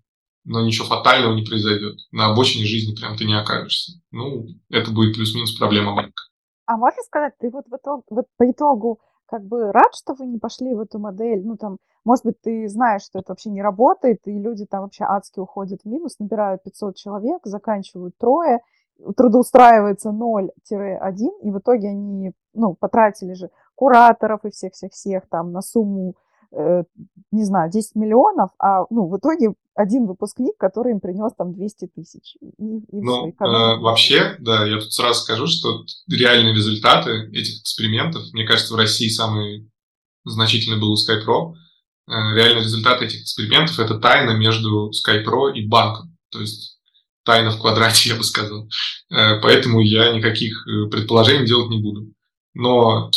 но 0.44 0.66
ничего 0.66 0.88
фатального 0.88 1.36
не 1.36 1.44
произойдет. 1.44 1.98
На 2.12 2.32
обочине 2.32 2.66
жизни 2.66 2.96
прям 2.96 3.18
ты 3.18 3.26
не 3.26 3.38
окажешься. 3.38 3.94
Ну, 4.12 4.48
это 4.70 4.92
будет 4.92 5.16
плюс-минус 5.16 5.54
проблема 5.58 5.96
банка. 5.96 6.24
А 6.66 6.78
можешь 6.78 7.06
сказать, 7.06 7.34
ты 7.40 7.50
вот, 7.50 7.66
в 7.68 7.76
итог, 7.76 8.06
вот 8.10 8.26
по 8.38 8.50
итогу 8.50 9.00
как 9.28 9.46
бы 9.46 9.72
рад, 9.72 9.94
что 9.94 10.14
вы 10.14 10.26
не 10.26 10.38
пошли 10.38 10.74
в 10.74 10.80
эту 10.80 11.00
модель? 11.00 11.46
Ну, 11.46 11.58
там, 11.58 11.78
может 12.06 12.26
быть, 12.26 12.42
ты 12.42 12.68
знаешь, 12.70 13.04
что 13.04 13.20
это 13.20 13.34
вообще 13.34 13.50
не 13.50 13.62
работает, 13.62 14.20
и 14.26 14.40
люди 14.40 14.66
там 14.66 14.84
вообще 14.84 15.04
адски 15.04 15.40
уходят 15.40 15.82
в 15.84 15.86
минус, 15.86 16.18
набирают 16.20 16.64
500 16.64 16.96
человек, 16.96 17.42
заканчивают 17.44 18.18
трое, 18.18 18.62
трудоустраивается 19.16 20.10
0-1, 20.10 20.50
и 21.44 21.52
в 21.52 21.60
итоге 21.60 21.90
они, 21.90 22.32
ну, 22.54 22.76
потратили 22.76 23.34
же 23.34 23.50
кураторов 23.78 24.44
и 24.44 24.50
всех-всех-всех 24.50 25.30
там 25.30 25.54
на 25.54 25.62
сумму 25.62 26.16
Э, 26.52 26.84
не 27.32 27.44
знаю, 27.44 27.70
10 27.70 27.96
миллионов, 27.96 28.52
а 28.58 28.86
ну, 28.90 29.10
в 29.10 29.18
итоге 29.18 29.54
один 29.76 30.08
выпускник, 30.08 30.56
который 30.58 30.94
им 30.94 31.02
принес 31.02 31.34
там 31.38 31.54
200 31.54 31.88
тысяч. 31.88 32.38
И, 32.42 32.78
и 32.78 33.02
ну, 33.02 33.34
все, 33.34 33.46
э, 33.46 33.80
вообще, 33.80 34.38
да, 34.40 34.66
я 34.66 34.80
тут 34.80 34.94
сразу 34.94 35.22
скажу, 35.22 35.48
что 35.48 35.84
реальные 36.10 36.56
результаты 36.56 37.30
этих 37.34 37.62
экспериментов, 37.62 38.24
мне 38.32 38.46
кажется, 38.46 38.74
в 38.74 38.78
России 38.78 39.10
самый 39.10 39.70
значительный 40.24 40.80
был 40.80 40.94
у 40.94 40.96
SkyPro. 40.96 41.54
Э, 42.08 42.36
реальные 42.36 42.64
результаты 42.64 43.06
этих 43.06 43.24
экспериментов– 43.24 43.78
это 43.80 44.00
тайна 44.00 44.32
между 44.32 44.92
SkyPro 44.92 45.54
и 45.54 45.68
банком. 45.68 46.18
То 46.32 46.40
есть 46.40 46.80
тайна 47.26 47.52
в 47.52 47.60
квадрате, 47.60 48.10
я 48.12 48.16
бы 48.16 48.24
сказал. 48.24 48.70
Э, 49.12 49.42
поэтому 49.42 49.82
я 49.82 50.14
никаких 50.14 50.66
э, 50.66 50.90
предположений 50.90 51.46
делать 51.46 51.70
не 51.70 51.82
буду. 51.82 52.14
Но 52.54 53.12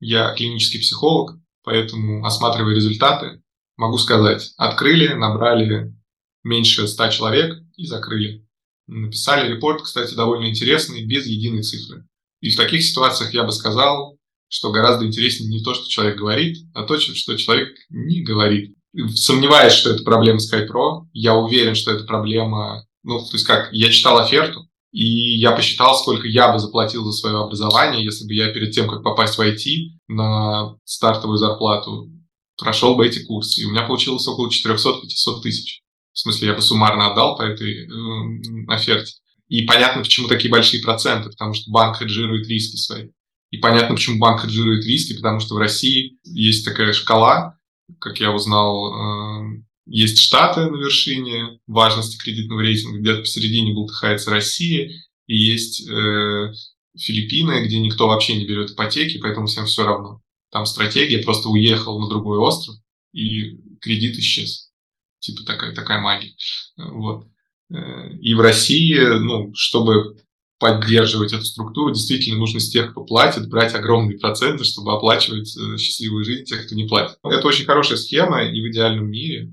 я 0.00 0.34
клинический 0.34 0.80
психолог, 0.80 1.40
Поэтому, 1.62 2.24
осматривая 2.24 2.74
результаты, 2.74 3.42
могу 3.76 3.98
сказать, 3.98 4.52
открыли, 4.56 5.14
набрали 5.14 5.94
меньше 6.42 6.88
100 6.88 7.08
человек 7.08 7.58
и 7.76 7.86
закрыли. 7.86 8.46
Написали 8.86 9.52
репорт, 9.52 9.82
кстати, 9.82 10.14
довольно 10.14 10.48
интересный, 10.48 11.04
без 11.04 11.26
единой 11.26 11.62
цифры. 11.62 12.06
И 12.40 12.50
в 12.50 12.56
таких 12.56 12.82
ситуациях 12.82 13.34
я 13.34 13.44
бы 13.44 13.52
сказал, 13.52 14.16
что 14.48 14.72
гораздо 14.72 15.06
интереснее 15.06 15.50
не 15.50 15.62
то, 15.62 15.74
что 15.74 15.88
человек 15.88 16.18
говорит, 16.18 16.56
а 16.74 16.84
то, 16.84 16.98
что 16.98 17.36
человек 17.36 17.76
не 17.90 18.22
говорит. 18.22 18.74
Сомневаюсь, 19.14 19.74
что 19.74 19.90
это 19.90 20.02
проблема 20.02 20.38
SkyPro. 20.38 21.06
Я 21.12 21.36
уверен, 21.36 21.74
что 21.74 21.92
это 21.92 22.04
проблема... 22.04 22.84
Ну, 23.02 23.18
то 23.20 23.34
есть 23.34 23.46
как, 23.46 23.72
я 23.72 23.90
читал 23.90 24.18
оферту, 24.18 24.68
и 24.92 25.38
я 25.38 25.52
посчитал, 25.52 25.96
сколько 25.96 26.26
я 26.26 26.52
бы 26.52 26.58
заплатил 26.58 27.04
за 27.04 27.12
свое 27.12 27.36
образование, 27.36 28.04
если 28.04 28.26
бы 28.26 28.34
я 28.34 28.52
перед 28.52 28.72
тем, 28.72 28.88
как 28.88 29.02
попасть 29.02 29.38
в 29.38 29.40
IT 29.40 29.90
на 30.08 30.76
стартовую 30.84 31.38
зарплату, 31.38 32.10
прошел 32.58 32.96
бы 32.96 33.06
эти 33.06 33.24
курсы. 33.24 33.62
И 33.62 33.64
у 33.64 33.70
меня 33.70 33.82
получилось 33.82 34.26
около 34.26 34.48
400-500 34.48 35.42
тысяч. 35.42 35.82
В 36.12 36.18
смысле, 36.18 36.48
я 36.48 36.54
бы 36.54 36.60
суммарно 36.60 37.12
отдал 37.12 37.36
по 37.36 37.42
этой 37.42 37.86
э, 37.86 38.64
оферте. 38.68 39.14
И 39.48 39.62
понятно, 39.62 40.02
почему 40.02 40.28
такие 40.28 40.50
большие 40.50 40.82
проценты, 40.82 41.30
потому 41.30 41.54
что 41.54 41.70
банк 41.70 41.98
хеджирует 41.98 42.48
риски 42.48 42.76
свои. 42.76 43.08
И 43.50 43.58
понятно, 43.58 43.94
почему 43.94 44.18
банк 44.18 44.42
хеджирует 44.42 44.84
риски, 44.84 45.14
потому 45.14 45.40
что 45.40 45.54
в 45.54 45.58
России 45.58 46.18
есть 46.24 46.64
такая 46.64 46.92
шкала, 46.92 47.58
как 47.98 48.20
я 48.20 48.32
узнал, 48.32 48.92
э, 48.92 49.62
есть 49.90 50.20
Штаты 50.20 50.70
на 50.70 50.76
вершине 50.76 51.58
важности 51.66 52.16
кредитного 52.16 52.60
рейтинга, 52.60 53.00
где-то 53.00 53.20
посередине 53.22 53.74
болтыхается 53.74 54.30
Россия, 54.30 54.88
и 55.26 55.36
есть 55.36 55.86
э, 55.88 56.52
Филиппины, 56.96 57.64
где 57.66 57.80
никто 57.80 58.06
вообще 58.06 58.36
не 58.36 58.46
берет 58.46 58.70
ипотеки, 58.70 59.18
поэтому 59.18 59.46
всем 59.46 59.66
все 59.66 59.84
равно. 59.84 60.22
Там 60.52 60.64
стратегия, 60.64 61.24
просто 61.24 61.48
уехал 61.48 62.00
на 62.00 62.08
другой 62.08 62.38
остров, 62.38 62.76
и 63.12 63.56
кредит 63.80 64.16
исчез. 64.18 64.70
Типа 65.18 65.42
такая, 65.44 65.74
такая 65.74 66.00
магия. 66.00 66.34
Вот. 66.76 67.26
Э, 67.74 68.12
и 68.20 68.32
в 68.34 68.40
России, 68.40 68.96
ну, 68.96 69.52
чтобы 69.54 70.18
поддерживать 70.60 71.32
эту 71.32 71.44
структуру, 71.44 71.92
действительно 71.92 72.38
нужно 72.38 72.60
с 72.60 72.70
тех, 72.70 72.92
кто 72.92 73.02
платит, 73.02 73.48
брать 73.48 73.74
огромные 73.74 74.20
проценты, 74.20 74.62
чтобы 74.62 74.92
оплачивать 74.92 75.56
э, 75.56 75.78
счастливую 75.78 76.24
жизнь 76.24 76.44
тех, 76.44 76.64
кто 76.64 76.76
не 76.76 76.86
платит. 76.86 77.18
Это 77.24 77.48
очень 77.48 77.64
хорошая 77.64 77.98
схема, 77.98 78.44
и 78.44 78.60
в 78.60 78.70
идеальном 78.70 79.10
мире 79.10 79.52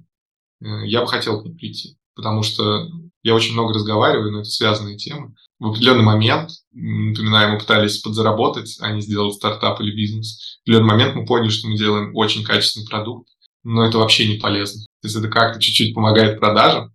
я 0.62 1.02
бы 1.02 1.08
хотел 1.08 1.42
к 1.42 1.46
ним 1.46 1.58
прийти, 1.58 1.98
потому 2.16 2.44
что 2.44 2.88
я 3.24 3.36
очень 3.36 3.54
много 3.54 3.74
разговариваю, 3.74 4.32
но 4.32 4.40
это 4.40 4.50
связанные 4.50 4.98
темы. 4.98 5.34
В 5.60 5.68
определенный 5.68 6.04
момент, 6.04 6.52
напоминаю, 6.72 7.54
мы 7.54 7.60
пытались 7.60 7.98
подзаработать, 7.98 8.78
а 8.80 8.92
не 8.92 9.02
сделать 9.02 9.36
стартап 9.36 9.82
или 9.82 9.96
бизнес. 9.96 10.60
В 10.60 10.70
определенный 10.70 10.88
момент 10.88 11.16
мы 11.16 11.26
поняли, 11.26 11.50
что 11.50 11.68
мы 11.68 11.78
делаем 11.78 12.16
очень 12.16 12.44
качественный 12.44 12.88
продукт, 12.88 13.30
но 13.64 13.86
это 13.86 13.98
вообще 13.98 14.28
не 14.28 14.40
полезно. 14.40 14.86
То 15.02 15.08
есть 15.08 15.16
это 15.16 15.28
как-то 15.28 15.60
чуть-чуть 15.60 15.94
помогает 15.94 16.40
продажам, 16.40 16.94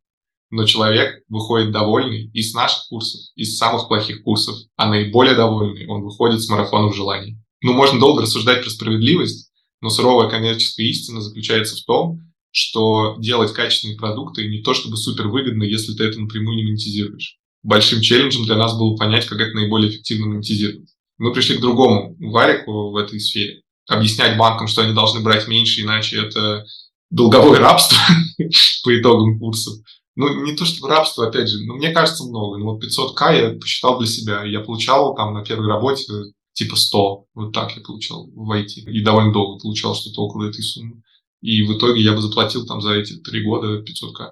но 0.50 0.64
человек 0.64 1.22
выходит 1.28 1.72
довольный 1.72 2.30
и 2.32 2.42
с 2.42 2.54
наших 2.54 2.86
курсов, 2.88 3.20
и 3.34 3.44
с 3.44 3.56
самых 3.56 3.88
плохих 3.88 4.22
курсов, 4.22 4.56
а 4.76 4.88
наиболее 4.88 5.34
довольный 5.34 5.86
он 5.86 6.02
выходит 6.02 6.40
с 6.40 6.48
марафоном 6.48 6.92
желаний. 6.92 7.38
Ну, 7.62 7.72
можно 7.72 7.98
долго 7.98 8.22
рассуждать 8.22 8.62
про 8.62 8.70
справедливость, 8.70 9.50
но 9.80 9.88
суровая 9.88 10.28
коммерческая 10.28 10.86
истина 10.86 11.20
заключается 11.20 11.76
в 11.76 11.84
том, 11.84 12.20
что 12.52 13.16
делать 13.18 13.52
качественные 13.52 13.96
продукты 13.96 14.46
не 14.46 14.62
то 14.62 14.74
чтобы 14.74 14.96
супер 14.96 15.28
выгодно, 15.28 15.64
если 15.64 15.94
ты 15.94 16.04
это 16.04 16.20
напрямую 16.20 16.56
не 16.56 16.64
монетизируешь. 16.64 17.38
Большим 17.62 18.00
челленджем 18.00 18.44
для 18.44 18.56
нас 18.56 18.76
было 18.76 18.96
понять, 18.96 19.26
как 19.26 19.40
это 19.40 19.54
наиболее 19.54 19.90
эффективно 19.90 20.26
монетизировать. 20.26 20.90
Мы 21.18 21.32
пришли 21.32 21.56
к 21.56 21.60
другому 21.60 22.16
варику 22.20 22.90
в 22.90 22.96
этой 22.96 23.18
сфере. 23.20 23.62
Объяснять 23.88 24.36
банкам, 24.36 24.68
что 24.68 24.82
они 24.82 24.94
должны 24.94 25.20
брать 25.20 25.48
меньше, 25.48 25.80
иначе 25.80 26.18
это 26.18 26.64
долговое 27.10 27.58
рабство 27.58 27.98
по 28.84 29.00
итогам 29.00 29.38
курсов. 29.38 29.74
Ну, 30.14 30.44
не 30.44 30.54
то 30.54 30.66
чтобы 30.66 30.88
рабство, 30.88 31.26
опять 31.26 31.48
же, 31.48 31.64
но 31.64 31.74
мне 31.74 31.90
кажется 31.90 32.24
много. 32.24 32.58
Ну, 32.58 32.72
вот 32.72 32.84
500к 32.84 33.34
я 33.34 33.58
посчитал 33.58 33.98
для 33.98 34.06
себя. 34.06 34.44
Я 34.44 34.60
получал 34.60 35.14
там 35.14 35.32
на 35.32 35.42
первой 35.42 35.68
работе 35.68 36.04
типа 36.52 36.76
100. 36.76 37.24
Вот 37.34 37.52
так 37.52 37.74
я 37.76 37.82
получал 37.82 38.26
в 38.26 38.52
IT. 38.52 38.90
И 38.90 39.02
довольно 39.02 39.32
долго 39.32 39.60
получал 39.60 39.94
что-то 39.94 40.20
около 40.22 40.48
этой 40.48 40.62
суммы. 40.62 41.02
И 41.42 41.62
в 41.62 41.76
итоге 41.76 42.00
я 42.02 42.12
бы 42.12 42.22
заплатил 42.22 42.64
там 42.66 42.80
за 42.80 42.94
эти 42.94 43.14
три 43.14 43.42
года 43.44 43.82
500к 43.82 44.30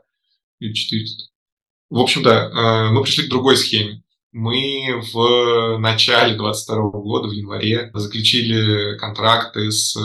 или 0.61 0.73
400. 0.73 1.25
В 1.91 1.99
общем, 1.99 2.23
да, 2.23 2.47
э, 2.49 2.91
мы 2.91 3.03
пришли 3.03 3.27
к 3.27 3.31
другой 3.31 3.57
схеме. 3.57 4.03
Мы 4.33 5.03
в 5.13 5.79
начале 5.79 6.37
22 6.37 6.91
года, 7.01 7.29
в 7.29 7.33
январе, 7.33 7.91
заключили 7.95 8.97
контракты 8.97 9.73
с 9.73 9.99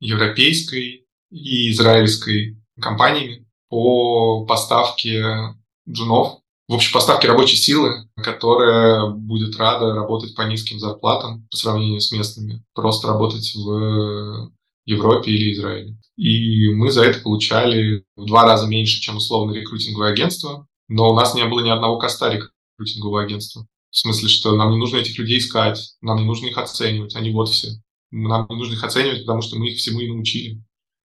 европейской 0.00 1.06
и 1.30 1.70
израильской 1.70 2.58
компаниями 2.80 3.46
по 3.68 4.44
поставке 4.44 5.54
джунов, 5.88 6.40
в 6.68 6.74
общем, 6.74 6.92
поставке 6.92 7.28
рабочей 7.28 7.56
силы, 7.56 8.08
которая 8.16 9.06
будет 9.06 9.56
рада 9.56 9.94
работать 9.94 10.34
по 10.34 10.42
низким 10.42 10.78
зарплатам 10.78 11.46
по 11.50 11.56
сравнению 11.56 12.00
с 12.00 12.12
местными, 12.12 12.62
просто 12.74 13.08
работать 13.08 13.54
в 13.54 14.50
Европе 14.88 15.30
или 15.30 15.52
Израиле. 15.52 15.96
И 16.16 16.72
мы 16.72 16.90
за 16.90 17.04
это 17.04 17.20
получали 17.20 18.04
в 18.16 18.24
два 18.24 18.44
раза 18.44 18.66
меньше, 18.66 19.00
чем 19.00 19.16
условно 19.16 19.52
рекрутинговое 19.52 20.12
агентство, 20.12 20.66
но 20.88 21.10
у 21.10 21.14
нас 21.14 21.34
не 21.34 21.44
было 21.46 21.60
ни 21.60 21.68
одного 21.68 21.98
коста 21.98 22.32
рекрутингового 22.32 23.22
агентства. 23.22 23.66
В 23.90 23.96
смысле, 23.96 24.28
что 24.28 24.56
нам 24.56 24.70
не 24.72 24.78
нужно 24.78 24.96
этих 24.96 25.18
людей 25.18 25.38
искать, 25.38 25.78
нам 26.00 26.18
не 26.18 26.24
нужно 26.24 26.46
их 26.46 26.56
оценивать, 26.56 27.14
они 27.16 27.30
вот 27.30 27.50
все. 27.50 27.68
Нам 28.10 28.46
не 28.48 28.56
нужно 28.56 28.74
их 28.74 28.84
оценивать, 28.84 29.20
потому 29.20 29.42
что 29.42 29.58
мы 29.58 29.68
их 29.68 29.76
всему 29.76 30.00
и 30.00 30.08
научили. 30.08 30.62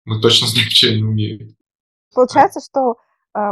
Мы 0.06 0.20
точно 0.22 0.48
знаем, 0.48 0.70
что 0.72 0.88
они 0.88 1.04
умеют. 1.04 1.52
Получается, 2.16 2.60
что 2.60 2.96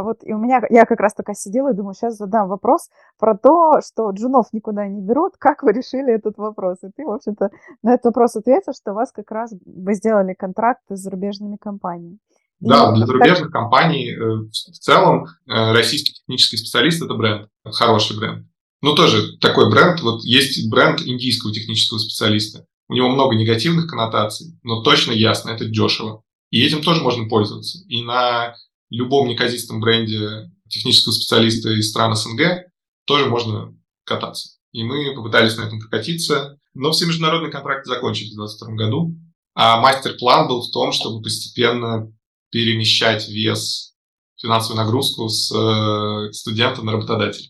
вот 0.02 0.18
и 0.22 0.32
у 0.32 0.38
меня, 0.38 0.62
я 0.70 0.84
как 0.84 1.00
раз 1.00 1.14
только 1.14 1.34
сидела 1.34 1.72
и 1.72 1.74
думаю, 1.74 1.94
сейчас 1.94 2.16
задам 2.16 2.48
вопрос 2.48 2.88
про 3.18 3.36
то, 3.36 3.80
что 3.86 4.10
джунов 4.10 4.46
никуда 4.52 4.88
не 4.88 5.00
берут, 5.00 5.34
как 5.38 5.62
вы 5.62 5.72
решили 5.72 6.14
этот 6.14 6.38
вопрос? 6.38 6.78
И 6.82 6.90
ты, 6.96 7.04
в 7.04 7.10
общем-то, 7.10 7.50
на 7.82 7.94
этот 7.94 8.06
вопрос 8.06 8.34
ответил, 8.36 8.72
что 8.72 8.92
у 8.92 8.94
вас 8.94 9.12
как 9.12 9.30
раз 9.30 9.54
вы 9.64 9.94
сделали 9.94 10.34
контракты 10.34 10.96
с 10.96 11.00
зарубежными 11.00 11.56
компаниями. 11.56 12.18
Да, 12.58 12.92
для 12.92 13.06
зарубежных 13.06 13.50
компаний 13.50 14.12
э, 14.12 14.18
в 14.18 14.78
целом 14.78 15.26
э, 15.46 15.72
российский 15.72 16.14
технический 16.14 16.56
специалист– 16.56 17.02
это 17.04 17.14
бренд, 17.14 17.48
хороший 17.64 18.18
бренд. 18.18 18.46
Ну, 18.80 18.94
тоже 18.94 19.36
такой 19.38 19.70
бренд, 19.70 20.00
вот 20.00 20.24
есть 20.24 20.70
бренд 20.70 21.00
индийского 21.02 21.52
технического 21.52 21.98
специалиста. 21.98 22.66
У 22.88 22.94
него 22.94 23.08
много 23.08 23.34
негативных 23.34 23.88
коннотаций, 23.88 24.58
но 24.62 24.82
точно 24.82 25.12
ясно, 25.12 25.50
это 25.50 25.66
дешево. 25.66 26.22
И 26.50 26.64
этим 26.64 26.82
тоже 26.82 27.02
можно 27.02 27.28
пользоваться. 27.28 27.78
И 27.88 28.02
на 28.02 28.54
любом 28.90 29.28
неказистом 29.28 29.80
бренде 29.80 30.50
технического 30.68 31.12
специалиста 31.12 31.70
из 31.70 31.90
стран 31.90 32.14
СНГ 32.14 32.66
тоже 33.04 33.26
можно 33.26 33.74
кататься. 34.04 34.50
И 34.72 34.82
мы 34.82 35.14
попытались 35.14 35.56
на 35.56 35.62
этом 35.62 35.80
прокатиться, 35.80 36.58
но 36.74 36.92
все 36.92 37.06
международные 37.06 37.50
контракты 37.50 37.88
закончились 37.88 38.32
в 38.32 38.36
2022 38.36 38.74
году. 38.76 39.16
А 39.54 39.80
мастер-план 39.80 40.48
был 40.48 40.62
в 40.62 40.70
том, 40.70 40.92
чтобы 40.92 41.22
постепенно 41.22 42.12
перемещать 42.50 43.28
вес, 43.28 43.94
финансовую 44.40 44.84
нагрузку 44.84 45.28
с 45.28 45.50
э, 45.50 46.32
студента 46.32 46.82
на 46.82 46.92
работодателя. 46.92 47.48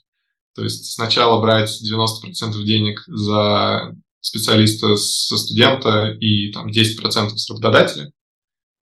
То 0.55 0.62
есть 0.62 0.93
сначала 0.93 1.41
брать 1.41 1.70
90% 1.82 2.62
денег 2.62 3.03
за 3.07 3.95
специалиста 4.20 4.97
со 4.97 5.37
студента 5.37 6.16
и 6.20 6.51
там 6.53 6.68
10% 6.68 7.37
с 7.37 7.51
работодателя, 7.51 8.11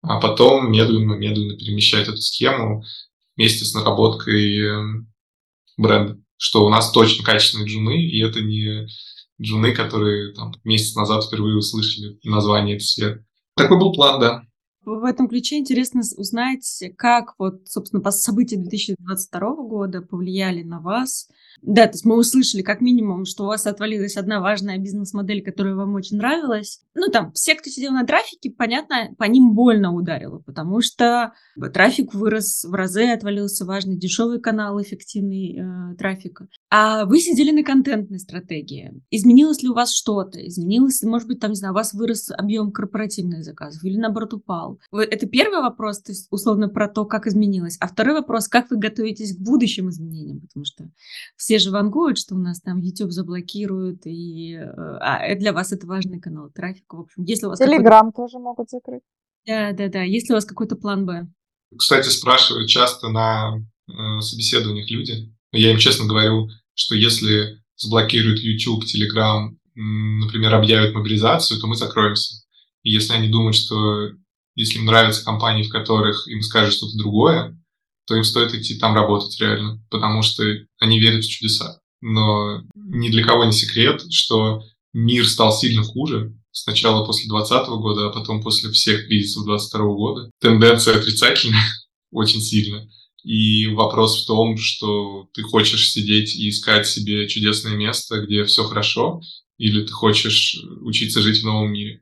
а 0.03 0.21
потом 0.21 0.71
медленно-медленно 0.71 1.57
перемещать 1.57 2.09
эту 2.09 2.19
схему 2.19 2.85
вместе 3.37 3.65
с 3.65 3.73
наработкой 3.73 4.59
эм, 4.59 5.13
бренда, 5.77 6.21
что 6.37 6.67
у 6.67 6.69
нас 6.69 6.91
точно 6.91 7.25
качественные 7.25 7.69
джуны, 7.69 8.03
и 8.03 8.23
это 8.23 8.41
не 8.41 8.89
джуны, 9.41 9.73
которые 9.73 10.35
там 10.35 10.55
месяц 10.65 10.95
назад 10.95 11.25
впервые 11.25 11.57
услышали 11.57 12.19
название 12.25 12.77
этой 12.77 12.85
сферы. 12.85 13.27
Такой 13.57 13.79
был 13.79 13.93
план, 13.93 14.21
да. 14.21 14.43
В 14.85 15.05
этом 15.05 15.29
ключе 15.29 15.59
интересно 15.59 16.01
узнать, 16.17 16.83
как 16.97 17.35
вот, 17.39 17.69
собственно, 17.69 18.11
события 18.11 18.57
2022 18.57 19.55
года 19.57 20.03
повлияли 20.03 20.65
на 20.65 20.81
вас. 20.81 21.29
Да, 21.61 21.87
то 21.87 21.93
есть 21.93 22.05
мы 22.05 22.17
услышали 22.19 22.63
как 22.63 22.81
минимум, 22.81 23.25
что 23.25 23.45
у 23.45 23.47
вас 23.47 23.67
отвалилась 23.67 24.17
одна 24.17 24.41
важная 24.41 24.79
бизнес-модель, 24.79 25.45
которая 25.45 25.77
вам 25.77 25.95
очень 25.95 26.17
нравилась. 26.17 26.81
Ну, 26.95 27.07
там, 27.09 27.33
все, 27.33 27.55
кто 27.55 27.71
сидел 27.71 27.93
на 27.93 28.05
трафике, 28.05 28.51
понятно, 28.51 29.15
по 29.17 29.25
ним 29.25 29.55
больно 29.55 29.95
ударило, 29.95 30.39
потому 30.39 30.81
что 30.81 31.33
трафик 31.73 32.15
вырос 32.15 32.65
в 32.65 32.73
разы, 32.73 33.05
отвалился 33.05 33.65
важный 33.65 33.97
дешевый 33.97 34.41
канал, 34.41 34.81
эффективный 34.83 35.59
э, 35.59 35.95
трафик. 35.97 36.43
А 36.71 37.05
вы 37.05 37.21
сидели 37.21 37.53
на 37.53 37.63
контентной 37.63 38.19
стратегии. 38.19 39.01
Изменилось 39.11 39.63
ли 39.63 39.69
у 39.69 39.75
вас 39.75 39.93
что-то? 39.93 40.45
Изменилось, 40.45 41.03
может 41.03 41.29
быть, 41.29 41.39
там, 41.39 41.51
не 41.51 41.57
знаю, 41.57 41.73
у 41.73 41.77
вас 41.77 41.95
вырос 41.95 42.31
объем 42.31 42.73
корпоративных 42.73 43.45
заказов 43.45 43.85
или, 43.85 43.97
наоборот, 43.97 44.35
упал? 44.35 44.72
Сказал. 44.81 45.05
Это 45.05 45.27
первый 45.27 45.61
вопрос, 45.61 46.03
то 46.03 46.13
есть 46.13 46.29
условно 46.31 46.69
про 46.69 46.89
то, 46.89 47.05
как 47.05 47.27
изменилось. 47.27 47.77
А 47.81 47.89
второй 47.89 48.15
вопрос, 48.15 48.49
как 48.49 48.71
вы 48.71 48.79
готовитесь 48.79 49.37
к 49.37 49.41
будущим 49.41 49.89
изменениям? 49.89 50.41
Потому 50.41 50.65
что 50.65 50.91
все 51.37 51.59
же 51.59 51.71
вангуют, 51.71 52.19
что 52.19 52.35
у 52.35 52.39
нас 52.39 52.61
там 52.61 52.79
YouTube 52.79 53.13
заблокируют, 53.13 54.07
и 54.07 54.55
э, 54.55 54.67
а 54.67 55.35
для 55.35 55.53
вас 55.53 55.73
это 55.73 55.87
важный 55.87 56.21
канал 56.21 56.51
трафика. 56.51 56.97
В 56.97 57.01
общем, 57.01 57.25
если 57.25 57.47
у 57.47 57.51
вас 57.51 57.59
Телеграм 57.59 58.13
тоже 58.13 58.39
могут 58.39 58.71
закрыть. 58.71 59.03
Да, 59.47 59.73
да, 59.73 59.89
да. 59.89 60.03
Если 60.03 60.33
у 60.33 60.37
вас 60.37 60.45
какой-то 60.45 60.77
план 60.77 61.05
Б. 61.05 61.27
Кстати, 61.77 62.09
спрашивают 62.09 62.69
часто 62.69 63.09
на 63.09 63.57
э, 63.89 64.21
собеседованиях 64.21 64.91
люди. 64.91 65.33
Я 65.53 65.73
им 65.73 65.79
честно 65.79 66.07
говорю, 66.07 66.49
что 66.75 66.95
если 66.95 67.61
заблокируют 67.77 68.41
YouTube, 68.41 68.85
Telegram, 68.85 69.51
например, 69.75 70.55
объявят 70.55 70.95
мобилизацию, 70.95 71.61
то 71.61 71.67
мы 71.67 71.75
закроемся. 71.75 72.43
И 72.83 72.91
если 72.91 73.15
они 73.15 73.29
думают, 73.29 73.57
что 73.57 74.11
если 74.55 74.79
им 74.79 74.87
нравятся 74.87 75.25
компании, 75.25 75.63
в 75.63 75.71
которых 75.71 76.29
им 76.29 76.43
скажут 76.43 76.75
что-то 76.75 76.97
другое, 76.97 77.59
то 78.07 78.17
им 78.17 78.25
стоит 78.25 78.55
идти 78.55 78.79
там 78.79 78.95
работать 78.95 79.39
реально, 79.41 79.83
потому 79.91 80.23
что 80.23 80.45
они 80.79 80.99
верят 80.99 81.25
в 81.25 81.29
чудеса. 81.29 81.81
Но 82.01 82.63
ни 82.75 83.09
для 83.09 83.25
кого 83.25 83.45
не 83.45 83.53
секрет, 83.53 84.03
что 84.11 84.63
мир 84.93 85.27
стал 85.27 85.53
сильно 85.53 85.83
хуже. 85.83 86.37
Сначала 86.51 87.07
после 87.07 87.29
2020 87.31 87.69
года, 87.81 88.07
а 88.09 88.11
потом 88.11 88.43
после 88.43 88.71
всех 88.71 89.07
кризисов 89.07 89.45
2022 89.47 89.95
года. 89.95 90.31
Тенденция 90.41 90.99
отрицательная 90.99 91.65
очень 92.11 92.41
сильно. 92.41 92.89
И 93.25 93.69
вопрос 93.69 94.23
в 94.23 94.27
том, 94.27 94.57
что 94.59 95.29
ты 95.33 95.43
хочешь 95.43 95.91
сидеть 95.91 96.35
и 96.35 96.49
искать 96.49 96.87
себе 96.89 97.29
чудесное 97.29 97.75
место, 97.75 98.21
где 98.21 98.45
все 98.45 98.65
хорошо, 98.65 99.23
или 99.59 99.87
ты 99.87 99.93
хочешь 99.93 100.61
учиться 100.81 101.23
жить 101.23 101.41
в 101.41 101.45
новом 101.45 101.73
мире. 101.73 102.02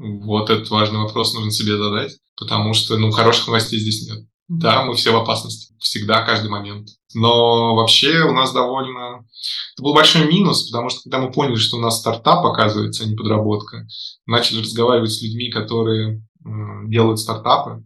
Вот 0.00 0.48
этот 0.48 0.70
важный 0.70 0.98
вопрос 0.98 1.34
нужно 1.34 1.50
себе 1.50 1.76
задать, 1.76 2.16
потому 2.34 2.72
что, 2.72 2.96
ну, 2.96 3.10
хороших 3.10 3.48
новостей 3.48 3.78
здесь 3.78 4.08
нет. 4.08 4.24
Да, 4.48 4.82
мы 4.82 4.94
все 4.94 5.12
в 5.12 5.16
опасности. 5.16 5.74
Всегда, 5.78 6.22
каждый 6.22 6.50
момент. 6.50 6.88
Но 7.14 7.74
вообще 7.76 8.22
у 8.24 8.32
нас 8.32 8.52
довольно... 8.52 9.26
Это 9.74 9.82
был 9.82 9.92
большой 9.92 10.26
минус, 10.26 10.70
потому 10.70 10.88
что 10.88 11.02
когда 11.02 11.18
мы 11.18 11.30
поняли, 11.30 11.56
что 11.56 11.76
у 11.76 11.80
нас 11.80 12.00
стартап, 12.00 12.44
оказывается, 12.46 13.04
а 13.04 13.06
не 13.06 13.14
подработка, 13.14 13.86
начали 14.26 14.62
разговаривать 14.62 15.12
с 15.12 15.22
людьми, 15.22 15.50
которые 15.50 16.22
делают 16.88 17.20
стартапы. 17.20 17.84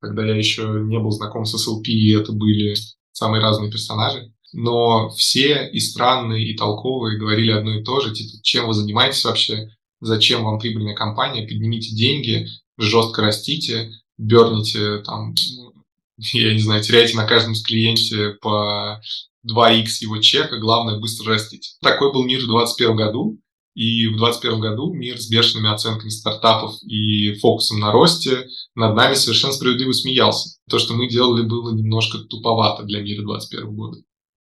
Когда 0.00 0.26
я 0.26 0.34
еще 0.34 0.64
не 0.64 0.98
был 0.98 1.12
знаком 1.12 1.44
с 1.44 1.54
SLP, 1.54 1.84
и 1.86 2.12
это 2.12 2.32
были 2.32 2.74
самые 3.12 3.40
разные 3.40 3.70
персонажи. 3.70 4.32
Но 4.52 5.10
все 5.10 5.70
и 5.70 5.78
странные, 5.78 6.44
и 6.46 6.56
толковые 6.56 7.18
говорили 7.18 7.52
одно 7.52 7.78
и 7.78 7.84
то 7.84 8.00
же, 8.00 8.12
типа, 8.12 8.42
чем 8.42 8.66
вы 8.66 8.74
занимаетесь 8.74 9.24
вообще, 9.24 9.68
зачем 10.02 10.44
вам 10.44 10.58
прибыльная 10.58 10.94
компания, 10.94 11.46
поднимите 11.46 11.94
деньги, 11.94 12.48
жестко 12.76 13.22
растите, 13.22 13.90
берните 14.18 14.98
там, 14.98 15.34
я 16.18 16.52
не 16.52 16.60
знаю, 16.60 16.82
теряйте 16.82 17.16
на 17.16 17.26
каждом 17.26 17.54
клиенте 17.54 18.36
по 18.40 19.00
2х 19.48 19.86
его 20.00 20.18
чека, 20.18 20.58
главное 20.58 20.98
быстро 20.98 21.32
растить. 21.32 21.76
Такой 21.80 22.12
был 22.12 22.24
мир 22.24 22.40
в 22.40 22.46
2021 22.46 22.96
году, 22.96 23.38
и 23.74 24.06
в 24.08 24.18
2021 24.18 24.60
году 24.60 24.92
мир 24.92 25.18
с 25.18 25.30
бешеными 25.30 25.72
оценками 25.72 26.10
стартапов 26.10 26.74
и 26.82 27.34
фокусом 27.36 27.80
на 27.80 27.90
росте 27.90 28.46
над 28.74 28.94
нами 28.94 29.14
совершенно 29.14 29.54
справедливо 29.54 29.92
смеялся. 29.92 30.58
То, 30.68 30.78
что 30.78 30.94
мы 30.94 31.08
делали, 31.08 31.42
было 31.42 31.74
немножко 31.74 32.18
туповато 32.18 32.82
для 32.82 33.00
мира 33.00 33.22
2021 33.22 33.74
года. 33.74 33.98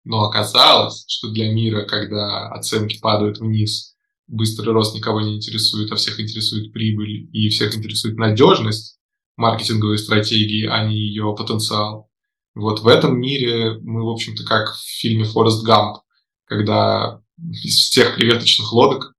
Но 0.04 0.24
оказалось, 0.24 1.06
что 1.08 1.30
для 1.30 1.52
мира, 1.52 1.84
когда 1.84 2.47
оценки 2.47 2.99
падают 2.99 3.38
вниз, 3.38 3.91
быстрый 4.32 4.72
рост 4.72 4.96
никого 4.96 5.22
не 5.22 5.36
интересует, 5.36 5.92
а 5.92 5.96
всех 5.96 6.20
интересует 6.20 6.72
прибыль 6.72 7.30
и 7.32 7.50
всех 7.50 7.76
интересует 7.76 8.18
надежность, 8.18 8.98
маркетинговой 9.38 9.98
стратегии, 9.98 10.66
а 10.66 10.86
не 10.86 10.96
ее 10.96 11.36
потенциал. 11.38 12.10
Вот 12.56 12.82
в 12.82 12.88
этом 12.88 13.20
мире 13.20 13.78
мы, 13.82 14.04
в 14.04 14.10
общем-то, 14.10 14.44
как 14.44 14.74
в 14.74 15.00
фильме 15.00 15.24
«Форест 15.24 15.64
Гамп», 15.64 16.00
когда 16.46 17.22
из 17.64 17.76
всех 17.76 18.16
креветочных 18.16 18.72
лодок 18.74 19.14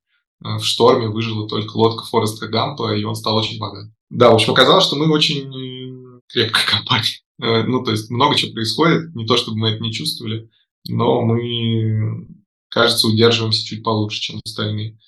э, 0.44 0.58
в 0.58 0.64
шторме 0.64 1.08
выжила 1.08 1.48
только 1.48 1.76
лодка 1.76 2.04
Фореста 2.04 2.48
Гампа, 2.48 2.94
и 2.94 3.04
он 3.04 3.14
стал 3.14 3.36
очень 3.36 3.58
богат. 3.58 3.90
Да, 4.10 4.30
в 4.30 4.34
общем, 4.34 4.52
оказалось, 4.52 4.84
что 4.84 4.96
мы 4.96 5.10
очень 5.10 5.48
э, 5.48 6.20
крепкая 6.28 6.66
компания. 6.66 7.20
Э, 7.40 7.62
ну, 7.64 7.82
то 7.82 7.90
есть 7.90 8.10
много 8.10 8.36
чего 8.36 8.52
происходит, 8.52 9.14
не 9.14 9.26
то 9.26 9.36
чтобы 9.36 9.58
мы 9.58 9.70
это 9.70 9.82
не 9.82 9.92
чувствовали, 9.92 10.50
но 10.88 11.22
мы, 11.22 12.28
кажется, 12.72 13.06
удерживаемся 13.06 13.64
чуть 13.64 13.84
получше, 13.84 14.20
чем 14.20 14.40
остальные, 14.44 14.98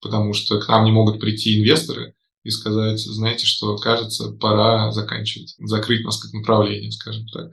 потому 0.00 0.34
что 0.34 0.60
к 0.60 0.68
нам 0.68 0.84
не 0.84 0.92
могут 0.92 1.18
прийти 1.18 1.58
инвесторы 1.58 2.14
и 2.42 2.50
сказать, 2.50 3.00
знаете, 3.00 3.46
что, 3.46 3.76
кажется, 3.78 4.32
пора 4.32 4.92
заканчивать, 4.92 5.54
закрыть 5.58 6.04
нас 6.04 6.20
как 6.20 6.34
направление, 6.34 6.92
скажем 6.92 7.26
так. 7.28 7.52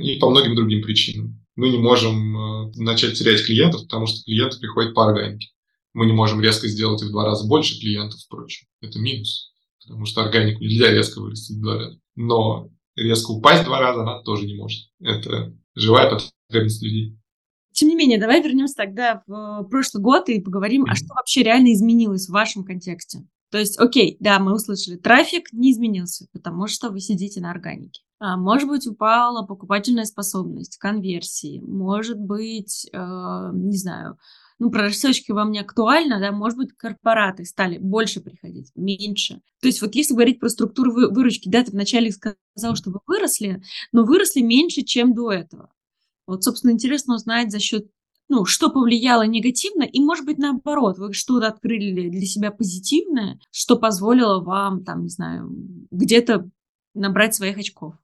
И 0.00 0.18
по 0.18 0.30
многим 0.30 0.56
другим 0.56 0.82
причинам. 0.82 1.44
Мы 1.54 1.68
не 1.68 1.78
можем 1.78 2.36
э, 2.36 2.72
начать 2.76 3.18
терять 3.18 3.44
клиентов, 3.44 3.82
потому 3.82 4.06
что 4.06 4.22
клиенты 4.24 4.58
приходят 4.58 4.94
по 4.94 5.06
органике. 5.06 5.48
Мы 5.92 6.06
не 6.06 6.12
можем 6.12 6.40
резко 6.40 6.68
сделать 6.68 7.02
в 7.02 7.10
два 7.10 7.26
раза 7.26 7.46
больше 7.46 7.78
клиентов, 7.78 8.20
впрочем. 8.20 8.66
Это 8.80 8.98
минус, 8.98 9.52
потому 9.82 10.06
что 10.06 10.22
органику 10.22 10.62
нельзя 10.62 10.90
резко 10.90 11.20
вырастить 11.20 11.58
в 11.58 11.60
два 11.60 11.76
раза. 11.76 11.98
Но 12.16 12.70
резко 12.96 13.32
упасть 13.32 13.62
в 13.62 13.66
два 13.66 13.80
раза 13.80 14.02
она 14.02 14.22
тоже 14.22 14.46
не 14.46 14.54
может. 14.54 14.88
Это 15.00 15.54
живая 15.74 16.10
потребность 16.48 16.82
людей. 16.82 17.19
Тем 17.72 17.88
не 17.88 17.96
менее, 17.96 18.18
давай 18.18 18.42
вернемся 18.42 18.74
тогда 18.74 19.22
в 19.26 19.64
прошлый 19.70 20.02
год 20.02 20.28
и 20.28 20.40
поговорим, 20.40 20.84
mm-hmm. 20.84 20.90
а 20.90 20.94
что 20.96 21.14
вообще 21.14 21.42
реально 21.42 21.72
изменилось 21.72 22.26
в 22.26 22.32
вашем 22.32 22.64
контексте. 22.64 23.24
То 23.50 23.58
есть, 23.58 23.78
окей, 23.78 24.16
да, 24.20 24.38
мы 24.38 24.54
услышали, 24.54 24.96
трафик 24.96 25.52
не 25.52 25.72
изменился, 25.72 26.26
потому 26.32 26.68
что 26.68 26.90
вы 26.90 27.00
сидите 27.00 27.40
на 27.40 27.50
органике. 27.50 28.02
А, 28.20 28.36
может 28.36 28.68
быть, 28.68 28.86
упала 28.86 29.44
покупательная 29.44 30.04
способность, 30.04 30.76
конверсии, 30.76 31.60
может 31.60 32.18
быть, 32.18 32.88
э, 32.92 33.50
не 33.54 33.76
знаю, 33.76 34.18
ну, 34.60 34.70
про 34.70 34.82
рассылочки 34.82 35.32
вам 35.32 35.50
не 35.50 35.58
актуально, 35.58 36.20
да, 36.20 36.30
может 36.30 36.58
быть, 36.58 36.76
корпораты 36.76 37.44
стали 37.44 37.78
больше 37.78 38.20
приходить, 38.20 38.70
меньше. 38.76 39.40
То 39.60 39.68
есть 39.68 39.80
вот 39.80 39.94
если 39.94 40.12
говорить 40.12 40.38
про 40.38 40.50
структуру 40.50 40.92
выручки, 40.92 41.48
да, 41.48 41.64
ты 41.64 41.72
вначале 41.72 42.12
сказал, 42.12 42.76
что 42.76 42.90
вы 42.90 43.00
выросли, 43.06 43.62
но 43.90 44.04
выросли 44.04 44.42
меньше, 44.42 44.82
чем 44.82 45.14
до 45.14 45.32
этого. 45.32 45.70
Вот, 46.30 46.44
собственно, 46.44 46.70
интересно 46.70 47.16
узнать 47.16 47.50
за 47.50 47.58
счет, 47.58 47.86
ну, 48.28 48.44
что 48.44 48.70
повлияло 48.70 49.26
негативно, 49.26 49.82
и, 49.82 49.98
может 49.98 50.24
быть, 50.24 50.38
наоборот, 50.38 50.96
вы 50.96 51.12
что-то 51.12 51.48
открыли 51.48 52.08
для 52.08 52.24
себя 52.24 52.52
позитивное, 52.52 53.40
что 53.50 53.76
позволило 53.76 54.40
вам, 54.40 54.84
там, 54.84 55.02
не 55.02 55.08
знаю, 55.08 55.50
где-то 55.90 56.48
набрать 56.94 57.34
своих 57.34 57.58
очков. 57.58 57.94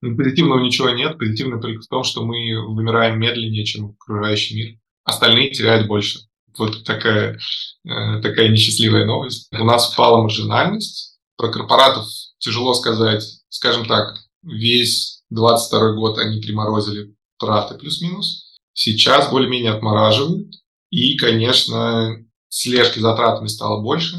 Ну, 0.00 0.16
позитивного 0.16 0.58
ничего 0.58 0.90
нет. 0.90 1.18
Позитивно 1.18 1.60
только 1.60 1.80
в 1.82 1.86
том, 1.86 2.02
что 2.02 2.24
мы 2.24 2.36
вымираем 2.66 3.20
медленнее, 3.20 3.64
чем 3.64 3.96
окружающий 4.00 4.56
мир 4.56 4.78
остальные 5.04 5.52
теряют 5.52 5.86
больше. 5.86 6.18
Вот 6.58 6.82
такая, 6.82 7.38
э, 7.84 8.20
такая 8.22 8.48
несчастливая 8.48 9.06
новость. 9.06 9.52
У 9.52 9.64
нас 9.64 9.92
упала 9.92 10.20
маржинальность. 10.20 11.20
Про 11.36 11.52
корпоратов 11.52 12.08
тяжело 12.38 12.74
сказать. 12.74 13.22
Скажем 13.48 13.86
так, 13.86 14.16
весь 14.42 15.22
22 15.30 15.92
год 15.92 16.18
они 16.18 16.40
приморозили 16.40 17.14
траты 17.38 17.74
плюс-минус. 17.74 18.56
Сейчас 18.72 19.30
более-менее 19.30 19.72
отмораживают. 19.72 20.54
И, 20.90 21.16
конечно, 21.16 22.16
слежки 22.48 22.98
за 22.98 23.14
тратами 23.14 23.48
стало 23.48 23.82
больше. 23.82 24.16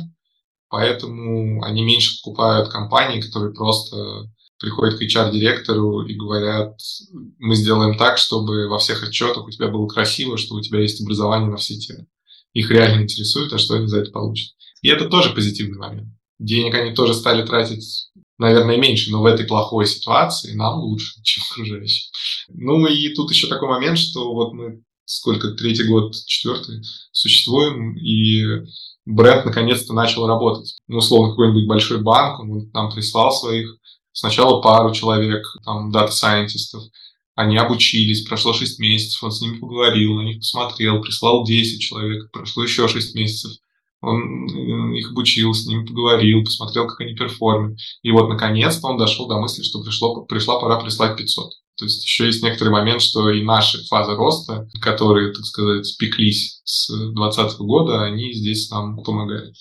Поэтому 0.69 1.63
они 1.63 1.83
меньше 1.83 2.21
покупают 2.21 2.69
компании, 2.69 3.21
которые 3.21 3.53
просто 3.53 4.27
приходят 4.59 4.99
к 4.99 5.01
HR-директору 5.01 6.05
и 6.05 6.13
говорят, 6.13 6.77
мы 7.39 7.55
сделаем 7.55 7.97
так, 7.97 8.17
чтобы 8.17 8.67
во 8.67 8.77
всех 8.77 9.03
отчетах 9.03 9.47
у 9.47 9.49
тебя 9.49 9.69
было 9.69 9.87
красиво, 9.87 10.37
что 10.37 10.55
у 10.55 10.61
тебя 10.61 10.81
есть 10.81 11.01
образование 11.01 11.49
на 11.49 11.57
все 11.57 11.75
темы. 11.77 12.07
Их 12.53 12.69
реально 12.69 13.03
интересует, 13.03 13.53
а 13.53 13.57
что 13.57 13.75
они 13.75 13.87
за 13.87 13.99
это 14.01 14.11
получат. 14.11 14.53
И 14.81 14.89
это 14.89 15.07
тоже 15.09 15.31
позитивный 15.31 15.77
момент. 15.77 16.09
Денег 16.39 16.75
они 16.75 16.93
тоже 16.93 17.13
стали 17.13 17.45
тратить, 17.45 18.11
наверное, 18.39 18.77
меньше, 18.77 19.11
но 19.11 19.21
в 19.21 19.25
этой 19.25 19.45
плохой 19.45 19.85
ситуации 19.85 20.55
нам 20.55 20.79
лучше, 20.79 21.21
чем 21.23 21.43
окружающим. 21.51 22.11
Ну 22.49 22.87
и 22.87 23.13
тут 23.13 23.31
еще 23.31 23.47
такой 23.47 23.69
момент, 23.69 23.99
что 23.99 24.33
вот 24.33 24.53
мы 24.53 24.81
сколько, 25.05 25.51
третий 25.51 25.83
год, 25.83 26.15
четвертый, 26.25 26.81
существуем, 27.11 27.95
и 27.97 28.65
бренд 29.05 29.45
наконец-то 29.45 29.93
начал 29.93 30.27
работать. 30.27 30.77
Ну, 30.87 30.97
условно, 30.97 31.31
какой-нибудь 31.31 31.67
большой 31.67 32.01
банк, 32.01 32.39
он 32.39 32.69
нам 32.73 32.91
прислал 32.91 33.31
своих 33.31 33.79
Сначала 34.19 34.61
пару 34.61 34.93
человек, 34.93 35.45
там, 35.63 35.91
дата-сайентистов, 35.91 36.83
они 37.35 37.57
обучились, 37.57 38.27
прошло 38.27 38.51
6 38.51 38.79
месяцев, 38.79 39.23
он 39.23 39.31
с 39.31 39.39
ними 39.39 39.59
поговорил, 39.59 40.15
на 40.15 40.23
них 40.23 40.39
посмотрел, 40.39 41.01
прислал 41.01 41.45
10 41.45 41.81
человек, 41.81 42.29
прошло 42.31 42.63
еще 42.63 42.89
6 42.89 43.15
месяцев, 43.15 43.53
он 44.01 44.93
их 44.93 45.11
обучил, 45.11 45.53
с 45.53 45.65
ними 45.65 45.85
поговорил, 45.85 46.43
посмотрел, 46.43 46.87
как 46.87 47.01
они 47.01 47.15
перформят. 47.15 47.77
И 48.01 48.11
вот, 48.11 48.29
наконец-то, 48.29 48.87
он 48.87 48.97
дошел 48.97 49.27
до 49.27 49.39
мысли, 49.39 49.63
что 49.63 49.81
пришло, 49.83 50.23
пришла 50.25 50.59
пора 50.59 50.79
прислать 50.79 51.17
500. 51.17 51.51
То 51.77 51.85
есть 51.85 52.03
еще 52.03 52.25
есть 52.25 52.43
некоторый 52.43 52.69
момент, 52.69 53.01
что 53.01 53.29
и 53.29 53.43
наши 53.43 53.85
фазы 53.87 54.13
роста, 54.15 54.67
которые, 54.81 55.33
так 55.33 55.45
сказать, 55.45 55.95
пеклись 55.97 56.61
с 56.63 56.89
2020 56.89 57.59
года, 57.59 58.03
они 58.03 58.33
здесь 58.33 58.69
нам 58.69 59.01
помогают. 59.03 59.55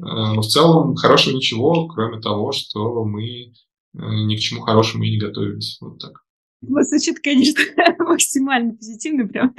Э, 0.00 0.32
но 0.34 0.40
в 0.40 0.46
целом 0.46 0.94
хорошего 0.96 1.36
ничего, 1.36 1.88
кроме 1.88 2.20
того, 2.20 2.52
что 2.52 3.04
мы 3.04 3.52
Э, 3.94 4.00
ни 4.00 4.36
к 4.36 4.40
чему 4.40 4.60
хорошему 4.62 5.04
и 5.04 5.10
не 5.10 5.18
готовились. 5.18 5.78
Вот 5.80 5.98
так. 5.98 6.22
Звучит, 6.60 7.20
конечно, 7.20 7.62
максимально 7.98 8.74
позитивно, 8.74 9.28
прям 9.28 9.54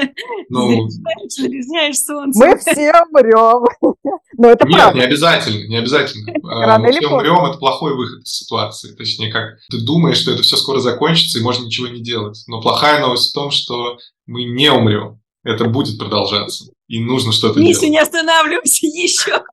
ну, 0.49 0.89
заряжаешь 0.89 1.97
солнце. 1.97 2.39
Мы 2.39 2.57
все 2.57 2.91
умрем. 3.09 3.65
Но 4.37 4.49
это 4.49 4.67
Нет, 4.67 4.77
правда. 4.77 4.99
не 4.99 5.05
обязательно, 5.05 5.67
не 5.67 5.77
обязательно. 5.77 6.33
А, 6.51 6.79
мы 6.79 6.91
все 6.91 7.07
умрем, 7.07 7.45
это 7.45 7.57
плохой 7.57 7.95
выход 7.95 8.23
из 8.23 8.31
ситуации. 8.31 8.93
Точнее, 8.95 9.31
как 9.31 9.59
ты 9.69 9.79
думаешь, 9.79 10.17
что 10.17 10.31
это 10.31 10.41
все 10.41 10.57
скоро 10.57 10.79
закончится 10.79 11.39
и 11.39 11.43
можно 11.43 11.65
ничего 11.65 11.87
не 11.87 12.01
делать. 12.01 12.43
Но 12.47 12.59
плохая 12.61 12.99
новость 12.99 13.31
в 13.31 13.33
том, 13.33 13.51
что 13.51 13.97
мы 14.25 14.43
не 14.43 14.71
умрем. 14.71 15.21
Это 15.43 15.65
будет 15.65 15.97
продолжаться. 15.97 16.71
И 16.87 16.99
нужно 16.99 17.31
что-то 17.31 17.55
делать. 17.59 17.69
Если 17.69 17.87
не 17.87 17.99
останавливаемся 17.99 18.87
еще. 18.87 19.43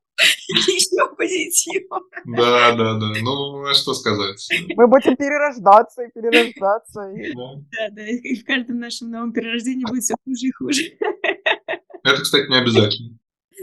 Еще 0.48 1.14
позитив. 1.16 1.84
Да, 2.24 2.72
да, 2.72 2.94
да. 2.94 3.06
Ну, 3.22 3.64
а 3.66 3.74
что 3.74 3.94
сказать? 3.94 4.48
Мы 4.74 4.86
будем 4.86 5.16
перерождаться 5.16 6.02
и 6.02 6.10
перерождаться. 6.10 7.12
Да, 7.34 7.88
да. 7.90 8.06
И 8.06 8.36
в 8.36 8.44
каждом 8.44 8.78
нашем 8.78 9.10
новом 9.10 9.32
перерождении 9.32 9.84
будет 9.84 10.04
все 10.04 10.14
хуже 10.24 10.46
и 10.46 10.52
хуже. 10.52 10.82
Это, 12.02 12.22
кстати, 12.22 12.48
не 12.48 12.58
обязательно. 12.58 13.18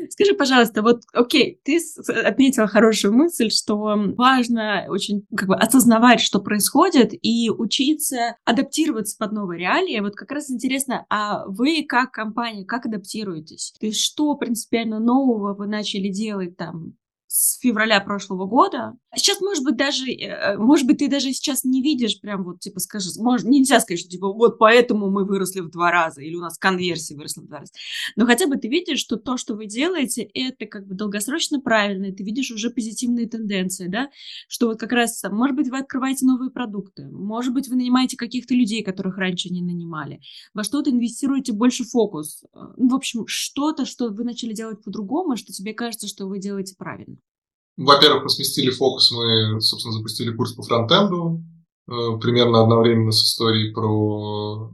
Скажи, 0.10 0.34
пожалуйста, 0.34 0.82
вот, 0.82 1.04
окей, 1.14 1.60
ты 1.64 1.80
отметила 2.24 2.68
хорошую 2.68 3.14
мысль, 3.14 3.50
что 3.50 3.96
важно 4.18 4.86
очень 4.90 5.26
как 5.36 5.48
бы 5.48 5.56
осознавать, 5.56 6.20
что 6.20 6.40
происходит, 6.40 7.12
и 7.22 7.50
учиться 7.50 8.36
адаптироваться 8.46 9.18
под 9.18 9.32
новые 9.32 9.60
реалии. 9.60 10.00
Вот 10.00 10.16
как 10.16 10.32
раз 10.32 10.50
интересно, 10.50 11.06
а 11.10 11.46
вы 11.48 11.86
как 11.88 12.12
компания, 12.12 12.66
как 12.66 12.86
адаптируетесь? 12.86 13.74
То 13.80 13.86
есть 13.86 14.00
что 14.02 14.36
принципиально 14.36 15.00
нового 15.00 15.54
вы 15.54 15.68
начали 15.68 16.10
делать 16.10 16.58
там 16.58 16.94
с 17.34 17.58
февраля 17.58 18.00
прошлого 18.00 18.46
года. 18.46 18.94
А 19.10 19.18
сейчас, 19.18 19.42
может 19.42 19.64
быть, 19.64 19.76
даже, 19.76 20.06
э, 20.06 20.56
может 20.56 20.86
быть, 20.86 21.00
ты 21.00 21.08
даже 21.08 21.34
сейчас 21.34 21.64
не 21.64 21.82
видишь 21.82 22.22
прям 22.22 22.44
вот, 22.44 22.60
типа, 22.60 22.80
скажи, 22.80 23.10
может, 23.18 23.48
нельзя 23.48 23.80
сказать, 23.80 24.02
что, 24.02 24.10
типа, 24.10 24.32
вот 24.32 24.60
поэтому 24.60 25.10
мы 25.10 25.26
выросли 25.26 25.62
в 25.62 25.72
два 25.72 25.90
раза, 25.90 26.22
или 26.22 26.36
у 26.36 26.42
нас 26.42 26.60
конверсия 26.60 27.16
выросла 27.16 27.42
в 27.42 27.48
два 27.48 27.60
раза. 27.62 27.72
Но 28.16 28.28
хотя 28.28 28.46
бы 28.46 28.58
ты 28.58 28.68
видишь, 28.68 29.00
что 29.00 29.16
то, 29.18 29.38
что 29.38 29.56
вы 29.56 29.66
делаете, 29.66 30.22
это 30.22 30.68
как 30.68 30.86
бы 30.86 30.94
долгосрочно 30.94 31.60
правильно, 31.60 32.14
ты 32.14 32.24
видишь 32.24 32.52
уже 32.52 32.70
позитивные 32.70 33.28
тенденции, 33.28 33.88
да, 33.88 34.12
что 34.48 34.68
вот 34.68 34.80
как 34.80 34.92
раз, 34.92 35.20
может 35.32 35.56
быть, 35.56 35.70
вы 35.70 35.80
открываете 35.80 36.28
новые 36.28 36.52
продукты, 36.52 37.10
может 37.10 37.52
быть, 37.52 37.68
вы 37.68 37.78
нанимаете 37.78 38.16
каких-то 38.16 38.54
людей, 38.54 38.84
которых 38.84 39.18
раньше 39.18 39.50
не 39.50 39.64
нанимали, 39.64 40.22
во 40.54 40.64
что-то 40.64 40.92
инвестируете 40.92 41.52
больше 41.52 41.84
фокус. 41.84 42.44
Э, 42.54 42.60
ну, 42.78 42.90
в 42.90 42.96
общем, 42.96 43.24
что-то, 43.26 43.86
что 43.86 44.10
вы 44.10 44.24
начали 44.24 44.54
делать 44.54 44.84
по-другому, 44.84 45.36
что 45.36 45.52
тебе 45.52 45.74
кажется, 45.74 46.08
что 46.08 46.28
вы 46.28 46.38
делаете 46.38 46.76
правильно. 46.78 47.18
Во-первых, 47.78 48.24
мы 48.24 48.30
сместили 48.30 48.70
фокус, 48.70 49.12
мы, 49.12 49.60
собственно, 49.62 49.94
запустили 49.94 50.32
курс 50.32 50.54
по 50.54 50.64
фронтенду, 50.64 51.44
э, 51.90 52.20
примерно 52.22 52.62
одновременно 52.62 53.12
с 53.12 53.24
историей 53.24 53.74
про 53.74 54.72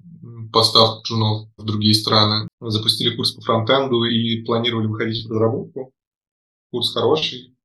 поставку 0.52 1.04
джунов 1.04 1.48
в 1.58 1.64
другие 1.64 1.94
страны. 1.94 2.48
Запустили 2.60 3.16
курс 3.16 3.32
по 3.32 3.42
фронтенду 3.42 4.04
и 4.04 4.44
планировали 4.44 4.88
выходить 4.88 5.26
в 5.26 5.32
разработку. 5.32 5.92
Курс 6.72 6.94
хороший. 6.94 7.56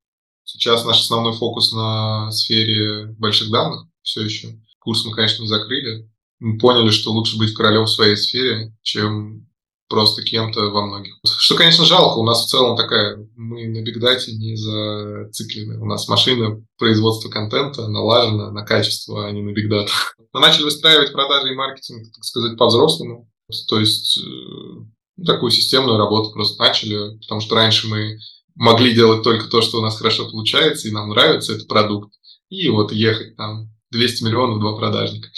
Сейчас 0.44 0.84
наш 0.84 1.00
основной 1.00 1.32
фокус 1.32 1.72
на 1.72 2.30
сфере 2.30 3.06
больших 3.18 3.50
данных 3.50 3.86
все 4.02 4.22
еще. 4.22 4.60
Курс 4.78 5.04
мы, 5.04 5.14
конечно, 5.14 5.42
не 5.42 5.48
закрыли. 5.48 6.08
Мы 6.38 6.58
поняли, 6.58 6.90
что 6.90 7.12
лучше 7.12 7.38
быть 7.38 7.54
королем 7.54 7.84
в 7.84 7.90
своей 7.90 8.16
сфере, 8.16 8.74
чем 8.82 9.48
просто 9.88 10.22
кем-то 10.22 10.70
во 10.70 10.86
многих. 10.86 11.14
Что, 11.24 11.56
конечно, 11.56 11.84
жалко, 11.84 12.18
у 12.18 12.24
нас 12.24 12.44
в 12.44 12.48
целом 12.48 12.76
такая, 12.76 13.16
мы 13.36 13.66
на 13.66 13.82
бигдате 13.82 14.32
не 14.32 14.56
зациклены. 14.56 15.78
У 15.80 15.86
нас 15.86 16.08
машина 16.08 16.62
производства 16.78 17.28
контента 17.28 17.86
налажена 17.88 18.50
на 18.50 18.64
качество, 18.64 19.26
а 19.26 19.30
не 19.30 19.42
на 19.42 19.52
бигдат. 19.52 19.90
Мы 20.32 20.40
начали 20.40 20.64
выстраивать 20.64 21.12
продажи 21.12 21.52
и 21.52 21.56
маркетинг, 21.56 22.12
так 22.14 22.24
сказать, 22.24 22.56
по-взрослому. 22.58 23.30
То 23.68 23.78
есть 23.78 24.18
э, 24.18 25.24
такую 25.24 25.50
системную 25.50 25.98
работу 25.98 26.32
просто 26.32 26.62
начали, 26.62 27.18
потому 27.18 27.40
что 27.40 27.54
раньше 27.54 27.88
мы 27.88 28.18
могли 28.54 28.94
делать 28.94 29.22
только 29.22 29.48
то, 29.48 29.60
что 29.62 29.78
у 29.78 29.82
нас 29.82 29.98
хорошо 29.98 30.30
получается, 30.30 30.88
и 30.88 30.92
нам 30.92 31.10
нравится 31.10 31.52
этот 31.52 31.68
продукт, 31.68 32.12
и 32.48 32.68
вот 32.68 32.92
ехать 32.92 33.36
там 33.36 33.70
200 33.90 34.24
миллионов, 34.24 34.60
два 34.60 34.76
продажника. 34.76 35.28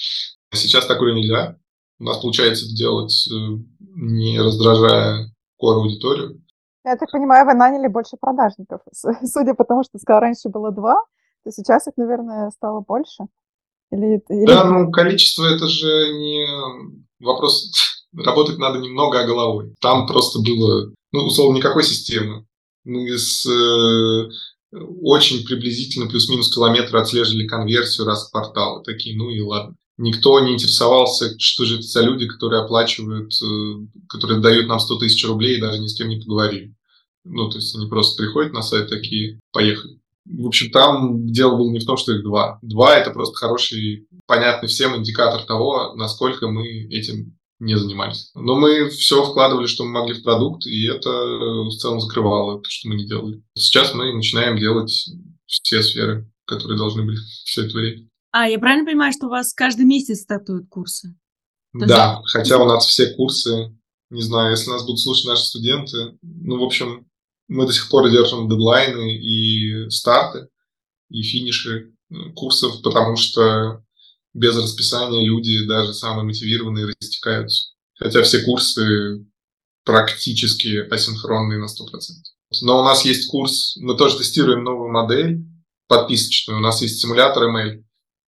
Сейчас 0.52 0.86
такое 0.86 1.14
нельзя. 1.14 1.58
У 1.98 2.04
нас 2.04 2.18
получается 2.18 2.66
делать, 2.74 3.28
э, 3.30 3.34
не 3.94 4.38
раздражая 4.38 5.32
core 5.60 5.76
аудиторию. 5.76 6.42
Я 6.84 6.96
так 6.96 7.10
понимаю, 7.10 7.46
вы 7.46 7.54
наняли 7.54 7.88
больше 7.88 8.16
продажников. 8.20 8.80
Судя 9.24 9.54
по 9.54 9.64
тому, 9.64 9.82
что 9.82 9.98
сказал, 9.98 10.20
раньше 10.20 10.48
было 10.48 10.70
два, 10.70 10.96
то 11.44 11.50
сейчас 11.50 11.86
их, 11.86 11.94
наверное, 11.96 12.50
стало 12.50 12.80
больше. 12.80 13.24
Или, 13.90 14.22
или... 14.28 14.46
Да, 14.46 14.64
ну 14.64 14.90
количество 14.90 15.44
это 15.46 15.66
же 15.68 15.88
не 15.88 16.46
вопрос. 17.20 17.72
Работать 18.16 18.58
надо 18.58 18.78
немного, 18.78 19.20
а 19.20 19.26
головой. 19.26 19.74
Там 19.80 20.06
просто 20.06 20.40
было, 20.40 20.92
ну, 21.12 21.24
условно, 21.24 21.58
никакой 21.58 21.82
системы. 21.82 22.46
Мы 22.84 23.18
с 23.18 23.46
э, 23.46 24.28
очень 25.02 25.44
приблизительно 25.44 26.08
плюс-минус 26.08 26.54
километр 26.54 26.96
отслеживали 26.96 27.46
конверсию 27.46 28.06
раз 28.06 28.28
в 28.28 28.30
квартал. 28.30 28.82
Такие, 28.82 29.16
ну 29.16 29.30
и 29.30 29.40
ладно. 29.40 29.76
Никто 29.98 30.38
не 30.40 30.54
интересовался, 30.54 31.38
что 31.38 31.64
же 31.64 31.76
это 31.76 31.84
за 31.84 32.02
люди, 32.02 32.26
которые 32.26 32.62
оплачивают, 32.62 33.32
э, 33.42 34.06
которые 34.08 34.40
дают 34.40 34.66
нам 34.66 34.78
100 34.78 34.98
тысяч 34.98 35.26
рублей 35.26 35.56
и 35.56 35.60
даже 35.60 35.78
ни 35.78 35.86
с 35.86 35.94
кем 35.94 36.08
не 36.08 36.20
поговорили. 36.20 36.74
Ну, 37.24 37.48
то 37.50 37.56
есть 37.58 37.74
они 37.74 37.86
просто 37.86 38.22
приходят 38.22 38.52
на 38.52 38.62
сайт 38.62 38.88
такие, 38.88 39.40
поехали. 39.52 39.98
В 40.26 40.46
общем, 40.46 40.70
там 40.70 41.26
дело 41.26 41.56
было 41.56 41.70
не 41.70 41.78
в 41.78 41.86
том, 41.86 41.96
что 41.96 42.12
их 42.12 42.22
два. 42.22 42.58
Два– 42.62 42.96
это 42.98 43.10
просто 43.10 43.36
хороший, 43.36 44.06
понятный 44.26 44.68
всем 44.68 44.96
индикатор 44.96 45.42
того, 45.44 45.94
насколько 45.94 46.48
мы 46.48 46.66
этим 46.66 47.36
не 47.58 47.76
занимались. 47.78 48.30
Но 48.34 48.56
мы 48.56 48.90
все 48.90 49.24
вкладывали, 49.24 49.66
что 49.66 49.84
мы 49.84 49.92
могли 49.92 50.14
в 50.14 50.22
продукт, 50.22 50.66
и 50.66 50.86
это 50.86 51.10
в 51.10 51.70
целом 51.70 52.00
закрывало 52.00 52.60
то, 52.60 52.68
что 52.68 52.88
мы 52.88 52.96
не 52.96 53.06
делали. 53.06 53.42
Сейчас 53.56 53.94
мы 53.94 54.12
начинаем 54.12 54.58
делать 54.58 55.08
все 55.46 55.82
сферы, 55.82 56.30
которые 56.44 56.76
должны 56.76 57.02
были 57.02 57.16
все 57.44 57.64
это 57.64 57.76
время. 57.76 58.08
А, 58.38 58.46
я 58.46 58.58
правильно 58.58 58.84
понимаю, 58.84 59.14
что 59.14 59.28
у 59.28 59.30
вас 59.30 59.54
каждый 59.54 59.86
месяц 59.86 60.20
стартуют 60.20 60.68
курсы? 60.68 61.16
То 61.72 61.86
да, 61.86 62.20
есть... 62.20 62.32
хотя 62.32 62.58
у 62.58 62.66
нас 62.66 62.84
все 62.84 63.14
курсы, 63.14 63.74
не 64.10 64.20
знаю, 64.20 64.50
если 64.50 64.68
нас 64.68 64.84
будут 64.84 65.00
слушать 65.00 65.24
наши 65.24 65.44
студенты, 65.44 66.18
ну, 66.20 66.60
в 66.60 66.62
общем, 66.62 67.08
мы 67.48 67.66
до 67.66 67.72
сих 67.72 67.88
пор 67.88 68.10
держим 68.10 68.46
дедлайны 68.46 69.16
и 69.16 69.88
старты, 69.88 70.48
и 71.08 71.22
финиши 71.22 71.94
э, 72.10 72.14
курсов, 72.34 72.82
потому 72.82 73.16
что 73.16 73.82
без 74.34 74.54
расписания 74.54 75.24
люди, 75.24 75.66
даже 75.66 75.94
самые 75.94 76.26
мотивированные, 76.26 76.94
растекаются. 77.00 77.72
Хотя 77.94 78.22
все 78.22 78.42
курсы 78.42 79.24
практически 79.84 80.86
асинхронные 80.92 81.58
на 81.58 81.68
100%. 81.68 81.68
Но 82.60 82.82
у 82.82 82.84
нас 82.84 83.02
есть 83.06 83.30
курс, 83.30 83.78
мы 83.78 83.96
тоже 83.96 84.18
тестируем 84.18 84.62
новую 84.62 84.92
модель 84.92 85.42
подписочную. 85.88 86.58
У 86.58 86.62
нас 86.62 86.82
есть 86.82 87.00
симулятор 87.00 87.44
ML, 87.44 87.85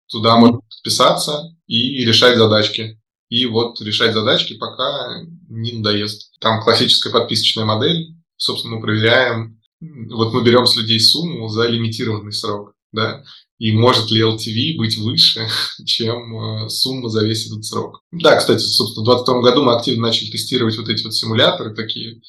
Туда 0.10 0.38
можно 0.38 0.60
подписаться 0.60 1.56
и 1.68 2.06
решать 2.06 2.38
задачки. 2.38 3.00
И 3.30 3.46
вот 3.46 3.82
решать 3.82 4.14
задачки, 4.14 4.58
пока 4.58 5.22
не 5.50 5.74
надоест. 5.74 6.40
Там 6.40 6.62
классическая 6.62 7.12
подписочная 7.12 7.66
модель. 7.66 8.16
Собственно, 8.38 8.76
мы 8.76 8.82
проверяем, 8.82 9.60
вот 9.82 10.34
мы 10.34 10.44
берем 10.44 10.66
с 10.66 10.76
людей 10.76 11.00
сумму 11.00 11.50
за 11.50 11.68
лимитированный 11.68 12.32
срок, 12.32 12.74
да, 12.92 13.24
и 13.58 13.72
может 13.72 14.12
ли 14.12 14.22
LTV 14.22 14.78
быть 14.78 14.98
выше, 14.98 15.48
чем 15.86 16.66
э, 16.66 16.70
сумма 16.70 17.10
за 17.10 17.26
весь 17.26 17.48
этот 17.48 17.66
срок. 17.66 18.02
Да, 18.12 18.36
кстати, 18.38 18.62
собственно, 18.62 19.04
в 19.04 19.08
2022 19.08 19.42
году 19.42 19.64
мы 19.64 19.76
активно 19.76 20.08
начали 20.08 20.30
тестировать 20.30 20.78
вот 20.78 20.90
эти 20.90 21.04
вот 21.04 21.16
симуляторы, 21.16 21.74
такие 21.74 22.22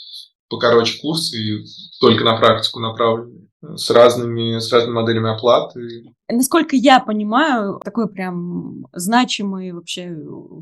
покороче 0.49 0.99
курсы, 0.99 1.37
и 1.37 1.65
только 2.01 2.25
на 2.25 2.37
практику 2.37 2.81
направленные 2.81 3.48
с 3.63 3.91
разными, 3.91 4.59
с 4.59 4.73
разными 4.73 4.95
моделями 4.95 5.31
оплаты. 5.31 6.15
Насколько 6.31 6.77
я 6.77 7.01
понимаю, 7.01 7.81
такой 7.85 8.09
прям 8.09 8.87
значимый 8.93 9.73
вообще 9.73 10.09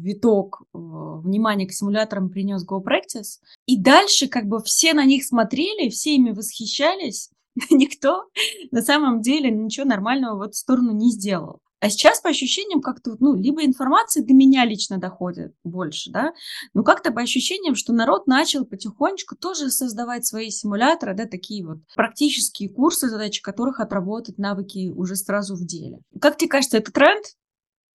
виток 0.00 0.62
э, 0.62 0.78
внимания 0.78 1.66
к 1.66 1.72
симуляторам 1.72 2.30
принес 2.30 2.64
GoPractice. 2.66 3.40
И 3.66 3.80
дальше 3.80 4.28
как 4.28 4.46
бы 4.46 4.62
все 4.62 4.94
на 4.94 5.04
них 5.04 5.24
смотрели, 5.24 5.88
все 5.88 6.14
ими 6.14 6.30
восхищались. 6.30 7.30
Никто 7.70 8.24
на 8.70 8.82
самом 8.82 9.20
деле 9.20 9.50
ничего 9.50 9.86
нормального 9.86 10.38
в 10.38 10.42
эту 10.42 10.54
сторону 10.54 10.92
не 10.92 11.10
сделал. 11.10 11.60
А 11.80 11.90
сейчас 11.90 12.20
по 12.20 12.30
ощущениям 12.30 12.80
как-то, 12.80 13.16
ну, 13.20 13.34
либо 13.34 13.64
информация 13.64 14.24
до 14.24 14.32
меня 14.32 14.64
лично 14.64 14.98
доходит 14.98 15.54
больше, 15.62 16.10
да, 16.10 16.32
но 16.72 16.82
как-то 16.82 17.12
по 17.12 17.20
ощущениям, 17.20 17.74
что 17.74 17.92
народ 17.92 18.26
начал 18.26 18.64
потихонечку 18.64 19.36
тоже 19.36 19.70
создавать 19.70 20.24
свои 20.24 20.50
симуляторы, 20.50 21.14
да, 21.14 21.26
такие 21.26 21.66
вот 21.66 21.78
практические 21.94 22.70
курсы, 22.70 23.08
задачи 23.08 23.42
которых 23.42 23.80
отработать 23.80 24.38
навыки 24.38 24.88
уже 24.88 25.16
сразу 25.16 25.54
в 25.54 25.66
деле. 25.66 25.98
Как 26.20 26.38
тебе 26.38 26.48
кажется, 26.48 26.78
это 26.78 26.92
тренд? 26.92 27.24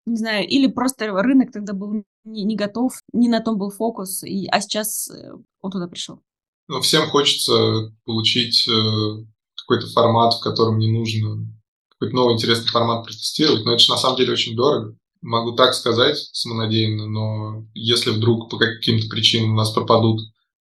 Не 0.06 0.18
знаю, 0.18 0.48
или 0.48 0.68
просто 0.68 1.08
рынок 1.08 1.52
тогда 1.52 1.74
был 1.74 2.04
не, 2.24 2.44
не 2.44 2.56
готов, 2.56 2.94
не 3.14 3.30
на 3.30 3.40
том 3.40 3.58
был 3.58 3.72
фокус, 3.72 4.24
и, 4.24 4.48
а 4.48 4.62
сейчас 4.62 5.10
э, 5.10 5.32
он 5.62 5.72
туда 5.72 5.88
пришел. 5.88 6.22
Ну, 6.68 6.82
всем 6.82 7.08
хочется 7.10 7.94
получить 8.06 8.68
э, 8.68 9.26
какой-то 9.56 9.88
формат, 9.88 10.34
в 10.34 10.42
котором 10.42 10.78
не 10.80 10.92
нужно 10.92 11.48
какой-то 12.02 12.16
новый 12.16 12.34
интересный 12.34 12.68
формат 12.68 13.06
протестировать, 13.06 13.64
но 13.64 13.74
это 13.74 13.84
же 13.84 13.92
на 13.92 13.98
самом 13.98 14.18
деле 14.18 14.34
очень 14.34 14.56
дорого. 14.56 14.96
Могу 15.22 15.52
так 15.52 15.76
сказать 15.76 16.18
самонадеянно, 16.18 17.06
но 17.06 17.68
если 17.76 18.10
вдруг 18.10 18.50
по 18.50 18.58
каким-то 18.58 19.08
причинам 19.08 19.52
у 19.52 19.56
нас 19.56 19.70
пропадут 19.70 20.20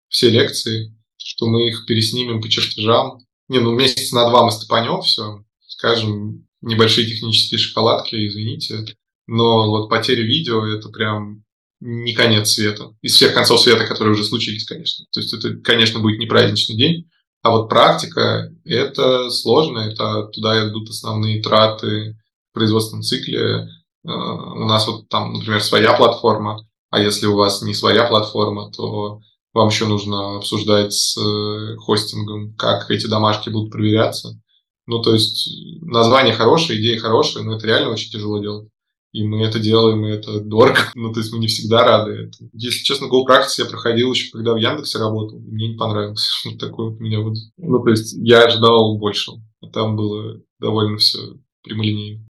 все 0.10 0.30
лекции, 0.30 0.94
то 1.38 1.48
мы 1.48 1.70
их 1.70 1.86
переснимем 1.86 2.42
по 2.42 2.50
чертежам. 2.50 3.20
Не, 3.48 3.60
ну 3.60 3.72
месяц 3.72 4.12
на 4.12 4.30
два 4.30 4.44
мы 4.44 4.52
стопанем 4.52 5.02
все, 5.02 5.46
скажем, 5.66 6.46
небольшие 6.60 7.08
технические 7.08 7.58
шоколадки, 7.58 8.28
извините, 8.28 8.86
но 9.26 9.70
вот 9.70 9.90
потеря 9.90 10.24
видео– 10.24 10.66
это 10.68 10.90
прям 10.90 11.46
не 11.80 12.12
конец 12.12 12.50
света. 12.50 12.94
Из 13.02 13.14
всех 13.14 13.34
концов 13.34 13.62
света, 13.62 13.88
которые 13.88 14.14
уже 14.14 14.26
случились, 14.26 14.66
конечно. 14.66 15.06
То 15.14 15.22
есть 15.22 15.34
это, 15.34 15.56
конечно, 15.56 16.02
будет 16.02 16.20
не 16.20 16.26
праздничный 16.26 16.76
день, 16.76 17.10
а 17.42 17.52
вот 17.52 17.70
практика– 17.70 18.52
это 18.66 19.30
сложно, 19.30 19.80
это 19.80 20.26
туда 20.28 20.68
идут 20.68 20.90
основные 20.90 21.42
траты 21.42 22.18
в 22.52 22.54
производственном 22.54 23.04
цикле. 23.04 23.42
Э, 23.42 24.12
у 24.12 24.66
нас 24.66 24.88
вот 24.88 25.08
там, 25.08 25.34
например, 25.34 25.62
своя 25.62 25.94
платформа, 25.94 26.66
а 26.90 27.00
если 27.00 27.28
у 27.28 27.36
вас 27.36 27.62
не 27.62 27.74
своя 27.74 28.06
платформа, 28.06 28.72
то 28.72 29.20
вам 29.54 29.70
еще 29.70 29.86
нужно 29.86 30.38
обсуждать 30.38 30.94
с 30.94 31.18
э, 31.18 31.78
хостингом, 31.78 32.56
как 32.56 32.92
эти 32.92 33.08
домашки 33.08 33.50
будут 33.50 33.72
проверяться. 33.72 34.40
Ну, 34.86 35.02
то 35.02 35.14
есть 35.14 35.50
название 35.82 36.34
хорошее, 36.34 36.80
идея 36.80 37.00
хорошая, 37.00 37.44
но 37.44 37.56
это 37.56 37.68
реально 37.68 37.92
очень 37.92 38.12
тяжело 38.12 38.40
делать. 38.40 38.70
И 39.12 39.28
мы 39.28 39.42
это 39.44 39.60
делаем, 39.60 40.06
и 40.06 40.12
это 40.12 40.40
дорого. 40.40 40.80
Ну, 40.96 41.12
то 41.12 41.20
есть 41.20 41.32
мы 41.34 41.40
не 41.40 41.48
всегда 41.48 41.84
рады. 41.84 42.12
Это. 42.12 42.38
Если 42.54 42.84
честно, 42.84 43.06
Go 43.06 43.26
Practice 43.28 43.60
я 43.60 43.66
проходил 43.66 44.12
еще, 44.12 44.32
когда 44.32 44.54
в 44.54 44.58
Яндексе 44.58 45.00
работал, 45.00 45.40
и 45.40 45.52
мне 45.52 45.70
не 45.70 45.78
понравилось. 45.78 46.28
Вот 46.46 46.60
такой 46.60 46.92
вот 46.92 47.00
меня 47.00 47.22
вот... 47.22 47.36
Ну, 47.58 47.84
то 47.84 47.90
есть 47.90 48.14
я 48.14 48.46
ожидал 48.46 48.98
большего. 48.98 49.42
А 49.62 49.68
там 49.68 49.96
было 49.96 50.42
довольно 50.60 50.98
все 50.98 51.20
прямолинейно. 51.64 52.26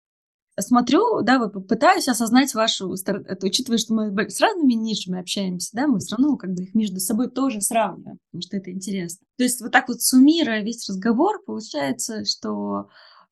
Смотрю, 0.59 1.21
да, 1.21 1.37
вот 1.37 1.67
пытаюсь 1.67 2.07
осознать 2.07 2.55
вашу, 2.55 2.91
это, 2.91 3.45
учитывая, 3.45 3.77
что 3.77 3.93
мы 3.93 4.27
с 4.27 4.41
разными 4.41 4.73
нишами 4.73 5.19
общаемся, 5.19 5.69
да, 5.73 5.85
мы 5.85 5.99
все 5.99 6.15
равно 6.15 6.35
как 6.35 6.53
бы 6.55 6.63
их 6.63 6.73
между 6.73 6.99
собой 6.99 7.29
тоже 7.29 7.61
сравниваем, 7.61 8.17
потому 8.31 8.41
что 8.41 8.57
это 8.57 8.71
интересно. 8.71 9.23
То 9.37 9.43
есть 9.43 9.61
вот 9.61 9.71
так 9.71 9.87
вот 9.87 10.01
суммируя 10.01 10.63
весь 10.63 10.89
разговор, 10.89 11.43
получается, 11.45 12.25
что 12.25 12.87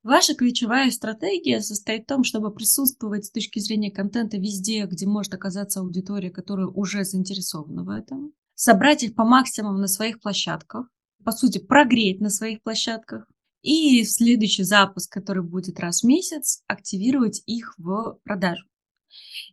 Ваша 0.06 0.36
ключевая 0.36 0.92
стратегия 0.92 1.62
состоит 1.62 2.04
в 2.04 2.06
том, 2.06 2.24
чтобы 2.24 2.54
присутствовать 2.54 3.26
с 3.26 3.32
точки 3.32 3.58
зрения 3.58 3.90
контента 3.90 4.38
везде, 4.38 4.86
где 4.86 5.08
может 5.08 5.34
оказаться 5.34 5.80
аудитория, 5.80 6.30
которая 6.30 6.68
уже 6.68 7.04
заинтересована 7.04 7.84
в 7.84 7.90
этом, 7.90 8.32
собрать 8.54 9.02
их 9.02 9.16
по 9.16 9.26
максимуму 9.26 9.80
на 9.80 9.88
своих 9.88 10.22
площадках, 10.22 10.88
по 11.24 11.32
сути, 11.32 11.58
прогреть 11.58 12.22
на 12.22 12.30
своих 12.30 12.62
площадках, 12.62 13.26
и 13.64 14.04
в 14.04 14.12
следующий 14.12 14.62
запуск, 14.62 15.12
который 15.12 15.42
будет 15.42 15.80
раз 15.80 16.04
в 16.04 16.06
месяц, 16.06 16.62
активировать 16.68 17.42
их 17.48 17.74
в 17.80 18.20
продажу. 18.24 18.68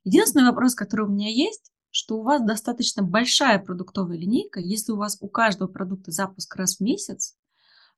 Единственный 0.05 0.51
вопрос, 0.51 0.75
который 0.75 1.07
у 1.07 1.11
меня 1.11 1.31
есть, 1.31 1.73
что 1.89 2.19
у 2.19 2.23
вас 2.25 2.43
достаточно 2.43 3.03
большая 3.03 3.59
продуктовая 3.59 4.19
линейка. 4.19 4.61
Если 4.61 4.93
у 4.93 4.97
вас 4.97 5.17
у 5.23 5.29
каждого 5.29 5.69
продукта 5.69 6.11
запуск 6.11 6.55
раз 6.57 6.77
в 6.77 6.81
месяц, 6.81 7.39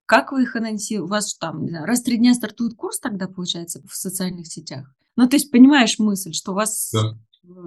как 0.06 0.32
вы 0.32 0.42
их 0.42 0.56
анонсируете? 0.56 1.04
У 1.04 1.08
вас 1.08 1.36
там, 1.36 1.62
не 1.62 1.70
знаю, 1.70 1.86
раз 1.86 2.00
в 2.00 2.04
три 2.04 2.18
дня 2.18 2.34
стартует 2.34 2.74
курс 2.74 2.98
тогда, 2.98 3.26
получается, 3.28 3.82
в 3.88 3.94
социальных 3.94 4.46
сетях? 4.46 4.86
Ну, 5.16 5.28
то 5.28 5.36
есть 5.36 5.50
понимаешь 5.50 5.98
мысль, 5.98 6.32
что 6.32 6.52
у 6.52 6.54
вас... 6.54 6.90
Да. 6.92 7.16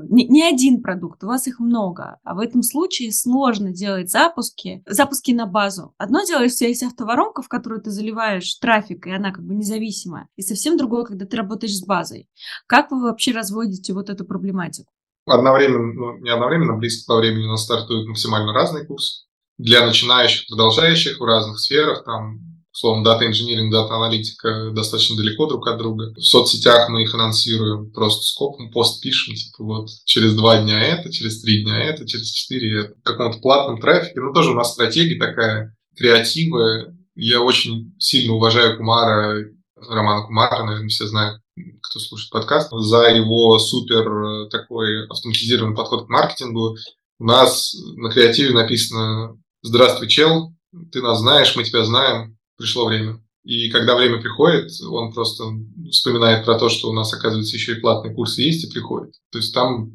не, 0.09 0.27
не 0.27 0.43
один 0.43 0.81
продукт, 0.81 1.23
у 1.23 1.27
вас 1.27 1.47
их 1.47 1.59
много, 1.59 2.19
а 2.23 2.35
в 2.35 2.39
этом 2.39 2.61
случае 2.61 3.11
сложно 3.11 3.71
делать 3.71 4.11
запуски, 4.11 4.83
запуски 4.85 5.31
на 5.31 5.45
базу. 5.45 5.93
Одно 5.97 6.23
дело, 6.25 6.43
если 6.43 6.67
есть 6.67 6.83
автоворонка, 6.83 7.41
в 7.41 7.47
которую 7.47 7.81
ты 7.81 7.89
заливаешь 7.89 8.53
трафик, 8.55 9.07
и 9.07 9.11
она 9.11 9.31
как 9.31 9.45
бы 9.45 9.55
независимая, 9.55 10.27
и 10.35 10.41
совсем 10.41 10.77
другое, 10.77 11.05
когда 11.05 11.25
ты 11.25 11.37
работаешь 11.37 11.77
с 11.77 11.85
базой. 11.85 12.27
Как 12.67 12.91
вы 12.91 13.01
вообще 13.01 13.31
разводите 13.31 13.93
вот 13.93 14.09
эту 14.09 14.25
проблематику? 14.25 14.91
Одновременно, 15.25 15.93
ну, 15.93 16.17
не 16.19 16.29
одновременно, 16.29 16.77
близко 16.77 17.13
по 17.13 17.19
времени 17.19 17.45
у 17.45 17.49
нас 17.49 17.63
стартуют 17.63 18.07
максимально 18.07 18.53
разные 18.53 18.85
курсы. 18.85 19.26
Для 19.57 19.85
начинающих, 19.85 20.47
продолжающих 20.47 21.19
в 21.19 21.23
разных 21.23 21.59
сферах, 21.59 22.03
там 22.03 22.47
Словом, 22.79 23.03
дата 23.03 23.25
инжиниринг, 23.25 23.71
дата 23.71 23.95
аналитика 23.95 24.69
достаточно 24.69 25.17
далеко 25.17 25.47
друг 25.47 25.65
от 25.65 25.79
друга. 25.79 26.13
В 26.15 26.21
соцсетях 26.21 26.89
мы 26.89 27.01
их 27.01 27.15
анонсируем 27.15 27.89
просто 27.91 28.21
скопом, 28.21 28.69
пост 28.69 29.01
пишем, 29.01 29.33
типа 29.33 29.63
вот 29.63 29.89
через 30.05 30.35
два 30.35 30.61
дня 30.61 30.79
это, 30.79 31.11
через 31.11 31.41
три 31.41 31.63
дня 31.63 31.79
это, 31.79 32.07
через 32.07 32.29
четыре 32.29 32.81
это. 32.81 32.93
В 32.93 33.01
каком-то 33.01 33.39
платном 33.39 33.81
трафике. 33.81 34.19
Ну, 34.19 34.31
тоже 34.31 34.51
у 34.51 34.53
нас 34.53 34.73
стратегия 34.73 35.17
такая, 35.17 35.75
креативы. 35.95 36.95
Я 37.15 37.41
очень 37.41 37.95
сильно 37.97 38.33
уважаю 38.33 38.77
Кумара, 38.77 39.43
Романа 39.75 40.27
Кумара, 40.27 40.63
наверное, 40.63 40.89
все 40.89 41.07
знают, 41.07 41.41
кто 41.81 41.99
слушает 41.99 42.29
подкаст, 42.29 42.69
за 42.71 43.07
его 43.07 43.57
супер 43.57 44.07
э, 44.07 44.49
такой 44.51 45.07
автоматизированный 45.07 45.75
подход 45.75 46.05
к 46.05 46.09
маркетингу. 46.09 46.75
У 47.17 47.25
нас 47.25 47.75
на 47.95 48.11
креативе 48.11 48.53
написано 48.53 49.35
«Здравствуй, 49.67 50.07
чел, 50.07 50.53
ты 50.93 51.01
нас 51.01 51.19
знаешь, 51.19 51.53
мы 51.57 51.65
тебя 51.65 51.83
знаем, 51.83 52.37
пришло 52.55 52.85
время. 52.85 53.21
И 53.43 53.69
когда 53.69 53.97
время 53.97 54.21
приходит, 54.21 54.71
он 54.81 55.11
просто 55.11 55.43
вспоминает 55.91 56.45
про 56.45 56.57
то, 56.57 56.69
что 56.69 56.89
у 56.89 56.93
нас, 56.93 57.13
оказывается, 57.13 57.57
еще 57.57 57.73
и 57.73 57.81
платные 57.81 58.15
курсы 58.15 58.43
есть 58.43 58.63
и 58.63 58.71
приходит. 58.71 59.15
То 59.29 59.39
есть 59.39 59.53
там 59.53 59.91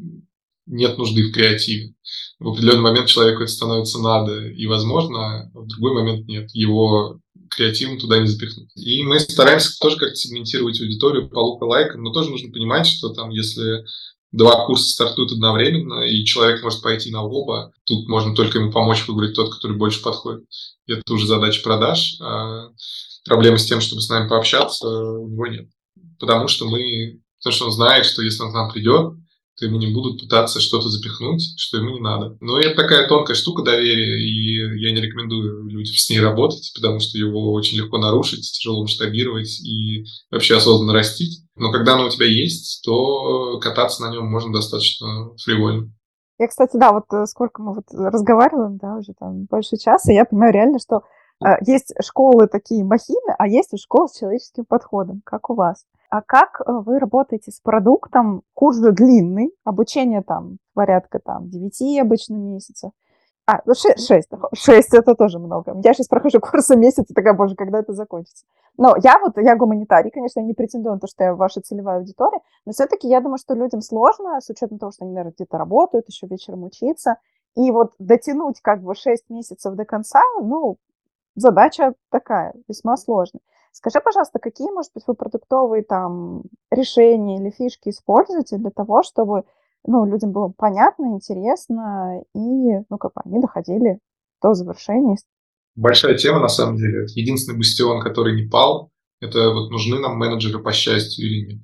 нет 0.66 0.98
нужды 0.98 1.22
в 1.22 1.32
креативе. 1.32 1.94
В 2.38 2.50
определенный 2.50 2.82
момент 2.82 3.06
человеку 3.06 3.44
это 3.44 3.50
становится 3.50 3.98
надо 3.98 4.46
и 4.46 4.66
возможно, 4.66 5.50
а 5.54 5.58
в 5.58 5.66
другой 5.68 5.94
момент 5.94 6.28
нет. 6.28 6.50
Его 6.52 7.18
креативом 7.48 7.98
туда 7.98 8.18
не 8.18 8.26
запихнуть. 8.26 8.70
И 8.76 9.02
мы 9.04 9.20
стараемся 9.20 9.70
тоже 9.80 9.96
как-то 9.96 10.16
сегментировать 10.16 10.82
аудиторию 10.82 11.30
по 11.30 11.64
лайкам, 11.64 12.02
но 12.02 12.12
тоже 12.12 12.28
нужно 12.28 12.52
понимать, 12.52 12.86
что 12.86 13.08
там, 13.08 13.30
если 13.30 13.86
два 14.32 14.66
курса 14.66 14.88
стартуют 14.88 15.32
одновременно, 15.32 16.02
и 16.02 16.24
человек 16.24 16.62
может 16.62 16.82
пойти 16.82 17.10
на 17.10 17.22
оба. 17.22 17.72
Тут 17.84 18.08
можно 18.08 18.34
только 18.34 18.58
ему 18.58 18.72
помочь 18.72 19.06
выбрать 19.06 19.34
тот, 19.34 19.54
который 19.54 19.76
больше 19.76 20.02
подходит. 20.02 20.44
Это 20.86 21.12
уже 21.12 21.26
задача 21.26 21.62
продаж. 21.62 22.16
А 22.20 22.68
проблемы 23.24 23.58
с 23.58 23.66
тем, 23.66 23.80
чтобы 23.80 24.00
с 24.02 24.08
нами 24.08 24.28
пообщаться, 24.28 24.88
у 24.88 25.28
него 25.28 25.46
нет. 25.46 25.68
Потому 26.18 26.48
что 26.48 26.66
мы, 26.66 27.20
потому 27.38 27.54
что 27.54 27.64
он 27.66 27.72
знает, 27.72 28.06
что 28.06 28.22
если 28.22 28.42
он 28.42 28.50
к 28.50 28.54
нам 28.54 28.72
придет, 28.72 29.14
то 29.62 29.66
ему 29.66 29.78
не 29.78 29.94
будут 29.94 30.20
пытаться 30.20 30.60
что-то 30.60 30.88
запихнуть, 30.88 31.54
что 31.56 31.76
ему 31.76 31.90
не 31.90 32.00
надо. 32.00 32.36
Но 32.40 32.58
это 32.58 32.74
такая 32.74 33.06
тонкая 33.06 33.36
штука 33.36 33.62
доверия, 33.62 34.18
и 34.18 34.80
я 34.80 34.90
не 34.90 35.00
рекомендую 35.00 35.68
людям 35.68 35.94
с 35.94 36.10
ней 36.10 36.18
работать, 36.18 36.72
потому 36.74 36.98
что 36.98 37.16
его 37.16 37.52
очень 37.52 37.78
легко 37.78 37.98
нарушить, 37.98 38.50
тяжело 38.50 38.82
масштабировать 38.82 39.60
и 39.60 40.04
вообще 40.32 40.56
осознанно 40.56 40.92
растить. 40.92 41.44
Но 41.54 41.70
когда 41.70 41.94
оно 41.94 42.06
у 42.06 42.10
тебя 42.10 42.26
есть, 42.26 42.82
то 42.84 43.60
кататься 43.60 44.02
на 44.02 44.10
нем 44.10 44.26
можно 44.26 44.52
достаточно 44.52 45.30
фривольно. 45.44 45.92
Я, 46.40 46.48
кстати, 46.48 46.76
да, 46.76 46.90
вот 46.90 47.04
э, 47.12 47.24
сколько 47.26 47.62
мы 47.62 47.74
вот 47.76 47.84
разговариваем, 47.92 48.78
да, 48.78 48.96
уже 48.96 49.12
там 49.16 49.44
больше 49.44 49.76
часа, 49.76 50.10
я 50.10 50.24
понимаю 50.24 50.52
реально, 50.52 50.80
что 50.80 51.02
э, 51.44 51.50
есть 51.64 51.94
школы 52.04 52.48
такие 52.48 52.84
махины, 52.84 53.36
а 53.38 53.46
есть 53.46 53.78
школы 53.80 54.08
с 54.08 54.18
человеческим 54.18 54.64
подходом, 54.64 55.22
как 55.24 55.50
у 55.50 55.54
вас. 55.54 55.84
А 56.12 56.20
как 56.20 56.60
э, 56.60 56.64
вы 56.70 56.98
работаете 56.98 57.50
с 57.50 57.58
продуктом? 57.58 58.42
Курс 58.52 58.76
же 58.76 58.92
длинный, 58.92 59.50
обучение 59.64 60.20
там 60.20 60.58
порядка 60.74 61.20
там 61.20 61.48
9 61.48 62.00
обычно 62.02 62.34
месяцев. 62.34 62.90
А, 63.46 63.62
ну 63.64 63.72
6, 63.74 64.06
6, 64.06 64.28
6 64.52 64.92
это 64.92 65.14
тоже 65.14 65.38
много. 65.38 65.74
Я 65.82 65.94
сейчас 65.94 66.08
прохожу 66.08 66.38
курсы 66.40 66.76
месяц 66.76 67.10
и 67.10 67.14
такая, 67.14 67.32
боже, 67.32 67.54
когда 67.54 67.78
это 67.78 67.94
закончится. 67.94 68.44
Но 68.76 68.94
я 69.02 69.18
вот, 69.20 69.38
я 69.38 69.56
гуманитарий, 69.56 70.10
конечно, 70.10 70.40
я 70.40 70.46
не 70.46 70.52
претендую 70.52 70.96
на 70.96 71.00
то, 71.00 71.06
что 71.06 71.24
я 71.24 71.34
ваша 71.34 71.62
целевая 71.62 72.00
аудитория, 72.00 72.40
но 72.66 72.72
все-таки 72.72 73.08
я 73.08 73.22
думаю, 73.22 73.38
что 73.38 73.54
людям 73.54 73.80
сложно, 73.80 74.38
с 74.38 74.50
учетом 74.50 74.78
того, 74.78 74.92
что 74.92 75.06
они, 75.06 75.14
наверное, 75.14 75.32
где-то 75.32 75.56
работают, 75.56 76.08
еще 76.08 76.26
вечером 76.26 76.64
учиться, 76.64 77.16
и 77.56 77.70
вот 77.70 77.94
дотянуть 77.98 78.60
как 78.60 78.82
бы 78.82 78.94
6 78.94 79.30
месяцев 79.30 79.74
до 79.76 79.86
конца, 79.86 80.20
ну, 80.42 80.76
задача 81.36 81.94
такая, 82.10 82.52
весьма 82.68 82.98
сложная. 82.98 83.40
Скажи, 83.72 84.00
пожалуйста, 84.04 84.38
какие, 84.38 84.70
может 84.70 84.92
быть, 84.94 85.04
вы 85.06 85.14
продуктовые 85.14 85.82
там 85.82 86.42
решения 86.70 87.40
или 87.40 87.50
фишки 87.50 87.88
используете 87.88 88.58
для 88.58 88.70
того, 88.70 89.02
чтобы 89.02 89.44
ну, 89.84 90.04
людям 90.04 90.30
было 90.30 90.52
понятно, 90.56 91.06
интересно, 91.06 92.22
и 92.34 92.38
ну, 92.38 92.98
как 92.98 93.14
бы 93.14 93.22
они 93.24 93.40
доходили 93.40 93.98
до 94.40 94.54
завершения. 94.54 95.16
Большая 95.74 96.16
тема, 96.16 96.40
на 96.40 96.48
самом 96.48 96.76
деле. 96.76 97.06
Единственный 97.14 97.56
бастион, 97.56 98.02
который 98.02 98.36
не 98.40 98.48
пал, 98.48 98.90
это 99.20 99.50
вот 99.50 99.70
нужны 99.70 99.98
нам 99.98 100.18
менеджеры 100.18 100.62
по 100.62 100.72
счастью 100.72 101.26
или 101.26 101.54
нет. 101.54 101.62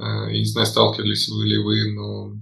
Э, 0.00 0.32
я 0.32 0.38
не 0.38 0.44
знаю, 0.44 0.66
сталкивались 0.66 1.28
вы 1.28 1.44
ли 1.44 1.58
вы, 1.58 1.92
но 1.92 2.34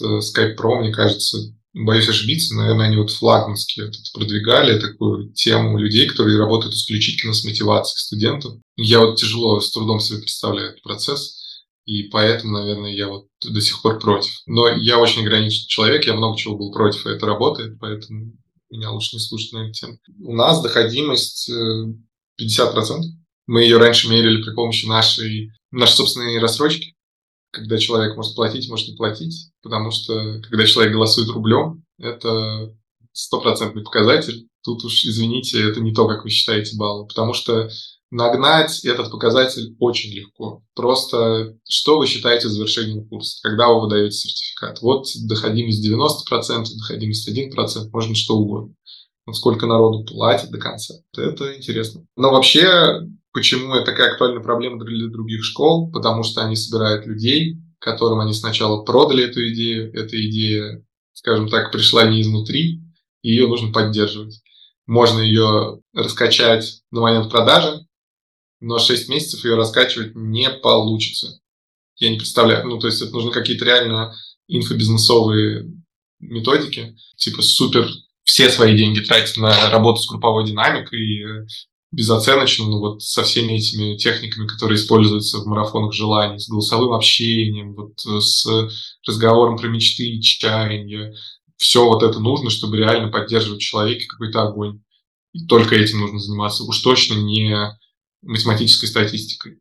Skype 0.00 0.56
Pro, 0.56 0.80
мне 0.80 0.92
кажется, 0.92 1.38
боюсь 1.84 2.08
ошибиться, 2.08 2.54
наверное, 2.54 2.86
они 2.86 2.96
вот 2.96 3.10
флагмански 3.10 3.80
это 3.80 3.98
продвигали, 4.12 4.80
такую 4.80 5.32
тему 5.32 5.78
людей, 5.78 6.06
которые 6.06 6.38
работают 6.38 6.74
исключительно 6.74 7.32
с 7.32 7.44
мотивацией 7.44 8.00
студентов. 8.00 8.54
Я 8.76 9.00
вот 9.00 9.16
тяжело, 9.16 9.60
с 9.60 9.70
трудом 9.70 10.00
себе 10.00 10.18
представляю 10.18 10.70
этот 10.70 10.82
процесс, 10.82 11.64
и 11.84 12.04
поэтому, 12.04 12.58
наверное, 12.58 12.92
я 12.92 13.08
вот 13.08 13.26
до 13.42 13.60
сих 13.60 13.80
пор 13.80 13.98
против. 13.98 14.32
Но 14.46 14.68
я 14.68 14.98
очень 14.98 15.22
ограниченный 15.22 15.68
человек, 15.68 16.06
я 16.06 16.14
много 16.14 16.36
чего 16.36 16.56
был 16.56 16.72
против, 16.72 17.06
и 17.06 17.10
это 17.10 17.26
работает, 17.26 17.78
поэтому 17.78 18.32
меня 18.70 18.90
лучше 18.90 19.16
не 19.16 19.20
слушать 19.20 19.52
на 19.52 19.64
эту 19.64 19.72
тему. 19.72 19.98
У 20.22 20.34
нас 20.34 20.62
доходимость 20.62 21.50
50%. 21.50 21.54
Э, 21.54 23.02
Мы 23.46 23.62
ее 23.62 23.78
раньше 23.78 24.10
мерили 24.10 24.42
при 24.42 24.54
помощи 24.54 24.86
нашей, 24.86 25.50
нашей 25.70 25.94
собственной 25.94 26.38
рассрочки 26.38 26.94
когда 27.50 27.78
человек 27.78 28.16
может 28.16 28.34
платить, 28.34 28.68
может 28.68 28.88
не 28.88 28.96
платить, 28.96 29.50
потому 29.62 29.90
что 29.90 30.40
когда 30.42 30.66
человек 30.66 30.92
голосует 30.92 31.28
рублем, 31.30 31.84
это 31.98 32.74
стопроцентный 33.12 33.82
показатель. 33.82 34.46
Тут 34.62 34.84
уж, 34.84 35.04
извините, 35.04 35.62
это 35.68 35.80
не 35.80 35.92
то, 35.92 36.06
как 36.06 36.24
вы 36.24 36.30
считаете 36.30 36.76
баллы, 36.76 37.06
потому 37.06 37.32
что 37.32 37.70
нагнать 38.10 38.84
этот 38.84 39.10
показатель 39.10 39.74
очень 39.78 40.12
легко. 40.12 40.62
Просто 40.74 41.56
что 41.68 41.98
вы 41.98 42.06
считаете 42.06 42.48
завершением 42.48 43.08
курса, 43.08 43.38
когда 43.42 43.68
вы 43.68 43.80
выдаете 43.82 44.16
сертификат? 44.16 44.80
Вот 44.82 45.06
доходимость 45.26 45.86
90%, 45.86 46.66
доходимость 46.76 47.28
1%, 47.28 47.90
можно 47.92 48.14
что 48.14 48.36
угодно. 48.36 48.74
Вот 49.26 49.36
сколько 49.36 49.66
народу 49.66 50.04
платит 50.04 50.50
до 50.50 50.58
конца. 50.58 50.94
Это 51.16 51.56
интересно. 51.56 52.06
Но 52.16 52.30
вообще 52.30 53.02
Почему 53.32 53.74
это 53.74 53.86
такая 53.86 54.12
актуальная 54.12 54.42
проблема 54.42 54.84
для 54.84 55.08
других 55.08 55.44
школ? 55.44 55.90
Потому 55.90 56.22
что 56.22 56.42
они 56.42 56.56
собирают 56.56 57.06
людей, 57.06 57.58
которым 57.78 58.20
они 58.20 58.32
сначала 58.32 58.82
продали 58.82 59.24
эту 59.24 59.46
идею. 59.52 59.92
Эта 59.94 60.20
идея, 60.28 60.84
скажем 61.12 61.48
так, 61.48 61.70
пришла 61.70 62.08
не 62.08 62.22
изнутри, 62.22 62.80
и 63.22 63.30
ее 63.30 63.46
нужно 63.46 63.72
поддерживать. 63.72 64.40
Можно 64.86 65.20
ее 65.20 65.80
раскачать 65.92 66.80
на 66.90 67.02
момент 67.02 67.30
продажи, 67.30 67.86
но 68.60 68.78
6 68.78 69.08
месяцев 69.08 69.44
ее 69.44 69.54
раскачивать 69.54 70.14
не 70.14 70.48
получится. 70.50 71.38
Я 71.96 72.10
не 72.10 72.16
представляю. 72.16 72.66
Ну, 72.66 72.78
то 72.78 72.86
есть 72.86 73.02
это 73.02 73.12
нужны 73.12 73.30
какие-то 73.30 73.64
реально 73.64 74.14
инфобизнесовые 74.46 75.70
методики, 76.20 76.96
типа 77.16 77.42
супер 77.42 77.88
все 78.24 78.50
свои 78.50 78.76
деньги 78.76 79.00
тратить 79.00 79.36
на 79.36 79.70
работу 79.70 80.00
с 80.00 80.08
групповой 80.08 80.46
динамикой, 80.46 81.00
и 81.00 81.24
безоценочно, 81.90 82.66
ну 82.66 82.78
вот 82.78 83.02
со 83.02 83.22
всеми 83.22 83.54
этими 83.54 83.96
техниками, 83.96 84.46
которые 84.46 84.76
используются 84.76 85.38
в 85.38 85.46
марафонах 85.46 85.92
желаний, 85.92 86.38
с 86.38 86.48
голосовым 86.48 86.92
общением, 86.92 87.74
вот 87.74 87.94
э, 88.06 88.20
с 88.20 88.46
разговором 89.06 89.56
про 89.56 89.68
мечты 89.68 90.04
и 90.04 90.20
чаяния. 90.20 91.14
Все 91.56 91.84
вот 91.84 92.02
это 92.02 92.20
нужно, 92.20 92.50
чтобы 92.50 92.76
реально 92.76 93.08
поддерживать 93.08 93.60
в 93.60 93.64
человеке 93.64 94.06
какой-то 94.06 94.42
огонь. 94.42 94.80
И 95.32 95.46
только 95.46 95.74
этим 95.74 96.00
нужно 96.00 96.18
заниматься. 96.18 96.64
Уж 96.64 96.78
точно 96.80 97.14
не 97.14 97.56
математической 98.22 98.86
статистикой. 98.86 99.58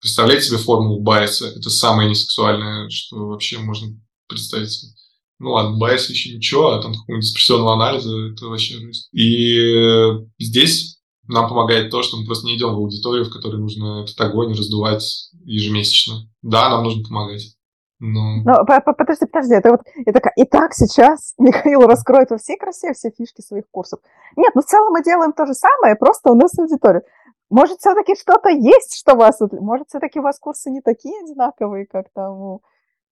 Представляете 0.00 0.48
себе 0.48 0.58
формулу 0.58 1.00
Байеса? 1.00 1.48
Это 1.48 1.70
самое 1.70 2.08
несексуальное, 2.08 2.88
что 2.88 3.28
вообще 3.28 3.58
можно 3.58 3.88
представить 4.28 4.70
себе. 4.70 4.92
Ну 5.38 5.52
ладно, 5.52 5.76
Байес 5.76 6.08
еще 6.08 6.34
ничего, 6.34 6.72
а 6.72 6.82
там 6.82 6.92
какого-нибудь 6.92 7.24
диспрессионного 7.24 7.74
анализа, 7.74 8.16
это 8.28 8.46
вообще 8.46 8.78
жизнь. 8.78 9.06
И 9.12 10.24
здесь 10.38 10.93
нам 11.28 11.48
помогает 11.48 11.90
то, 11.90 12.02
что 12.02 12.16
мы 12.16 12.26
просто 12.26 12.46
не 12.46 12.56
идем 12.56 12.74
в 12.74 12.78
аудиторию, 12.78 13.24
в 13.24 13.32
которой 13.32 13.56
нужно 13.56 14.02
этот 14.02 14.20
огонь 14.20 14.52
раздувать 14.52 15.30
ежемесячно. 15.44 16.28
Да, 16.42 16.68
нам 16.68 16.84
нужно 16.84 17.02
помогать. 17.02 17.56
Но... 18.00 18.42
Но 18.44 18.64
подожди, 18.64 19.24
подожди, 19.24 19.54
это 19.54 19.70
вот 19.70 19.80
это, 20.04 20.30
и 20.36 20.44
так 20.44 20.74
сейчас 20.74 21.34
Михаил 21.38 21.82
раскроет 21.82 22.30
во 22.30 22.38
всей 22.38 22.58
красе 22.58 22.92
все 22.92 23.10
фишки 23.10 23.40
своих 23.40 23.64
курсов. 23.70 24.00
Нет, 24.36 24.54
ну 24.54 24.62
в 24.62 24.66
целом 24.66 24.92
мы 24.92 25.02
делаем 25.02 25.32
то 25.32 25.46
же 25.46 25.54
самое, 25.54 25.96
просто 25.96 26.30
у 26.30 26.34
нас 26.34 26.58
аудитория. 26.58 27.02
Может, 27.50 27.78
все-таки 27.78 28.14
что-то 28.16 28.48
есть, 28.48 28.96
что 28.96 29.14
вас... 29.14 29.38
Может, 29.52 29.88
все-таки 29.88 30.18
у 30.18 30.22
вас 30.22 30.38
курсы 30.38 30.70
не 30.70 30.80
такие 30.80 31.14
одинаковые, 31.22 31.86
как 31.86 32.06
там 32.12 32.32
у 32.40 32.62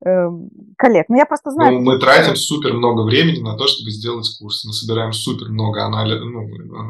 коллег. 0.02 1.06
Но 1.08 1.16
я 1.16 1.26
просто 1.26 1.50
знаю... 1.50 1.74
Ну, 1.74 1.80
мы 1.80 1.98
тратим 1.98 2.34
супер 2.34 2.72
много 2.74 3.02
времени 3.02 3.40
на 3.40 3.56
то, 3.56 3.66
чтобы 3.66 3.90
сделать 3.90 4.28
курс. 4.38 4.64
Мы 4.64 4.72
собираем 4.72 5.12
супер 5.12 5.48
много 5.48 5.84
анализ, 5.84 6.20
ну, 6.20 6.48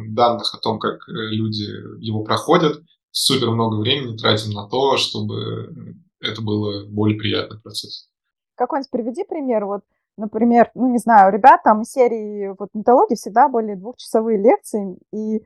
данных 0.08 0.54
о 0.54 0.58
том, 0.58 0.78
как 0.78 1.08
э, 1.08 1.12
люди 1.12 1.64
его 2.02 2.22
проходят. 2.24 2.80
Супер 3.10 3.50
много 3.50 3.76
времени 3.76 4.16
тратим 4.16 4.52
на 4.52 4.66
то, 4.66 4.96
чтобы 4.96 5.94
это 6.20 6.40
было 6.40 6.86
более 6.88 7.18
приятный 7.18 7.60
процесс. 7.60 8.08
Какой-нибудь 8.56 8.90
приведи 8.90 9.24
пример. 9.24 9.66
Вот, 9.66 9.82
например, 10.16 10.70
ну, 10.74 10.90
не 10.90 10.98
знаю, 10.98 11.32
ребят 11.32 11.62
там 11.64 11.82
из 11.82 11.90
серии 11.90 12.54
вот 12.58 12.70
металлогии 12.72 13.16
всегда 13.16 13.48
были 13.48 13.74
двухчасовые 13.74 14.38
лекции, 14.38 14.96
и 15.12 15.42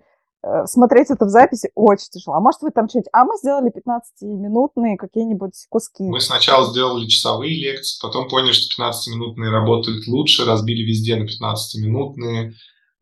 смотреть 0.66 1.11
это 1.11 1.24
в 1.24 1.28
записи 1.28 1.70
очень 1.74 2.09
тяжело. 2.11 2.36
А 2.36 2.40
может, 2.40 2.62
вы 2.62 2.70
там 2.70 2.88
что-нибудь... 2.88 3.11
А 3.12 3.24
мы 3.24 3.36
сделали 3.36 3.72
15-минутные 3.72 4.97
какие-нибудь 4.97 5.66
куски. 5.68 6.05
Мы 6.05 6.20
сначала 6.20 6.70
сделали 6.70 7.07
часовые 7.07 7.55
лекции, 7.59 7.99
потом 8.01 8.28
поняли, 8.28 8.53
что 8.53 8.82
15-минутные 8.82 9.51
работают 9.51 10.07
лучше, 10.07 10.44
разбили 10.44 10.82
везде 10.82 11.16
на 11.16 11.24
15-минутные. 11.24 12.53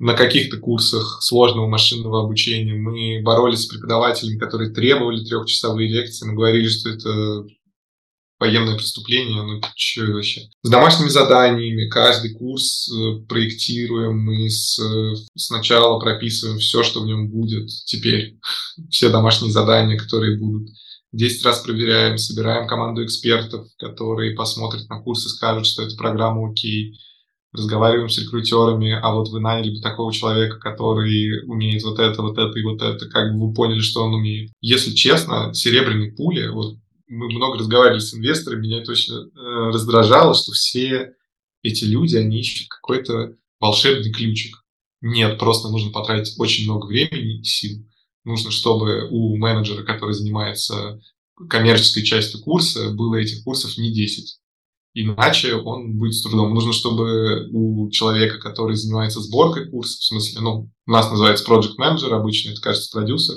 На 0.01 0.15
каких-то 0.15 0.57
курсах 0.59 1.19
сложного 1.23 1.69
машинного 1.69 2.25
обучения 2.25 2.75
мы 2.75 3.23
боролись 3.23 3.63
с 3.63 3.67
преподавателями, 3.67 4.39
которые 4.39 4.71
требовали 4.71 5.25
трехчасовые 5.25 5.89
лекции. 5.89 6.27
Мы 6.27 6.35
говорили, 6.35 6.67
что 6.67 6.91
это 6.91 7.47
военное 8.45 8.77
преступление, 8.77 9.43
ну 9.43 9.61
что 9.75 10.05
вообще. 10.13 10.43
С 10.63 10.69
домашними 10.69 11.09
заданиями, 11.09 11.89
каждый 11.89 12.35
курс 12.35 12.91
э, 12.91 13.25
проектируем, 13.27 14.19
мы 14.19 14.51
с, 14.51 14.79
э, 14.79 15.15
сначала 15.35 15.99
прописываем 15.99 16.59
все, 16.59 16.83
что 16.83 17.01
в 17.01 17.07
нем 17.07 17.31
будет 17.31 17.69
теперь, 17.87 18.39
все 18.91 19.09
домашние 19.09 19.51
задания, 19.51 19.99
которые 19.99 20.39
будут. 20.39 20.69
Десять 21.13 21.45
раз 21.45 21.61
проверяем, 21.61 22.19
собираем 22.19 22.67
команду 22.67 23.05
экспертов, 23.05 23.69
которые 23.79 24.35
посмотрят 24.35 24.89
на 24.89 25.01
курс 25.01 25.25
и 25.25 25.29
скажут, 25.29 25.67
что 25.67 25.83
эта 25.83 25.97
программа 25.97 26.51
окей. 26.51 26.99
Разговариваем 27.53 28.09
с 28.09 28.19
рекрутерами, 28.19 28.99
а 29.01 29.15
вот 29.15 29.29
вы 29.29 29.39
наняли 29.39 29.77
бы 29.77 29.81
такого 29.81 30.13
человека, 30.13 30.59
который 30.59 31.47
умеет 31.47 31.85
вот 31.85 32.01
это, 32.01 32.21
вот 32.21 32.37
это 32.37 32.59
и 32.59 32.65
вот 32.65 32.83
это, 32.83 33.09
как 33.09 33.33
бы 33.33 33.47
вы 33.47 33.55
поняли, 33.55 33.79
что 33.79 34.03
он 34.03 34.15
умеет. 34.15 34.51
Если 34.61 34.93
честно, 34.93 35.55
серебряные 35.55 36.11
пули, 36.11 36.49
вот 36.49 36.79
мы 37.07 37.29
много 37.29 37.59
разговаривали 37.59 38.01
с 38.01 38.15
инвесторами, 38.15 38.63
меня 38.63 38.81
это 38.81 38.93
очень 38.93 39.15
э, 39.15 39.71
раздражало, 39.73 40.35
что 40.35 40.53
все 40.53 41.15
эти 41.63 41.85
люди, 41.85 42.17
они 42.17 42.41
ищут 42.41 42.69
какой-то 42.69 43.37
волшебный 43.61 44.13
ключик. 44.13 44.65
Нет, 45.01 45.39
просто 45.39 45.69
нужно 45.69 45.91
потратить 45.91 46.39
очень 46.39 46.65
много 46.65 46.87
времени 46.87 47.41
и 47.41 47.45
сил. 47.45 47.85
Нужно, 48.25 48.51
чтобы 48.51 49.09
у 49.11 49.37
менеджера, 49.37 49.83
который 49.83 50.15
занимается 50.15 51.01
коммерческой 51.49 52.05
частью 52.05 52.41
курса, 52.41 52.91
было 52.91 53.17
этих 53.17 53.45
курсов 53.45 53.77
не 53.77 53.93
10. 53.93 54.39
Иначе 54.95 55.57
он 55.57 55.99
будет 55.99 56.15
с 56.15 56.23
трудом. 56.23 56.55
Нужно, 56.55 56.73
чтобы 56.73 57.49
у 57.51 57.91
человека, 57.91 58.39
который 58.39 58.77
занимается 58.77 59.21
сборкой 59.21 59.69
курса, 59.69 59.99
в 59.99 60.05
смысле, 60.05 60.41
ну, 60.41 60.71
у 60.87 60.91
нас 60.91 61.11
называется 61.11 61.45
project 61.45 61.77
manager, 61.79 62.15
обычно 62.15 62.53
это, 62.53 62.61
кажется, 62.61 62.91
продюсер, 62.97 63.37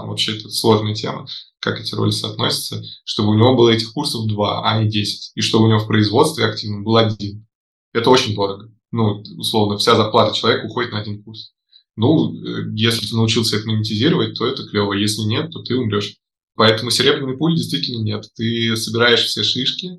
там 0.00 0.08
вообще 0.08 0.38
это 0.38 0.48
сложная 0.48 0.94
тема, 0.94 1.26
как 1.60 1.80
эти 1.80 1.94
роли 1.94 2.10
соотносятся, 2.10 2.82
чтобы 3.04 3.30
у 3.30 3.34
него 3.34 3.54
было 3.54 3.68
этих 3.68 3.92
курсов 3.92 4.26
два, 4.26 4.64
а 4.64 4.82
не 4.82 4.88
десять, 4.88 5.32
и 5.34 5.40
чтобы 5.42 5.66
у 5.66 5.68
него 5.68 5.80
в 5.80 5.86
производстве 5.86 6.46
активном 6.46 6.84
был 6.84 6.96
один. 6.96 7.46
Это 7.92 8.10
очень 8.10 8.34
дорого. 8.34 8.70
Ну, 8.92 9.22
условно, 9.36 9.78
вся 9.78 9.94
зарплата 9.96 10.34
человека 10.34 10.66
уходит 10.66 10.92
на 10.92 11.00
один 11.00 11.22
курс. 11.22 11.52
Ну, 11.96 12.32
э, 12.34 12.72
если 12.74 13.06
ты 13.06 13.14
научился 13.14 13.56
это 13.56 13.68
монетизировать, 13.68 14.38
то 14.38 14.46
это 14.46 14.64
клево. 14.64 14.94
Если 14.94 15.22
нет, 15.22 15.50
то 15.50 15.62
ты 15.62 15.76
умрешь. 15.76 16.16
Поэтому 16.56 16.90
серебряной 16.90 17.36
пули 17.36 17.56
действительно 17.56 18.02
нет. 18.02 18.24
Ты 18.34 18.74
собираешь 18.76 19.24
все 19.24 19.42
шишки. 19.44 19.98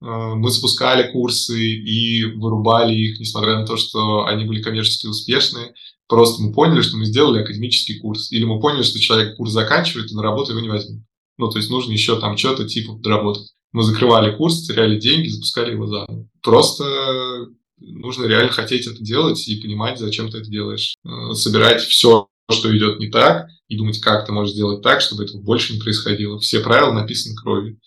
Э, 0.00 0.34
мы 0.34 0.50
запускали 0.50 1.10
курсы 1.10 1.60
и 1.60 2.24
вырубали 2.24 2.94
их, 2.94 3.20
несмотря 3.20 3.58
на 3.58 3.66
то, 3.66 3.76
что 3.76 4.26
они 4.26 4.44
были 4.44 4.62
коммерчески 4.62 5.06
успешные. 5.06 5.74
Просто 6.10 6.42
мы 6.42 6.52
поняли, 6.52 6.80
что 6.80 6.96
мы 6.96 7.04
сделали 7.04 7.40
академический 7.40 8.00
курс. 8.00 8.32
Или 8.32 8.44
мы 8.44 8.58
поняли, 8.58 8.82
что 8.82 8.98
человек 8.98 9.36
курс 9.36 9.52
заканчивает, 9.52 10.10
и 10.10 10.14
на 10.16 10.24
работу 10.24 10.50
его 10.50 10.60
не 10.60 10.68
возьмут. 10.68 11.04
Ну, 11.38 11.48
то 11.48 11.58
есть 11.58 11.70
нужно 11.70 11.92
еще 11.92 12.18
там 12.18 12.36
что-то 12.36 12.66
типа 12.66 12.94
доработать. 12.94 13.52
Мы 13.70 13.84
закрывали 13.84 14.34
курс, 14.34 14.66
теряли 14.66 14.98
деньги, 14.98 15.28
запускали 15.28 15.70
его 15.70 15.86
заново. 15.86 16.28
Просто 16.42 17.46
нужно 17.78 18.26
реально 18.26 18.50
хотеть 18.50 18.88
это 18.88 19.00
делать 19.00 19.46
и 19.46 19.60
понимать, 19.60 20.00
зачем 20.00 20.28
ты 20.32 20.38
это 20.38 20.50
делаешь. 20.50 20.96
Э, 21.06 21.32
собирать 21.34 21.80
все, 21.82 22.26
что 22.50 22.76
идет 22.76 22.98
не 22.98 23.08
так, 23.08 23.46
и 23.68 23.76
думать, 23.76 24.00
как 24.00 24.26
ты 24.26 24.32
можешь 24.32 24.54
сделать 24.54 24.82
так, 24.82 25.02
чтобы 25.02 25.22
этого 25.22 25.40
больше 25.40 25.74
не 25.74 25.78
происходило. 25.78 26.40
Все 26.40 26.58
правила 26.58 26.92
написаны 26.92 27.36
кровью. 27.36 27.78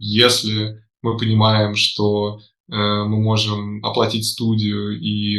Если 0.00 0.82
мы 1.02 1.16
понимаем, 1.16 1.76
что 1.76 2.40
э, 2.68 2.74
мы 2.74 3.20
можем 3.20 3.84
оплатить 3.84 4.26
студию 4.26 5.00
и, 5.00 5.36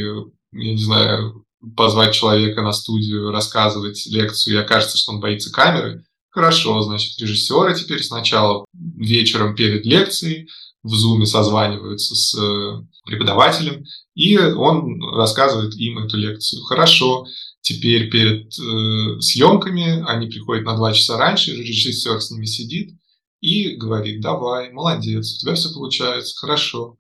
я 0.54 0.74
не 0.74 0.82
знаю, 0.82 1.44
позвать 1.76 2.14
человека 2.14 2.62
на 2.62 2.72
студию, 2.72 3.32
рассказывать 3.32 4.06
лекцию, 4.08 4.56
и 4.56 4.60
окажется, 4.60 4.98
что 4.98 5.14
он 5.14 5.20
боится 5.20 5.52
камеры, 5.52 6.04
хорошо, 6.30 6.82
значит, 6.82 7.20
режиссеры 7.20 7.76
теперь 7.76 8.04
сначала 8.04 8.66
вечером 8.74 9.56
перед 9.56 9.86
лекцией 9.86 10.50
в 10.84 10.96
зуме 10.96 11.26
созваниваются 11.26 12.16
с 12.16 12.36
э, 12.36 12.82
преподавателем, 13.06 13.84
и 14.16 14.38
он 14.38 15.00
рассказывает 15.14 15.76
им 15.76 16.00
эту 16.00 16.18
лекцию. 16.18 16.64
Хорошо, 16.64 17.26
теперь 17.62 18.10
перед 18.10 18.48
э, 18.58 19.20
съемками 19.20 20.04
они 20.08 20.28
приходят 20.28 20.66
на 20.66 20.76
два 20.76 20.94
часа 20.94 21.18
раньше, 21.18 21.56
режиссер 21.56 22.20
с 22.20 22.32
ними 22.32 22.46
сидит 22.46 22.96
и 23.42 23.76
говорит, 23.76 24.22
давай, 24.22 24.72
молодец, 24.72 25.36
у 25.36 25.40
тебя 25.40 25.56
все 25.56 25.72
получается, 25.74 26.36
хорошо. 26.38 26.98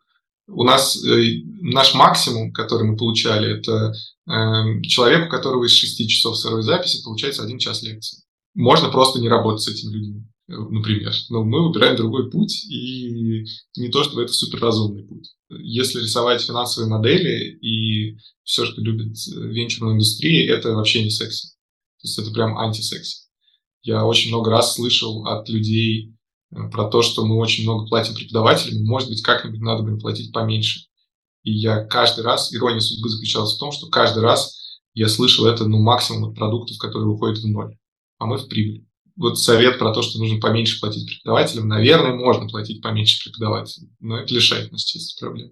У 0.47 0.64
нас 0.64 1.03
э, 1.03 1.41
наш 1.62 1.93
максимум, 1.95 2.51
который 2.51 2.86
мы 2.88 2.97
получали, 2.97 3.57
это 3.57 3.93
э, 4.28 4.82
человек, 4.84 5.28
у 5.28 5.30
которого 5.30 5.65
из 5.65 5.72
6 5.72 6.09
часов 6.09 6.38
сырой 6.38 6.63
записи 6.63 7.03
получается 7.03 7.43
один 7.43 7.59
час 7.59 7.84
лекции. 7.84 8.24
Можно 8.53 8.89
просто 8.89 9.19
не 9.19 9.30
работать 9.30 9.63
с 9.63 9.67
этими 9.67 9.93
людьми, 9.93 10.24
э, 10.49 10.53
например. 10.53 11.13
Но 11.30 11.43
мы 11.43 11.67
выбираем 11.67 11.95
другой 11.95 12.30
путь, 12.30 12.65
и 12.65 13.43
не 13.78 13.89
то, 13.89 14.03
чтобы 14.03 14.24
это 14.24 14.34
суперразумный 14.34 15.03
путь. 15.03 15.32
Если 15.49 15.99
рисовать 15.99 16.41
финансовые 16.41 16.89
модели 16.89 17.57
и 17.61 18.17
все, 18.43 18.65
что 18.65 18.82
любит 18.82 19.15
э, 19.15 19.39
венчурная 19.39 19.95
индустрия, 19.95 20.53
это 20.53 20.74
вообще 20.74 21.03
не 21.03 21.09
секси. 21.09 21.49
То 22.01 22.07
есть 22.07 22.19
это 22.19 22.32
прям 22.32 22.57
антисекси. 22.57 23.28
Я 23.84 24.05
очень 24.05 24.30
много 24.30 24.51
раз 24.51 24.76
слышал 24.76 25.26
от 25.26 25.49
людей, 25.49 26.15
Э, 26.51 26.69
про 26.69 26.86
то, 26.86 27.01
что 27.01 27.26
мы 27.26 27.38
очень 27.38 27.63
много 27.63 27.88
платим 27.88 28.15
преподавателям, 28.15 28.86
может 28.86 29.09
быть, 29.09 29.22
как-нибудь 29.22 29.61
надо 29.61 29.84
бы 29.84 29.91
им 29.91 29.99
платить 29.99 30.32
поменьше. 30.32 30.82
И 31.44 31.52
я 31.52 31.84
каждый 31.86 32.24
раз, 32.24 32.54
ирония 32.54 32.80
судьбы 32.80 33.10
заключалась 33.10 33.56
в 33.56 33.60
том, 33.60 33.72
что 33.72 33.88
каждый 33.88 34.24
раз 34.24 34.80
я 34.94 35.08
слышал 35.08 35.46
это, 35.46 35.66
ну, 35.66 35.80
максимум 35.80 36.30
от 36.30 36.36
продуктов, 36.36 36.78
которые 36.78 37.10
уходят 37.10 37.39
в 37.39 37.48
ноль, 37.48 37.78
а 38.20 38.26
мы 38.26 38.38
в 38.38 38.48
прибыль. 38.48 38.86
Вот 39.16 39.39
совет 39.39 39.80
про 39.80 39.94
то, 39.94 40.02
что 40.02 40.20
нужно 40.20 40.39
поменьше 40.39 40.80
платить 40.80 41.08
преподавателям, 41.08 41.68
наверное, 41.68 42.14
можно 42.14 42.48
платить 42.48 42.82
поменьше 42.82 43.24
преподавателям, 43.24 43.89
но 44.00 44.20
это 44.20 44.34
лишает 44.34 44.72
нас 44.72 44.84
части 44.84 45.20
проблем. 45.20 45.52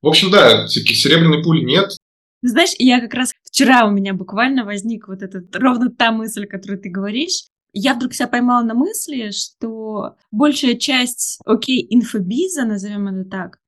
В 0.00 0.06
общем, 0.06 0.30
да, 0.30 0.68
серебряной 0.68 1.42
пули 1.42 1.64
нет. 1.64 1.96
Знаешь, 2.40 2.70
я 2.78 3.00
как 3.00 3.14
раз 3.14 3.32
вчера 3.44 3.86
у 3.86 3.90
меня 3.90 4.14
буквально 4.14 4.64
возник 4.64 5.08
вот 5.08 5.22
этот 5.22 5.54
ровно 5.56 5.90
та 5.90 6.12
мысль, 6.12 6.46
которую 6.46 6.80
ты 6.80 6.88
говоришь 6.88 7.48
я 7.72 7.94
вдруг 7.94 8.14
себя 8.14 8.28
поймала 8.28 8.64
на 8.64 8.74
мысли, 8.74 9.30
что 9.30 10.16
большая 10.30 10.74
часть, 10.74 11.38
окей, 11.44 11.86
инфобиза, 11.90 12.64
назовем 12.64 13.08
это 13.08 13.28
так, 13.28 13.58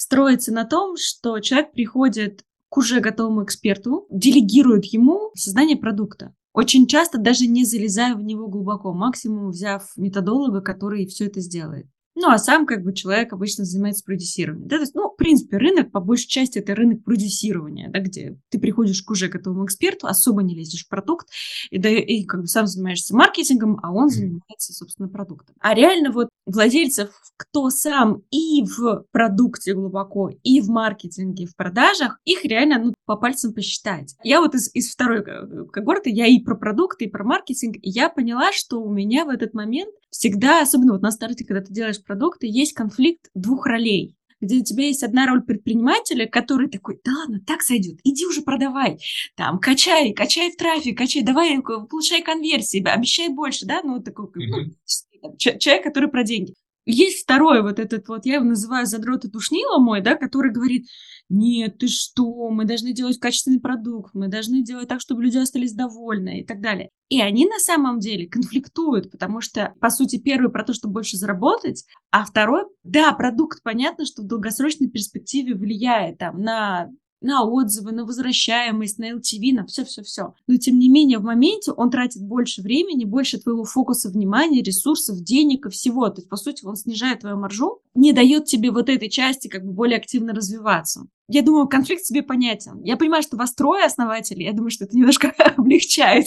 строится 0.00 0.50
на 0.50 0.64
том, 0.64 0.96
что 0.96 1.40
человек 1.40 1.72
приходит 1.72 2.42
к 2.70 2.78
уже 2.78 3.00
готовому 3.00 3.44
эксперту, 3.44 4.06
делегирует 4.10 4.86
ему 4.86 5.30
создание 5.34 5.76
продукта. 5.76 6.34
Очень 6.54 6.86
часто 6.86 7.18
даже 7.18 7.46
не 7.46 7.66
залезая 7.66 8.14
в 8.14 8.22
него 8.22 8.48
глубоко, 8.48 8.94
максимум 8.94 9.50
взяв 9.50 9.92
методолога, 9.96 10.62
который 10.62 11.06
все 11.06 11.26
это 11.26 11.40
сделает. 11.40 11.86
Ну, 12.16 12.28
а 12.28 12.38
сам 12.38 12.66
как 12.66 12.82
бы 12.82 12.92
человек 12.92 13.32
обычно 13.32 13.64
занимается 13.64 14.04
продюсированием. 14.04 14.68
Да, 14.68 14.76
то 14.76 14.82
есть, 14.82 14.94
ну, 14.94 15.08
в 15.08 15.16
принципе, 15.16 15.56
рынок, 15.58 15.92
по 15.92 16.00
большей 16.00 16.26
части, 16.26 16.58
это 16.58 16.74
рынок 16.74 17.04
продюсирования, 17.04 17.88
да, 17.88 18.00
где 18.00 18.36
ты 18.50 18.58
приходишь 18.58 19.02
к 19.02 19.10
уже 19.10 19.28
готовому 19.28 19.64
эксперту, 19.64 20.06
особо 20.06 20.42
не 20.42 20.54
лезешь 20.54 20.84
в 20.84 20.88
продукт, 20.88 21.28
и, 21.70 21.78
да, 21.78 21.88
и 21.88 22.24
как 22.24 22.42
бы 22.42 22.46
сам 22.46 22.66
занимаешься 22.66 23.14
маркетингом, 23.14 23.78
а 23.82 23.92
он 23.92 24.08
занимается, 24.08 24.72
собственно, 24.72 25.08
продуктом. 25.08 25.54
А 25.60 25.74
реально 25.74 26.10
вот 26.10 26.28
владельцев, 26.46 27.10
кто 27.36 27.70
сам 27.70 28.22
и 28.30 28.64
в 28.64 29.04
продукте 29.12 29.74
глубоко, 29.74 30.30
и 30.42 30.60
в 30.60 30.68
маркетинге, 30.68 31.46
в 31.46 31.54
продажах, 31.54 32.18
их 32.24 32.44
реально, 32.44 32.78
ну, 32.78 32.94
по 33.06 33.16
пальцам 33.16 33.54
посчитать. 33.54 34.16
Я 34.24 34.40
вот 34.40 34.54
из, 34.54 34.74
из 34.74 34.92
второй 34.92 35.24
когорты, 35.68 36.10
я 36.10 36.26
и 36.26 36.40
про 36.40 36.56
продукты, 36.56 37.04
и 37.04 37.08
про 37.08 37.24
маркетинг, 37.24 37.76
и 37.76 37.88
я 37.88 38.08
поняла, 38.08 38.52
что 38.52 38.82
у 38.82 38.90
меня 38.90 39.24
в 39.24 39.28
этот 39.28 39.54
момент 39.54 39.94
всегда, 40.10 40.62
особенно 40.62 40.92
вот 40.92 41.02
на 41.02 41.10
старте, 41.10 41.44
когда 41.44 41.62
ты 41.64 41.72
делаешь 41.72 42.02
продукты, 42.02 42.46
есть 42.46 42.72
конфликт 42.72 43.28
двух 43.34 43.66
ролей 43.66 44.16
где 44.40 44.56
у 44.56 44.64
тебя 44.64 44.86
есть 44.86 45.02
одна 45.02 45.26
роль 45.26 45.42
предпринимателя, 45.42 46.26
который 46.26 46.68
такой, 46.68 46.98
да 47.04 47.12
ладно, 47.12 47.40
так 47.46 47.62
сойдет, 47.62 47.98
иди 48.04 48.24
уже 48.26 48.42
продавай, 48.42 48.98
там, 49.36 49.58
качай, 49.58 50.12
качай 50.12 50.50
в 50.50 50.56
трафик, 50.56 50.96
качай, 50.96 51.22
давай, 51.22 51.60
получай 51.60 52.22
конверсии, 52.22 52.82
обещай 52.82 53.28
больше, 53.28 53.66
да, 53.66 53.82
ну, 53.82 54.02
такой, 54.02 54.28
ну, 54.34 55.36
человек, 55.36 55.84
который 55.84 56.08
про 56.08 56.24
деньги. 56.24 56.54
Есть 56.86 57.24
второй 57.24 57.62
вот 57.62 57.78
этот 57.78 58.08
вот, 58.08 58.24
я 58.24 58.36
его 58.36 58.44
называю 58.44 58.86
задрот 58.86 59.24
и 59.24 59.30
душнило 59.30 59.78
мой, 59.78 60.00
да, 60.00 60.16
который 60.16 60.50
говорит, 60.50 60.86
нет, 61.30 61.78
ты 61.78 61.86
что, 61.86 62.50
мы 62.50 62.64
должны 62.64 62.92
делать 62.92 63.20
качественный 63.20 63.60
продукт, 63.60 64.14
мы 64.14 64.26
должны 64.26 64.62
делать 64.64 64.88
так, 64.88 65.00
чтобы 65.00 65.22
люди 65.22 65.38
остались 65.38 65.72
довольны 65.72 66.40
и 66.40 66.44
так 66.44 66.60
далее. 66.60 66.90
И 67.08 67.20
они 67.20 67.46
на 67.46 67.60
самом 67.60 68.00
деле 68.00 68.28
конфликтуют, 68.28 69.12
потому 69.12 69.40
что, 69.40 69.72
по 69.80 69.90
сути, 69.90 70.18
первый 70.18 70.50
про 70.50 70.64
то, 70.64 70.74
чтобы 70.74 70.94
больше 70.94 71.16
заработать, 71.16 71.84
а 72.10 72.24
второй, 72.24 72.64
да, 72.82 73.12
продукт, 73.12 73.62
понятно, 73.62 74.06
что 74.06 74.22
в 74.22 74.26
долгосрочной 74.26 74.90
перспективе 74.90 75.54
влияет 75.54 76.18
там 76.18 76.42
на 76.42 76.90
на 77.20 77.44
отзывы, 77.44 77.92
на 77.92 78.04
возвращаемость, 78.04 78.98
на 78.98 79.12
LTV, 79.12 79.52
на 79.54 79.66
все-все-все. 79.66 80.34
Но, 80.46 80.56
тем 80.56 80.78
не 80.78 80.88
менее, 80.88 81.18
в 81.18 81.24
моменте 81.24 81.72
он 81.72 81.90
тратит 81.90 82.22
больше 82.22 82.62
времени, 82.62 83.04
больше 83.04 83.38
твоего 83.38 83.64
фокуса 83.64 84.10
внимания, 84.10 84.62
ресурсов, 84.62 85.22
денег 85.22 85.66
и 85.66 85.70
всего. 85.70 86.08
То 86.08 86.20
есть, 86.20 86.28
по 86.28 86.36
сути, 86.36 86.64
он 86.64 86.76
снижает 86.76 87.20
твою 87.20 87.36
маржу, 87.36 87.80
не 87.94 88.12
дает 88.12 88.46
тебе 88.46 88.70
вот 88.70 88.88
этой 88.88 89.08
части 89.08 89.48
как 89.48 89.64
бы 89.64 89.72
более 89.72 89.98
активно 89.98 90.32
развиваться. 90.32 91.06
Я 91.32 91.42
думаю, 91.42 91.68
конфликт 91.68 92.04
себе 92.04 92.24
понятен. 92.24 92.82
Я 92.82 92.96
понимаю, 92.96 93.22
что 93.22 93.36
вас 93.36 93.54
трое 93.54 93.84
основателей, 93.84 94.46
я 94.46 94.52
думаю, 94.52 94.70
что 94.70 94.84
это 94.84 94.96
немножко 94.96 95.28
облегчает. 95.56 96.26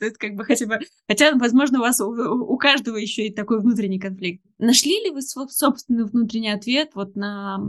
Это 0.00 0.16
как 0.18 0.34
бы 0.34 0.44
хотя 0.44 0.66
бы... 0.66 0.80
Хотя, 1.06 1.36
возможно, 1.36 1.78
у 1.78 1.82
вас 1.82 2.00
у, 2.00 2.10
у 2.10 2.56
каждого 2.56 2.96
еще 2.96 3.26
и 3.26 3.32
такой 3.32 3.60
внутренний 3.60 4.00
конфликт. 4.00 4.44
Нашли 4.58 5.04
ли 5.04 5.10
вы 5.10 5.22
собственный 5.22 6.04
внутренний 6.04 6.50
ответ 6.50 6.90
вот 6.94 7.14
на 7.14 7.60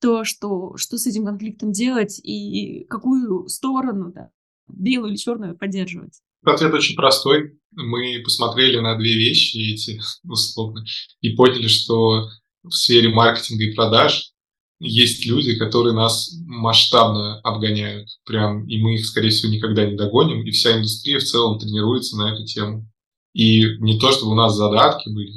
то, 0.00 0.24
что, 0.24 0.76
что 0.76 0.96
с 0.98 1.06
этим 1.06 1.24
конфликтом 1.24 1.72
делать 1.72 2.20
и 2.22 2.84
какую 2.88 3.48
сторону, 3.48 4.12
да, 4.12 4.30
белую 4.68 5.10
или 5.10 5.16
черную 5.16 5.56
поддерживать? 5.56 6.20
Ответ 6.44 6.72
очень 6.72 6.96
простой. 6.96 7.58
Мы 7.72 8.20
посмотрели 8.24 8.78
на 8.78 8.96
две 8.96 9.14
вещи 9.14 9.56
эти, 9.56 10.00
условно, 10.24 10.84
и 11.20 11.30
поняли, 11.30 11.68
что 11.68 12.28
в 12.62 12.72
сфере 12.72 13.08
маркетинга 13.08 13.64
и 13.64 13.74
продаж 13.74 14.32
есть 14.80 15.26
люди, 15.26 15.56
которые 15.56 15.92
нас 15.92 16.32
масштабно 16.46 17.40
обгоняют. 17.40 18.08
Прям, 18.24 18.66
и 18.68 18.78
мы 18.78 18.94
их, 18.94 19.06
скорее 19.06 19.30
всего, 19.30 19.50
никогда 19.50 19.84
не 19.84 19.96
догоним. 19.96 20.44
И 20.44 20.50
вся 20.52 20.76
индустрия 20.76 21.18
в 21.18 21.24
целом 21.24 21.58
тренируется 21.58 22.16
на 22.16 22.32
эту 22.32 22.44
тему. 22.44 22.88
И 23.34 23.76
не 23.78 23.98
то, 23.98 24.12
чтобы 24.12 24.32
у 24.32 24.36
нас 24.36 24.54
задатки 24.54 25.08
были 25.10 25.32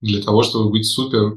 для 0.00 0.20
того, 0.22 0.42
чтобы 0.42 0.70
быть 0.70 0.86
супер 0.86 1.36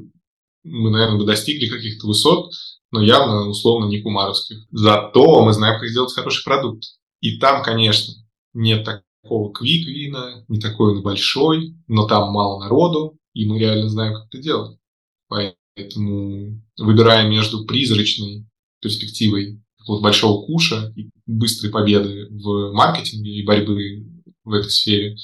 мы, 0.64 0.90
наверное, 0.90 1.18
бы 1.18 1.24
достигли 1.24 1.68
каких-то 1.68 2.06
высот, 2.06 2.52
но 2.90 3.02
явно, 3.02 3.48
условно, 3.48 3.86
не 3.86 4.00
кумаровских. 4.00 4.58
Зато 4.70 5.44
мы 5.44 5.52
знаем, 5.52 5.78
как 5.78 5.88
сделать 5.88 6.12
хороший 6.12 6.44
продукт. 6.44 6.84
И 7.20 7.38
там, 7.38 7.62
конечно, 7.62 8.14
нет 8.54 8.84
такого 8.84 9.52
квик-вина, 9.52 10.44
не 10.48 10.58
такой 10.58 10.92
он 10.92 11.02
большой, 11.02 11.76
но 11.86 12.06
там 12.06 12.32
мало 12.32 12.60
народу, 12.60 13.18
и 13.34 13.46
мы 13.46 13.58
реально 13.58 13.88
знаем, 13.88 14.14
как 14.14 14.26
это 14.26 14.42
делать. 14.42 14.78
Поэтому, 15.28 16.62
выбирая 16.78 17.28
между 17.28 17.64
призрачной 17.66 18.46
перспективой 18.80 19.62
вот 19.86 20.02
большого 20.02 20.46
куша 20.46 20.92
и 20.96 21.10
быстрой 21.26 21.70
победы 21.70 22.28
в 22.30 22.72
маркетинге 22.72 23.32
и 23.32 23.44
борьбы 23.44 24.06
в 24.44 24.52
этой 24.52 24.70
сфере, 24.70 25.16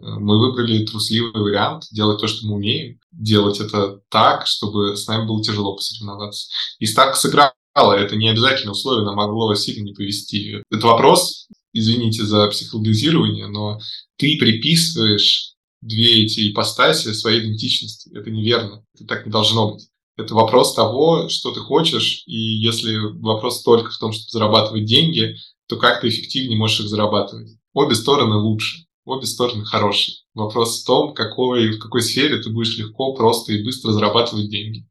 мы 0.00 0.38
выбрали 0.38 0.84
трусливый 0.84 1.42
вариант, 1.42 1.84
делать 1.90 2.20
то, 2.20 2.26
что 2.26 2.46
мы 2.46 2.54
умеем, 2.54 2.98
делать 3.12 3.60
это 3.60 4.00
так, 4.08 4.46
чтобы 4.46 4.96
с 4.96 5.06
нами 5.06 5.26
было 5.26 5.42
тяжело 5.42 5.74
посоревноваться. 5.74 6.48
И 6.78 6.86
так 6.86 7.16
сыграло, 7.16 7.52
это 7.76 8.16
не 8.16 8.28
обязательно 8.28 8.72
условие, 8.72 9.04
нам 9.04 9.16
могло 9.16 9.54
сильно 9.54 9.84
не 9.84 9.94
повести. 9.94 10.62
Это 10.70 10.86
вопрос, 10.86 11.48
извините 11.72 12.24
за 12.24 12.46
психологизирование, 12.48 13.46
но 13.48 13.78
ты 14.16 14.36
приписываешь 14.38 15.54
две 15.80 16.24
эти 16.24 16.50
ипостаси 16.50 17.12
своей 17.12 17.40
идентичности. 17.40 18.10
Это 18.16 18.30
неверно, 18.30 18.84
это 18.94 19.04
так 19.06 19.26
не 19.26 19.32
должно 19.32 19.72
быть. 19.72 19.88
Это 20.16 20.34
вопрос 20.34 20.74
того, 20.74 21.28
что 21.28 21.50
ты 21.50 21.60
хочешь, 21.60 22.22
и 22.26 22.36
если 22.36 22.96
вопрос 22.96 23.62
только 23.62 23.90
в 23.90 23.98
том, 23.98 24.12
чтобы 24.12 24.30
зарабатывать 24.30 24.84
деньги, 24.84 25.36
то 25.68 25.76
как 25.76 26.00
ты 26.00 26.08
эффективнее 26.08 26.56
можешь 26.56 26.80
их 26.80 26.88
зарабатывать. 26.88 27.56
Обе 27.72 27.94
стороны 27.96 28.36
лучше 28.36 28.83
обе 29.04 29.26
стороны 29.26 29.64
хорошие. 29.64 30.16
Вопрос 30.34 30.82
в 30.82 30.86
том, 30.86 31.14
какой, 31.14 31.72
в 31.72 31.78
какой 31.78 32.02
сфере 32.02 32.38
ты 32.38 32.50
будешь 32.50 32.76
легко, 32.78 33.14
просто 33.14 33.52
и 33.52 33.64
быстро 33.64 33.92
зарабатывать 33.92 34.50
деньги. 34.50 34.86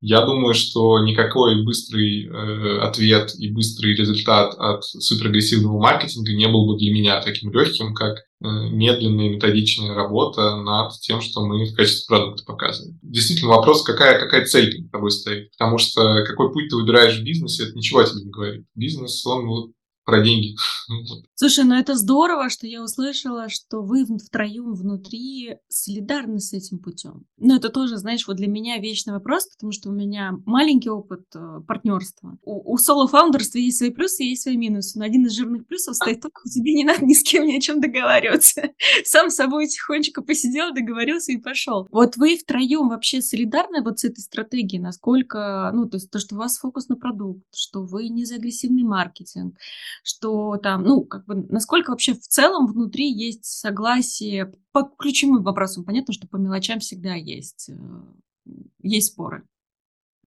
Я 0.00 0.24
думаю, 0.24 0.54
что 0.54 1.00
никакой 1.00 1.64
быстрый 1.64 2.26
э, 2.26 2.78
ответ 2.80 3.34
и 3.36 3.50
быстрый 3.50 3.96
результат 3.96 4.54
от 4.56 4.84
суперагрессивного 4.84 5.80
маркетинга 5.80 6.32
не 6.34 6.46
был 6.46 6.66
бы 6.68 6.78
для 6.78 6.92
меня 6.92 7.20
таким 7.20 7.50
легким, 7.52 7.94
как 7.94 8.18
э, 8.18 8.22
медленная 8.40 9.30
методичная 9.30 9.94
работа 9.94 10.54
над 10.54 10.92
тем, 11.00 11.20
что 11.20 11.44
мы 11.44 11.64
в 11.64 11.74
качестве 11.74 12.04
продукта 12.06 12.44
показываем. 12.44 12.96
Действительно, 13.02 13.50
вопрос, 13.50 13.82
какая, 13.82 14.20
какая 14.20 14.44
цель 14.46 14.70
перед 14.70 14.92
тобой 14.92 15.10
стоит. 15.10 15.50
Потому 15.58 15.78
что 15.78 16.24
какой 16.24 16.52
путь 16.52 16.68
ты 16.68 16.76
выбираешь 16.76 17.18
в 17.18 17.24
бизнесе, 17.24 17.64
это 17.64 17.72
ничего 17.74 17.98
о 17.98 18.04
тебе 18.04 18.22
не 18.22 18.30
говорит. 18.30 18.66
Бизнес, 18.76 19.26
он 19.26 19.48
вот 19.48 19.70
про 20.08 20.22
деньги. 20.22 20.56
Слушай, 21.34 21.64
ну 21.64 21.74
это 21.74 21.94
здорово, 21.94 22.48
что 22.48 22.66
я 22.66 22.82
услышала, 22.82 23.50
что 23.50 23.82
вы 23.82 24.06
втроем 24.06 24.72
внутри 24.72 25.58
солидарны 25.68 26.40
с 26.40 26.54
этим 26.54 26.78
путем. 26.78 27.26
Но 27.36 27.56
это 27.56 27.68
тоже, 27.68 27.98
знаешь, 27.98 28.26
вот 28.26 28.38
для 28.38 28.46
меня 28.46 28.78
вечный 28.78 29.12
вопрос, 29.12 29.46
потому 29.48 29.70
что 29.70 29.90
у 29.90 29.92
меня 29.92 30.32
маленький 30.46 30.88
опыт 30.88 31.26
э, 31.34 31.60
партнерства. 31.66 32.38
У, 32.40 32.72
у 32.72 32.78
соло-фаундерства 32.78 33.58
есть 33.58 33.76
свои 33.76 33.90
плюсы, 33.90 34.22
есть 34.22 34.44
свои 34.44 34.56
минусы. 34.56 34.98
Но 34.98 35.04
один 35.04 35.26
из 35.26 35.32
жирных 35.32 35.66
плюсов 35.66 35.94
стоит 35.94 36.20
в 36.20 36.22
том, 36.22 36.30
что 36.40 36.58
тебе 36.58 36.72
не 36.72 36.84
надо 36.84 37.04
ни 37.04 37.12
с 37.12 37.22
кем 37.22 37.44
ни 37.44 37.58
о 37.58 37.60
чем 37.60 37.82
договариваться. 37.82 38.70
Сам 39.04 39.28
с 39.28 39.34
собой 39.34 39.66
тихонечко 39.66 40.22
посидел, 40.22 40.72
договорился 40.72 41.32
и 41.32 41.36
пошел. 41.36 41.86
Вот 41.90 42.16
вы 42.16 42.38
втроем 42.38 42.88
вообще 42.88 43.20
солидарны 43.20 43.82
вот 43.82 43.98
с 43.98 44.04
этой 44.04 44.20
стратегией? 44.20 44.80
Насколько, 44.80 45.70
ну, 45.74 45.86
то 45.86 45.98
есть 45.98 46.10
то, 46.10 46.18
что 46.18 46.34
у 46.34 46.38
вас 46.38 46.56
фокус 46.56 46.88
на 46.88 46.96
продукт, 46.96 47.44
что 47.54 47.82
вы 47.82 48.08
не 48.08 48.24
за 48.24 48.36
агрессивный 48.36 48.84
маркетинг, 48.84 49.58
что 50.02 50.56
там, 50.56 50.84
ну, 50.84 51.04
как 51.04 51.26
бы, 51.26 51.46
насколько 51.48 51.90
вообще 51.90 52.14
в 52.14 52.20
целом 52.20 52.66
внутри 52.66 53.10
есть 53.10 53.44
согласие 53.44 54.52
по 54.72 54.82
ключевым 54.98 55.42
вопросам. 55.42 55.84
Понятно, 55.84 56.12
что 56.14 56.26
по 56.26 56.36
мелочам 56.36 56.80
всегда 56.80 57.14
есть, 57.14 57.70
э, 57.70 58.52
есть 58.82 59.08
споры. 59.08 59.44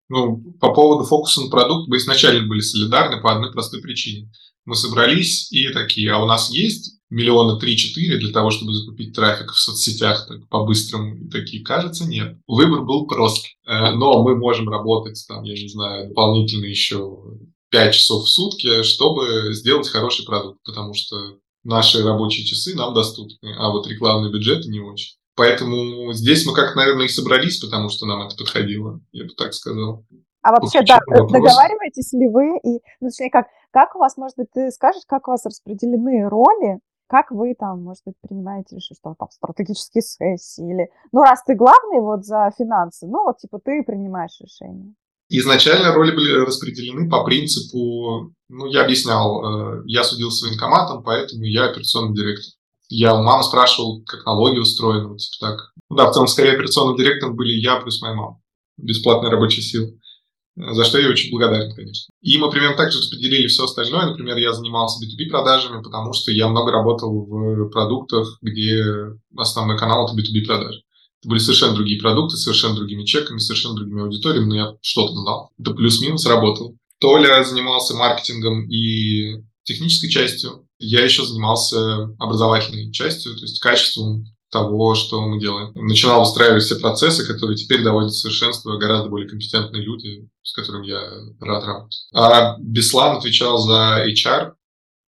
Ну, 0.09 0.37
по 0.59 0.73
поводу 0.73 1.05
фокуса 1.05 1.41
на 1.41 1.49
продукт 1.49 1.87
мы 1.87 1.95
изначально 1.97 2.45
были 2.45 2.59
солидарны 2.59 3.21
по 3.21 3.33
одной 3.33 3.51
простой 3.53 3.81
причине. 3.81 4.29
Мы 4.65 4.75
собрались 4.75 5.51
и 5.51 5.69
такие, 5.69 6.11
а 6.11 6.21
у 6.21 6.25
нас 6.25 6.51
есть 6.51 6.99
миллиона 7.09 7.57
три-четыре 7.59 8.17
для 8.17 8.31
того, 8.31 8.51
чтобы 8.51 8.73
закупить 8.73 9.15
трафик 9.15 9.51
в 9.51 9.59
соцсетях 9.59 10.27
так, 10.27 10.47
по-быстрому? 10.49 11.15
И 11.15 11.29
такие, 11.29 11.63
кажется, 11.63 12.05
нет. 12.05 12.37
Выбор 12.47 12.83
был 12.83 13.07
прост. 13.07 13.45
Э, 13.65 13.91
но 13.91 14.21
мы 14.23 14.35
можем 14.35 14.67
работать, 14.69 15.23
там, 15.27 15.43
я 15.43 15.53
не 15.53 15.69
знаю, 15.69 16.09
дополнительно 16.09 16.65
еще 16.65 17.17
5 17.71 17.93
часов 17.93 18.25
в 18.25 18.29
сутки, 18.29 18.83
чтобы 18.83 19.53
сделать 19.53 19.87
хороший 19.87 20.25
продукт, 20.25 20.59
потому 20.63 20.93
что 20.93 21.15
наши 21.63 22.03
рабочие 22.03 22.45
часы 22.45 22.75
нам 22.75 22.93
доступны, 22.93 23.55
а 23.57 23.71
вот 23.71 23.87
рекламные 23.87 24.31
бюджеты 24.31 24.69
не 24.69 24.79
очень. 24.79 25.17
Поэтому 25.35 26.11
здесь 26.13 26.45
мы 26.45 26.53
как, 26.53 26.75
наверное, 26.75 27.05
и 27.05 27.09
собрались, 27.09 27.59
потому 27.59 27.89
что 27.89 28.05
нам 28.05 28.21
это 28.21 28.35
подходило, 28.35 28.99
я 29.11 29.23
бы 29.23 29.29
так 29.35 29.53
сказал. 29.53 30.05
А 30.43 30.51
вообще, 30.51 30.81
да, 30.81 30.99
договариваетесь 31.07 32.13
ли 32.13 32.27
вы, 32.27 32.57
и, 32.63 32.81
ну, 32.99 33.09
точнее, 33.09 33.29
как, 33.29 33.47
как 33.71 33.95
у 33.95 33.99
вас, 33.99 34.17
может 34.17 34.37
быть, 34.37 34.47
ты 34.51 34.71
скажешь, 34.71 35.03
как 35.07 35.27
у 35.27 35.31
вас 35.31 35.45
распределены 35.45 36.27
роли, 36.27 36.79
как 37.07 37.31
вы 37.31 37.55
там, 37.57 37.83
может 37.83 38.03
быть, 38.05 38.15
принимаете 38.21 38.75
решение, 38.75 38.97
что 38.99 39.15
там 39.17 39.29
стратегические 39.29 40.01
сессии 40.01 40.69
или, 40.69 40.89
ну, 41.11 41.21
раз 41.21 41.43
ты 41.43 41.55
главный 41.55 42.01
вот 42.01 42.25
за 42.25 42.51
финансы, 42.57 43.07
ну, 43.07 43.23
вот, 43.23 43.37
типа, 43.37 43.59
ты 43.63 43.83
принимаешь 43.83 44.39
решение. 44.41 44.95
Изначально 45.33 45.93
роли 45.93 46.11
были 46.11 46.45
распределены 46.45 47.09
по 47.09 47.23
принципу, 47.23 48.33
ну, 48.49 48.65
я 48.65 48.83
объяснял, 48.83 49.79
э, 49.79 49.83
я 49.85 50.03
судил 50.03 50.29
с 50.29 50.41
военкоматом, 50.41 51.03
поэтому 51.03 51.45
я 51.45 51.69
операционный 51.69 52.13
директор. 52.13 52.51
Я 52.89 53.15
у 53.15 53.23
мамы 53.23 53.41
спрашивал, 53.41 54.03
как 54.03 54.25
налоги 54.25 54.59
устроены, 54.59 55.07
вот 55.07 55.19
типа 55.19 55.47
так. 55.47 55.59
Ну 55.89 55.95
да, 55.95 56.09
в 56.09 56.13
целом, 56.13 56.27
скорее, 56.27 56.51
операционным 56.51 56.97
директором 56.97 57.37
были 57.37 57.53
я 57.53 57.77
плюс 57.77 58.01
моя 58.01 58.13
мама. 58.13 58.41
Бесплатная 58.75 59.31
рабочая 59.31 59.61
сила. 59.61 59.87
За 60.57 60.83
что 60.83 60.99
я 60.99 61.07
очень 61.07 61.31
благодарен, 61.31 61.73
конечно. 61.73 62.11
И 62.19 62.37
мы 62.37 62.51
примерно 62.51 62.75
так 62.75 62.91
же 62.91 62.99
распределили 62.99 63.47
все 63.47 63.63
остальное. 63.63 64.07
Например, 64.07 64.35
я 64.35 64.51
занимался 64.51 64.99
B2B 65.01 65.29
продажами, 65.29 65.81
потому 65.81 66.11
что 66.11 66.31
я 66.31 66.49
много 66.49 66.73
работал 66.73 67.25
в 67.25 67.69
продуктах, 67.69 68.37
где 68.41 68.83
основной 69.37 69.77
канал– 69.77 70.05
это 70.07 70.13
B2B 70.13 70.45
продажи. 70.45 70.81
Были 71.23 71.39
совершенно 71.39 71.75
другие 71.75 71.99
продукты, 71.99 72.37
совершенно 72.37 72.75
другими 72.75 73.05
чеками, 73.05 73.37
совершенно 73.37 73.75
другими 73.75 74.01
аудиториями, 74.01 74.45
но 74.45 74.55
я 74.55 74.77
что-то 74.81 75.23
дал. 75.23 75.51
Это 75.59 75.71
плюс-минус 75.71 76.25
работал. 76.25 76.75
Толя 76.99 77.43
занимался 77.43 77.95
маркетингом 77.95 78.69
и 78.69 79.43
технической 79.63 80.09
частью. 80.09 80.67
Я 80.79 81.03
еще 81.03 81.25
занимался 81.25 82.05
образовательной 82.17 82.91
частью, 82.91 83.35
то 83.35 83.41
есть 83.41 83.59
качеством 83.59 84.25
того, 84.51 84.95
что 84.95 85.21
мы 85.21 85.39
делаем. 85.39 85.71
Начинал 85.75 86.23
устраивать 86.23 86.63
все 86.63 86.75
процессы, 86.75 87.25
которые 87.25 87.55
теперь 87.55 87.83
доводят 87.83 88.13
совершенство 88.13 88.77
гораздо 88.77 89.09
более 89.09 89.29
компетентные 89.29 89.83
люди, 89.83 90.27
с 90.43 90.53
которыми 90.53 90.87
я 90.87 91.01
рад 91.39 91.63
работать. 91.63 92.07
А 92.13 92.57
Беслан 92.59 93.17
отвечал 93.17 93.59
за 93.59 94.05
HR, 94.05 94.53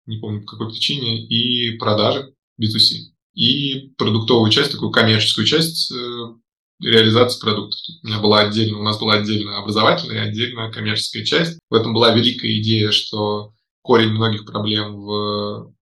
не 0.06 0.18
помню 0.18 0.42
по 0.42 0.52
какой 0.52 0.70
причине, 0.70 1.26
и 1.26 1.78
продажи 1.78 2.34
B2C 2.60 3.12
и 3.34 3.90
продуктовую 3.96 4.50
часть, 4.50 4.72
такую 4.72 4.90
коммерческую 4.90 5.46
часть 5.46 5.92
э, 5.92 5.96
реализации 6.82 7.40
продуктов. 7.40 7.78
У 8.02 8.06
меня 8.06 8.18
была 8.20 8.40
отдельно, 8.40 8.78
у 8.78 8.82
нас 8.82 8.98
была 8.98 9.14
отдельно 9.14 9.58
образовательная 9.58 10.24
отдельно 10.24 10.70
коммерческая 10.72 11.24
часть. 11.24 11.58
В 11.68 11.74
этом 11.74 11.92
была 11.92 12.14
великая 12.14 12.58
идея, 12.60 12.90
что 12.90 13.52
корень 13.82 14.10
многих 14.10 14.44
проблем 14.44 14.96
в 14.96 15.72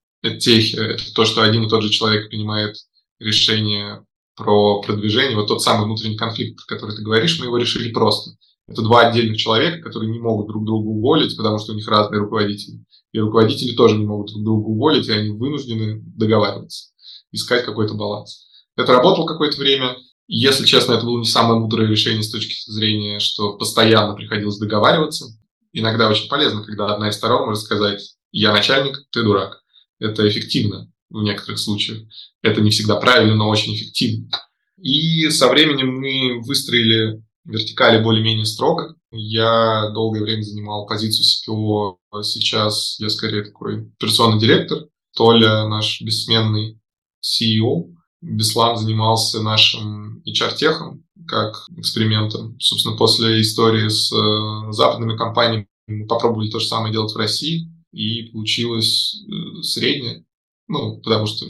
техе– 0.41 0.77
это 0.79 1.15
то, 1.15 1.25
что 1.25 1.43
один 1.43 1.65
и 1.65 1.69
тот 1.69 1.83
же 1.83 1.91
человек 1.91 2.29
принимает 2.29 2.77
решение 3.19 4.05
про 4.37 4.81
продвижение. 4.83 5.37
Вот 5.37 5.49
тот 5.49 5.63
самый 5.63 5.85
внутренний 5.85 6.17
конфликт, 6.17 6.57
про 6.57 6.75
который 6.75 6.97
ты 6.97 7.03
говоришь, 7.03 7.39
мы 7.41 7.47
его 7.47 7.59
решили 7.59 7.91
просто. 7.93 8.33
Это 8.69 8.83
два 8.83 9.09
отдельных 9.09 9.39
человека, 9.39 9.83
которые 9.83 10.11
не 10.11 10.21
могут 10.21 10.49
друг 10.49 10.65
друга 10.65 10.87
уволить, 10.87 11.37
потому 11.37 11.59
что 11.59 11.73
у 11.73 11.75
них 11.75 11.89
разные 11.89 12.21
руководители. 12.21 12.85
И 13.13 13.19
руководители 13.19 13.75
тоже 13.75 13.97
не 13.97 14.05
могут 14.05 14.31
друг 14.31 14.45
друга 14.45 14.67
уволить, 14.67 15.09
и 15.09 15.13
они 15.13 15.31
вынуждены 15.31 16.03
договариваться, 16.03 16.91
искать 17.33 17.65
какой-то 17.65 17.95
баланс. 17.95 18.47
Это 18.77 18.93
работало 18.93 19.27
какое-то 19.27 19.59
время. 19.59 19.97
Если 20.27 20.65
честно, 20.65 20.93
это 20.93 21.05
было 21.05 21.19
не 21.19 21.25
самое 21.25 21.59
мудрое 21.59 21.89
решение 21.89 22.23
с 22.23 22.31
точки 22.31 22.55
зрения, 22.71 23.19
что 23.19 23.57
постоянно 23.57 24.15
приходилось 24.15 24.59
договариваться. 24.59 25.27
Иногда 25.73 26.09
очень 26.09 26.29
полезно, 26.29 26.63
когда 26.63 26.95
одна 26.95 27.09
из 27.09 27.15
сторон 27.15 27.47
может 27.47 27.65
сказать 27.65 28.17
«я 28.31 28.53
начальник, 28.53 29.03
ты 29.11 29.23
дурак». 29.23 29.63
Это 29.99 30.29
эффективно 30.29 30.91
в 31.11 31.23
некоторых 31.23 31.59
случаях. 31.59 32.03
Это 32.43 32.61
не 32.61 32.71
всегда 32.71 32.97
правильно, 32.97 33.35
но 33.35 33.49
очень 33.49 33.75
эффективно. 33.75 34.29
И 34.77 35.29
со 35.31 35.49
временем 35.49 35.97
мы 35.97 36.41
выстроили 36.47 37.23
вертикали 37.45 38.03
более-менее 38.03 38.45
строго. 38.45 38.95
Я 39.11 39.91
долгое 39.95 40.23
время 40.23 40.43
занимал 40.43 40.87
позицию 40.87 41.25
CPO, 41.25 41.97
а 42.13 42.23
сейчас 42.23 42.97
я 43.01 43.09
скорее 43.09 43.45
такой 43.45 43.89
операционный 43.97 44.39
директор. 44.39 44.87
Толя 45.17 45.67
наш 45.67 46.01
бессменный 46.03 46.79
CEO. 47.23 47.95
Беслан 48.21 48.77
занимался 48.77 49.43
нашим 49.43 50.23
HR-техом 50.27 51.05
как 51.27 51.67
экспериментом. 51.77 52.59
Собственно, 52.59 52.97
после 52.97 53.41
истории 53.41 53.89
с 53.89 54.13
э, 54.13 54.73
западными 54.73 55.17
компаниями 55.17 55.69
мы 55.87 56.07
попробовали 56.07 56.51
то 56.51 56.59
же 56.59 56.67
самое 56.67 56.93
делать 56.93 57.13
в 57.13 57.17
России, 57.17 57.71
и 57.93 58.25
получилось 58.31 59.25
э, 59.27 59.63
среднее. 59.63 60.25
Ну, 60.67 61.01
потому 61.01 61.27
что 61.27 61.47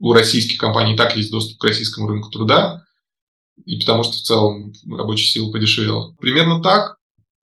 у 0.00 0.12
российских 0.12 0.58
компаний 0.58 0.96
так 0.96 1.16
есть 1.16 1.30
доступ 1.30 1.58
к 1.58 1.64
российскому 1.64 2.08
рынку 2.08 2.30
труда, 2.30 2.84
и 3.64 3.78
потому 3.78 4.02
что 4.04 4.14
в 4.14 4.22
целом 4.22 4.72
рабочая 4.90 5.26
сила 5.26 5.50
подешевела. 5.50 6.14
Примерно 6.20 6.62
так, 6.62 6.96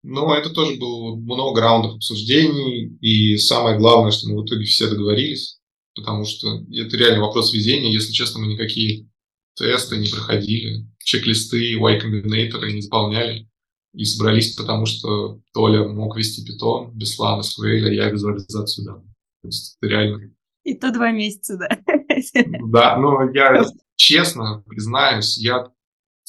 но 0.03 0.34
это 0.35 0.49
тоже 0.49 0.76
было 0.76 1.15
много 1.15 1.61
раундов 1.61 1.95
обсуждений, 1.95 2.98
и 3.02 3.38
самое 3.38 3.77
главное, 3.77 4.11
что 4.11 4.30
мы 4.30 4.41
в 4.41 4.45
итоге 4.45 4.65
все 4.65 4.90
договорились, 4.90 5.60
потому 5.95 6.26
что 6.26 6.64
это 6.72 6.98
реально 6.98 7.22
вопрос 7.22 7.53
везения. 7.53 7.91
Если 7.91 8.11
честно, 8.11 8.41
мы 8.41 8.48
никакие 8.48 9.07
тесты 9.56 9.98
не 9.98 10.07
проходили, 10.10 10.88
чек-листы, 10.99 11.74
Y-комбинаторы 11.74 12.74
не 12.74 12.82
заполняли. 12.82 13.48
И 13.94 14.06
собрались, 14.06 14.56
потому 14.56 14.88
что 14.88 15.40
Толя 15.53 15.88
мог 15.88 16.18
вести 16.18 16.44
питон, 16.44 16.91
Беслан, 16.98 17.41
SQL, 17.41 17.86
а 17.86 17.94
я 17.94 18.10
визуализацию 18.10 18.86
данных. 18.86 19.14
То 19.44 19.48
есть 19.48 19.78
это 19.80 19.91
реально... 19.91 20.32
И 20.64 20.74
то 20.74 20.91
два 20.91 21.11
месяца, 21.11 21.57
да. 21.57 21.70
Да, 22.65 22.98
но 22.98 23.30
я 23.32 23.64
честно 23.95 24.64
признаюсь, 24.65 25.38
я 25.38 25.68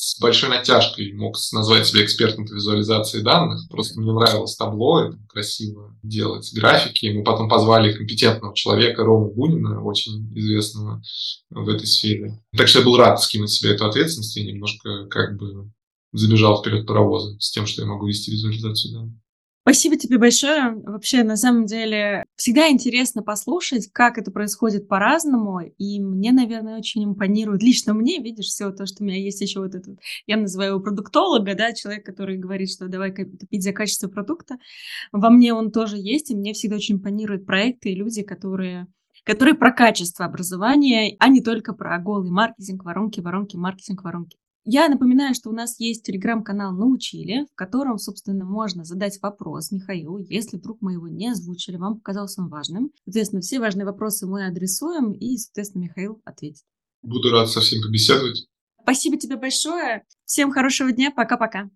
с 0.04 0.20
большой 0.20 0.50
натяжкой 0.50 1.14
мог 1.14 1.36
назвать 1.52 1.86
себя 1.86 2.04
экспертом 2.04 2.46
по 2.46 2.52
визуализации 2.52 3.22
данных. 3.22 3.66
Просто 3.70 3.98
мне 3.98 4.12
нравилось 4.12 4.54
табло, 4.54 5.00
это 5.00 5.18
красиво 5.30 5.96
делать, 6.02 6.52
графики. 6.52 7.06
Мы 7.06 7.24
потом 7.24 7.48
позвали 7.48 7.94
компетентного 7.94 8.54
человека, 8.54 9.02
Рому 9.02 9.32
Бунина, 9.32 9.82
очень 9.82 10.30
известного 10.38 11.02
в 11.48 11.68
этой 11.70 11.86
сфере. 11.86 12.38
Так 12.54 12.68
что 12.68 12.80
я 12.80 12.84
был 12.84 12.98
рад 12.98 13.18
скинуть 13.22 13.50
себе 13.50 13.70
эту 13.70 13.86
ответственность 13.86 14.36
и 14.36 14.44
немножко 14.44 15.06
как 15.06 15.38
бы 15.38 15.72
забежал 16.12 16.60
вперед 16.60 16.86
паровоза 16.86 17.38
с 17.40 17.50
тем, 17.50 17.64
что 17.64 17.80
я 17.80 17.88
могу 17.88 18.06
вести 18.06 18.30
визуализацию 18.30 18.92
данных. 18.92 19.14
Спасибо 19.66 19.96
тебе 19.96 20.18
большое. 20.18 20.74
Вообще, 20.84 21.22
на 21.24 21.36
самом 21.36 21.64
деле, 21.64 22.26
всегда 22.36 22.68
интересно 22.68 23.22
послушать, 23.22 23.88
как 23.90 24.18
это 24.18 24.30
происходит 24.30 24.88
по-разному. 24.88 25.60
И 25.78 26.00
мне, 26.00 26.32
наверное, 26.32 26.76
очень 26.76 27.02
импонирует. 27.04 27.62
Лично 27.62 27.94
мне, 27.94 28.18
видишь, 28.18 28.48
все 28.48 28.70
то, 28.72 28.84
что 28.84 29.02
у 29.02 29.06
меня 29.06 29.18
есть 29.18 29.40
еще 29.40 29.60
вот 29.60 29.74
этот, 29.74 29.98
я 30.26 30.36
называю 30.36 30.72
его 30.72 30.80
продуктолога, 30.80 31.54
да, 31.54 31.72
человек, 31.72 32.04
который 32.04 32.36
говорит, 32.36 32.70
что 32.70 32.88
давай 32.88 33.10
топить 33.12 33.62
за 33.62 33.72
качество 33.72 34.08
продукта. 34.08 34.58
Во 35.12 35.30
мне 35.30 35.54
он 35.54 35.72
тоже 35.72 35.96
есть, 35.96 36.30
и 36.30 36.36
мне 36.36 36.52
всегда 36.52 36.76
очень 36.76 36.96
импонируют 36.96 37.46
проекты 37.46 37.92
и 37.92 37.94
люди, 37.94 38.22
которые 38.22 38.86
которые 39.24 39.54
про 39.54 39.72
качество 39.72 40.26
образования, 40.26 41.16
а 41.18 41.28
не 41.28 41.40
только 41.40 41.72
про 41.72 41.98
голый 41.98 42.30
маркетинг, 42.30 42.84
воронки, 42.84 43.20
воронки, 43.20 43.56
маркетинг, 43.56 44.04
воронки. 44.04 44.36
Я 44.64 44.88
напоминаю, 44.88 45.34
что 45.34 45.50
у 45.50 45.52
нас 45.52 45.78
есть 45.78 46.04
телеграм-канал 46.04 46.72
«Научили», 46.72 47.46
в 47.52 47.54
котором, 47.54 47.98
собственно, 47.98 48.46
можно 48.46 48.84
задать 48.84 49.18
вопрос 49.20 49.70
Михаилу, 49.70 50.18
если 50.18 50.56
вдруг 50.56 50.78
мы 50.80 50.94
его 50.94 51.06
не 51.06 51.28
озвучили, 51.28 51.76
вам 51.76 51.96
показался 51.96 52.40
он 52.40 52.48
важным. 52.48 52.90
Соответственно, 53.04 53.42
все 53.42 53.60
важные 53.60 53.84
вопросы 53.84 54.26
мы 54.26 54.46
адресуем, 54.46 55.12
и, 55.12 55.36
соответственно, 55.36 55.82
Михаил 55.82 56.22
ответит. 56.24 56.64
Буду 57.02 57.30
рад 57.30 57.50
со 57.50 57.60
всеми 57.60 57.82
побеседовать. 57.82 58.48
Спасибо 58.82 59.18
тебе 59.18 59.36
большое. 59.36 60.04
Всем 60.24 60.50
хорошего 60.50 60.90
дня. 60.92 61.10
Пока-пока. 61.10 61.68